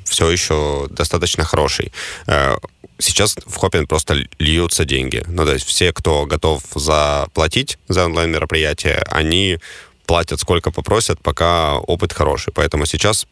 все 0.04 0.30
еще 0.30 0.86
достаточно 0.90 1.44
хороший. 1.44 1.92
Э, 2.26 2.56
сейчас 2.98 3.36
в 3.46 3.56
Хоппин 3.56 3.86
просто 3.86 4.16
льются 4.38 4.84
деньги. 4.84 5.22
Ну, 5.26 5.44
то 5.44 5.52
есть 5.52 5.66
все, 5.66 5.92
кто 5.92 6.24
готов 6.26 6.62
заплатить 6.74 7.78
за 7.88 8.06
онлайн-мероприятие, 8.06 9.04
они 9.10 9.58
платят 10.06 10.40
сколько 10.40 10.70
попросят, 10.70 11.20
пока 11.20 11.78
опыт 11.78 12.12
хороший. 12.12 12.52
Поэтому 12.52 12.86
сейчас, 12.86 13.26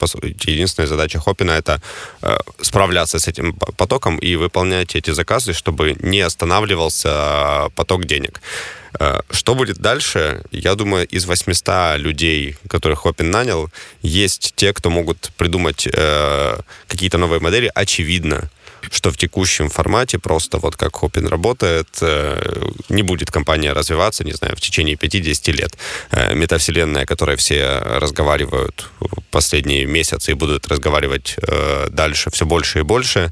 единственная 0.46 0.88
задача 0.88 1.20
Хоппина 1.20 1.52
это 1.52 1.80
э, 2.22 2.36
справляться 2.60 3.18
с 3.18 3.28
этим 3.28 3.54
потоком 3.76 4.18
и 4.18 4.36
выполнять 4.36 4.96
эти 4.96 5.12
заказы, 5.12 5.52
чтобы 5.52 5.96
не 6.00 6.20
останавливался 6.20 7.70
поток 7.74 8.04
денег. 8.04 8.40
Э, 9.00 9.20
что 9.30 9.54
будет 9.54 9.78
дальше? 9.78 10.42
Я 10.50 10.74
думаю, 10.74 11.06
из 11.06 11.26
800 11.26 11.98
людей, 11.98 12.56
которых 12.68 13.00
Хоппин 13.00 13.30
нанял, 13.30 13.70
есть 14.02 14.52
те, 14.56 14.72
кто 14.72 14.90
могут 14.90 15.30
придумать 15.36 15.88
э, 15.92 16.58
какие-то 16.88 17.18
новые 17.18 17.40
модели, 17.40 17.70
очевидно 17.74 18.50
что 18.91 19.11
в 19.11 19.17
текущем 19.17 19.69
формате 19.69 20.17
просто 20.17 20.57
вот 20.57 20.75
как 20.75 20.95
Хопин 20.95 21.27
работает, 21.27 21.87
э, 22.01 22.71
не 22.89 23.03
будет 23.03 23.31
компания 23.31 23.73
развиваться, 23.73 24.23
не 24.23 24.33
знаю, 24.33 24.55
в 24.55 24.61
течение 24.61 24.95
50 24.95 25.47
лет. 25.49 25.77
Э, 26.11 26.33
метавселенная, 26.35 27.05
которой 27.05 27.35
все 27.35 27.79
разговаривают 27.79 28.89
последние 29.31 29.85
месяцы 29.85 30.31
и 30.31 30.33
будут 30.33 30.67
разговаривать 30.67 31.35
э, 31.37 31.87
дальше 31.89 32.29
все 32.29 32.45
больше 32.45 32.79
и 32.79 32.81
больше, 32.83 33.31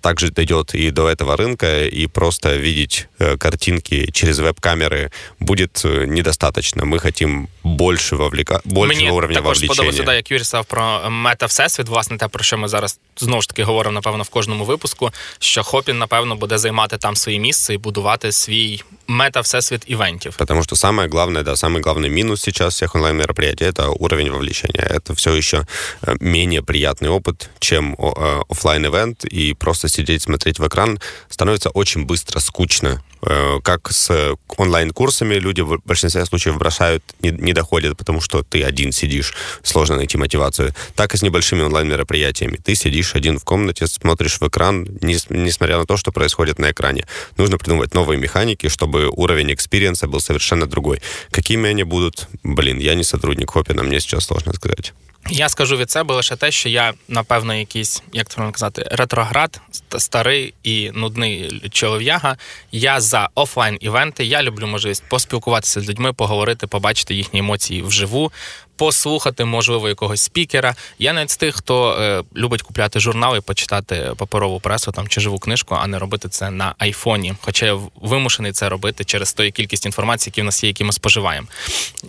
также 0.00 0.30
дойдет 0.30 0.74
и 0.74 0.90
до 0.90 1.08
этого 1.08 1.36
рынка, 1.36 1.84
и 1.84 2.06
просто 2.06 2.56
видеть 2.56 3.08
картинки 3.38 4.10
через 4.12 4.38
веб-камеры 4.38 5.10
будет 5.40 5.84
недостаточно. 5.84 6.84
Мы 6.84 6.98
хотим 6.98 7.48
больше 7.62 8.16
вовлека... 8.16 8.60
большего 8.64 9.00
Мені 9.00 9.10
уровня 9.10 9.36
також 9.36 9.46
вовлечения. 9.46 9.74
сподобалося, 9.74 10.02
да, 10.02 10.14
як 10.14 10.30
Юрій 10.30 10.44
сказав 10.44 10.66
про 10.66 11.10
мета-всесвіт, 11.10 11.88
власне, 11.88 12.16
те, 12.16 12.28
про 12.28 12.44
що 12.44 12.58
ми 12.58 12.68
зараз 12.68 12.98
знову 13.16 13.42
ж 13.42 13.48
таки 13.48 13.64
говоримо, 13.64 13.94
напевно, 13.94 14.22
в 14.22 14.28
кожному 14.28 14.64
випуску 14.64 14.75
випуску, 14.76 15.10
що 15.38 15.62
Хопін, 15.62 15.98
напевно, 15.98 16.36
буде 16.36 16.58
займати 16.58 16.96
там 16.98 17.16
своє 17.16 17.38
місце 17.38 17.74
і 17.74 17.78
будувати 17.78 18.32
свій 18.32 18.82
мета-всесвіт 19.08 19.90
ивентов. 19.90 20.36
Потому 20.36 20.62
что 20.62 20.76
самое 20.76 21.08
главное, 21.08 21.42
да, 21.42 21.52
самый 21.52 21.82
главный 21.82 22.08
минус 22.08 22.42
сейчас 22.42 22.74
всех 22.74 22.94
онлайн-мероприятий – 22.94 23.68
это 23.68 23.88
уровень 23.88 24.30
вовлечения. 24.30 24.82
Это 24.82 25.14
все 25.14 25.34
еще 25.34 25.66
э, 26.02 26.16
менее 26.20 26.62
приятный 26.62 27.08
опыт, 27.08 27.50
чем 27.58 27.94
э, 27.98 28.42
офлайн 28.48 28.86
ивент 28.86 29.24
и 29.24 29.54
просто 29.54 29.88
сидеть, 29.88 30.22
смотреть 30.22 30.58
в 30.58 30.66
экран 30.66 30.98
становится 31.28 31.70
очень 31.70 32.04
быстро 32.04 32.40
скучно. 32.40 33.02
Э, 33.29 33.59
как 33.61 33.91
с 33.91 34.35
онлайн-курсами 34.57 35.35
люди 35.35 35.61
в 35.61 35.79
большинстве 35.85 36.25
случаев 36.25 36.57
бросают, 36.57 37.03
не, 37.21 37.31
не 37.31 37.53
доходят, 37.53 37.97
потому 37.97 38.21
что 38.21 38.43
ты 38.43 38.63
один 38.63 38.91
сидишь, 38.91 39.33
сложно 39.63 39.97
найти 39.97 40.17
мотивацию. 40.17 40.73
Так 40.95 41.13
и 41.13 41.17
с 41.17 41.21
небольшими 41.21 41.63
онлайн-мероприятиями. 41.63 42.57
Ты 42.57 42.75
сидишь 42.75 43.15
один 43.15 43.37
в 43.37 43.43
комнате, 43.43 43.87
смотришь 43.87 44.39
в 44.39 44.47
экран, 44.47 44.87
несмотря 45.01 45.77
на 45.77 45.85
то, 45.85 45.97
что 45.97 46.11
происходит 46.11 46.59
на 46.59 46.71
экране. 46.71 47.05
Нужно 47.37 47.57
придумывать 47.57 47.93
новые 47.93 48.17
механики, 48.17 48.69
чтобы 48.69 49.09
уровень 49.09 49.53
experience 49.53 50.02
а 50.02 50.07
был 50.07 50.21
совершенно 50.21 50.65
другой. 50.65 51.01
Какими 51.31 51.69
они 51.69 51.83
будут? 51.83 52.27
Блин, 52.43 52.79
я 52.79 52.95
не 52.95 53.03
сотрудник 53.03 53.51
Hopin 53.51 53.74
а, 53.74 53.83
мне 53.83 53.99
сейчас 53.99 54.25
сложно 54.25 54.53
сказать. 54.53 54.93
Я 55.29 55.49
скажу 55.49 55.77
від 55.77 55.91
себе 55.91 56.15
лише 56.15 56.35
те, 56.35 56.51
що 56.51 56.69
я, 56.69 56.93
напевно, 57.07 57.55
якийсь, 57.55 58.03
як 58.13 58.29
це 58.29 58.41
можна 58.41 58.51
казати, 58.51 58.87
ретроград, 58.91 59.61
старий 59.97 60.53
і 60.63 60.91
нудний 60.93 61.61
чолов'яга. 61.71 62.37
Я 62.71 63.01
за 63.01 63.29
офлайн-івенти. 63.35 64.25
Я 64.25 64.43
люблю 64.43 64.67
можливість 64.67 65.03
поспілкуватися 65.09 65.81
з 65.81 65.89
людьми, 65.89 66.13
поговорити, 66.13 66.67
побачити 66.67 67.15
їхні 67.15 67.39
емоції 67.39 67.81
вживу, 67.81 68.31
послухати, 68.77 69.45
можливо, 69.45 69.89
якогось 69.89 70.21
спікера. 70.21 70.75
Я 70.99 71.13
навіть 71.13 71.29
з 71.29 71.37
тих, 71.37 71.55
хто 71.55 71.91
е, 71.91 72.23
любить 72.35 72.61
купляти 72.61 72.99
журнали, 72.99 73.41
почитати 73.41 74.11
паперову 74.17 74.59
пресу 74.59 74.91
там 74.91 75.07
чи 75.07 75.21
живу 75.21 75.39
книжку, 75.39 75.75
а 75.75 75.87
не 75.87 75.99
робити 75.99 76.29
це 76.29 76.51
на 76.51 76.75
айфоні. 76.77 77.33
Хоча 77.41 77.65
я 77.65 77.79
вимушений 78.01 78.51
це 78.51 78.69
робити 78.69 79.03
через 79.05 79.33
ту 79.33 79.43
кількість 79.51 79.85
інформації, 79.85 80.31
які 80.31 80.41
в 80.41 80.45
нас 80.45 80.63
є, 80.63 80.67
які 80.67 80.83
ми 80.83 80.93
споживаємо. 80.93 81.47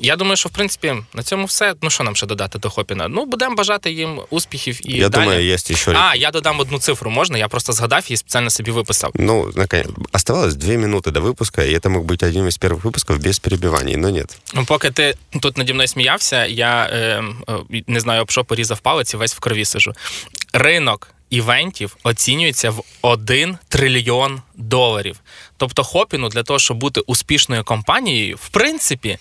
Я 0.01 0.17
думаю, 0.17 0.37
що 0.37 0.49
в 0.49 0.53
принципі 0.53 0.95
на 1.15 1.23
цьому 1.23 1.45
все. 1.45 1.75
Ну 1.83 1.91
що 1.91 2.05
нам 2.05 2.17
ще 2.17 2.27
додати 2.27 2.59
до 2.59 2.71
Хопіна? 2.71 3.09
Ну 3.09 3.27
будемо 3.27 3.55
бажати 3.55 3.93
їм 3.93 4.21
успіхів 4.31 4.91
і 4.91 4.97
я 4.97 5.09
далі. 5.09 5.25
думаю, 5.25 5.47
є 5.47 5.59
ще 5.59 5.93
А 5.95 6.15
я 6.17 6.31
додам 6.31 6.61
одну 6.61 6.79
цифру. 6.79 7.11
Можна? 7.11 7.39
Я 7.39 7.49
просто 7.49 7.73
згадав 7.73 8.05
і 8.09 8.17
спеціально 8.17 8.51
собі 8.51 8.71
виписав. 8.71 9.11
Ну 9.15 9.53
оставалось 10.13 10.55
дві 10.55 10.79
минути 10.79 11.11
до 11.11 11.21
випуску, 11.21 11.63
і 11.63 11.79
це 11.79 11.89
мог 11.89 12.03
бути 12.03 12.27
один 12.27 12.49
із 12.49 12.57
перших 12.57 12.85
випусків 12.85 13.23
без 13.23 13.39
перебивань, 13.39 13.95
але 13.97 14.13
ні. 14.13 14.25
Ну, 14.55 14.65
поки 14.65 14.91
ти 14.91 15.15
тут 15.41 15.57
наді 15.57 15.73
мною 15.73 15.89
сміявся, 15.89 16.47
я 16.59 16.85
е, 16.93 17.23
е, 17.49 17.83
не 17.87 18.01
знаю, 18.01 18.23
об 18.23 18.31
що 18.31 18.45
порізав 18.45 18.81
палець 18.81 19.15
і 19.15 19.17
весь 19.17 19.35
в 19.35 19.39
крові 19.39 19.65
сижу. 19.65 19.93
Ринок 20.53 21.15
івентів 21.31 21.97
оцінюється 22.03 22.71
в 22.71 22.83
1 23.03 23.59
трильйон 23.69 24.43
доларів. 24.55 25.21
Тобто, 25.57 25.85
Хопіну 25.85 26.29
для 26.29 26.43
того, 26.43 26.59
щоб 26.59 26.77
бути 26.77 27.01
успішною 27.01 27.65
компанією, 27.65 28.37
в 28.37 28.49
принципі. 28.49 29.19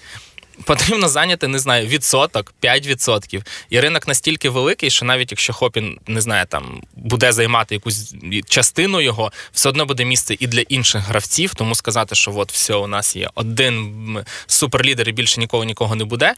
Потрібно 0.63 1.09
зайняти, 1.09 1.47
не 1.47 1.59
знаю, 1.59 1.87
відсоток, 1.87 2.53
5%. 2.63 3.43
І 3.69 3.79
ринок 3.79 4.07
настільки 4.07 4.49
великий, 4.49 4.89
що 4.89 5.05
навіть 5.05 5.31
якщо 5.31 5.53
Хопін 5.53 5.99
не 6.07 6.21
знаю, 6.21 6.45
там 6.49 6.81
буде 6.95 7.31
займати 7.31 7.75
якусь 7.75 8.15
частину 8.47 9.01
його, 9.01 9.31
все 9.51 9.69
одно 9.69 9.85
буде 9.85 10.05
місце 10.05 10.35
і 10.39 10.47
для 10.47 10.61
інших 10.61 11.01
гравців. 11.01 11.55
Тому 11.55 11.75
сказати, 11.75 12.15
що 12.15 12.33
от 12.35 12.51
все, 12.51 12.75
у 12.75 12.87
нас 12.87 13.15
є 13.15 13.29
один 13.35 14.25
суперлідер 14.47 15.09
і 15.09 15.11
більше 15.11 15.39
нікого 15.39 15.63
нікого 15.63 15.95
не 15.95 16.05
буде. 16.05 16.33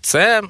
Це 0.00 0.42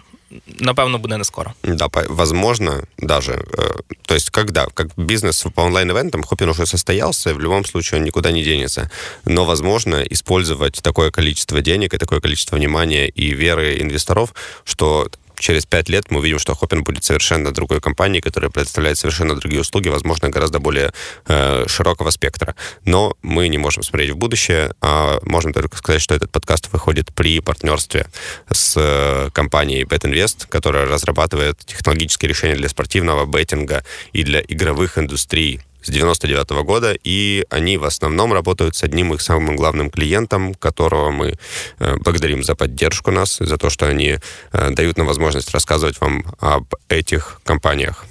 напевно, 0.60 0.98
буде 0.98 1.16
не 1.16 1.24
скоро. 1.24 1.54
Да, 1.62 1.88
возможно, 2.08 2.84
даже. 2.98 3.32
Э, 3.32 3.80
то 4.06 4.14
есть, 4.14 4.30
когда, 4.30 4.66
как 4.74 4.88
бизнес 4.96 5.44
по 5.54 5.60
онлайн-ивентам, 5.62 6.22
Хоппин 6.22 6.48
уже 6.48 6.66
состоялся, 6.66 7.34
в 7.34 7.40
любом 7.40 7.64
случае 7.64 8.00
он 8.00 8.04
никуда 8.04 8.32
не 8.32 8.42
денется. 8.42 8.90
Но, 9.24 9.44
возможно, 9.44 10.02
использовать 10.10 10.82
такое 10.82 11.10
количество 11.10 11.60
денег 11.60 11.94
и 11.94 11.98
такое 11.98 12.20
количество 12.20 12.56
внимания 12.56 13.08
и 13.08 13.34
веры 13.34 13.80
инвесторов, 13.80 14.34
что 14.64 15.08
через 15.38 15.66
пять 15.66 15.88
лет 15.88 16.10
мы 16.10 16.18
увидим, 16.18 16.38
что 16.38 16.54
Хоппин 16.54 16.82
будет 16.84 17.04
совершенно 17.04 17.52
другой 17.52 17.80
компанией, 17.80 18.20
которая 18.20 18.50
предоставляет 18.50 18.98
совершенно 18.98 19.34
другие 19.34 19.60
услуги, 19.60 19.88
возможно, 19.88 20.30
гораздо 20.30 20.58
более 20.58 20.92
э, 21.26 21.64
широкого 21.68 22.10
спектра. 22.10 22.54
Но 22.84 23.16
мы 23.22 23.48
не 23.48 23.58
можем 23.58 23.82
смотреть 23.82 24.10
в 24.10 24.16
будущее, 24.16 24.74
а 24.80 25.18
можем 25.22 25.52
только 25.52 25.76
сказать, 25.76 26.02
что 26.02 26.14
этот 26.14 26.30
подкаст 26.30 26.72
выходит 26.72 27.12
при 27.14 27.40
партнерстве 27.40 28.06
с 28.50 28.74
э, 28.76 29.30
компанией 29.32 29.84
BetInvest, 29.84 30.46
которая 30.48 30.86
разрабатывает 30.86 31.58
технологические 31.64 32.28
решения 32.28 32.54
для 32.54 32.68
спортивного 32.68 33.26
беттинга 33.26 33.84
и 34.12 34.22
для 34.22 34.40
игровых 34.40 34.98
индустрий 34.98 35.60
с 35.84 35.90
99 35.90 36.50
-го 36.50 36.64
года, 36.64 36.96
и 37.04 37.44
они 37.50 37.78
в 37.78 37.84
основном 37.84 38.32
работают 38.32 38.76
с 38.76 38.82
одним 38.82 39.12
их 39.14 39.20
самым 39.20 39.56
главным 39.56 39.90
клиентом, 39.90 40.54
которого 40.54 41.10
мы 41.10 41.34
э, 41.78 41.96
благодарим 41.96 42.42
за 42.42 42.54
поддержку 42.54 43.10
нас, 43.10 43.38
за 43.40 43.56
то, 43.56 43.70
что 43.70 43.86
они 43.86 44.18
э, 44.52 44.70
дают 44.70 44.98
нам 44.98 45.06
возможность 45.06 45.50
рассказывать 45.50 46.00
вам 46.00 46.24
об 46.40 46.74
этих 46.88 47.40
компаниях. 47.44 48.04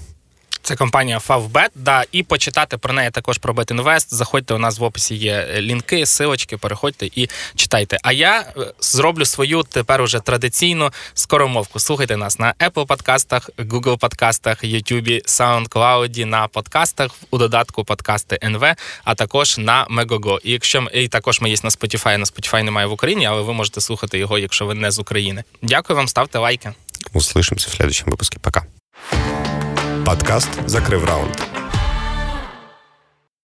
Це 0.63 0.75
компанія 0.75 1.17
Favbet, 1.17 1.69
да, 1.75 2.03
і 2.11 2.23
почитати 2.23 2.77
про 2.77 2.93
неї 2.93 3.11
також 3.11 3.37
про 3.37 3.53
BetInvest. 3.53 4.05
Заходьте, 4.09 4.53
у 4.53 4.57
нас 4.57 4.79
в 4.79 4.83
описі 4.83 5.15
є 5.15 5.47
лінки, 5.57 6.05
силочки, 6.05 6.57
переходьте 6.57 7.05
і 7.15 7.29
читайте. 7.55 7.97
А 8.03 8.11
я 8.11 8.39
е, 8.39 8.73
зроблю 8.79 9.25
свою 9.25 9.63
тепер 9.63 10.01
уже 10.01 10.19
традиційну 10.19 10.91
скоромовку. 11.13 11.79
Слухайте 11.79 12.17
нас 12.17 12.39
на 12.39 12.53
Apple 12.59 12.85
подкастах, 12.85 13.49
Google 13.57 13.97
подкастах, 13.97 14.63
YouTube, 14.63 15.25
SoundCloud, 15.25 16.25
на 16.25 16.47
подкастах, 16.47 17.11
у 17.31 17.37
додатку 17.37 17.83
подкасти 17.83 18.39
НВ, 18.43 18.63
а 19.03 19.15
також 19.15 19.57
на 19.57 19.87
Megogo. 19.87 20.39
І 20.43 20.51
якщо 20.51 20.87
і 20.93 21.07
також 21.07 21.41
ми 21.41 21.49
є 21.49 21.57
на 21.63 21.69
Spotify, 21.69 22.17
на 22.17 22.25
Spotify 22.25 22.63
немає 22.63 22.87
в 22.87 22.91
Україні, 22.91 23.25
але 23.25 23.41
ви 23.41 23.53
можете 23.53 23.81
слухати 23.81 24.17
його, 24.17 24.37
якщо 24.37 24.65
ви 24.65 24.73
не 24.73 24.91
з 24.91 24.99
України. 24.99 25.43
Дякую 25.61 25.97
вам, 25.97 26.07
ставте 26.07 26.39
лайки. 26.39 26.73
Услышимся 27.13 27.69
в 27.69 27.75
следующем 27.75 28.09
выпуске. 28.09 28.39
Пока. 28.39 28.63
Подкаст 30.05 30.49
«Закрыв 30.67 31.05
раунд». 31.05 31.52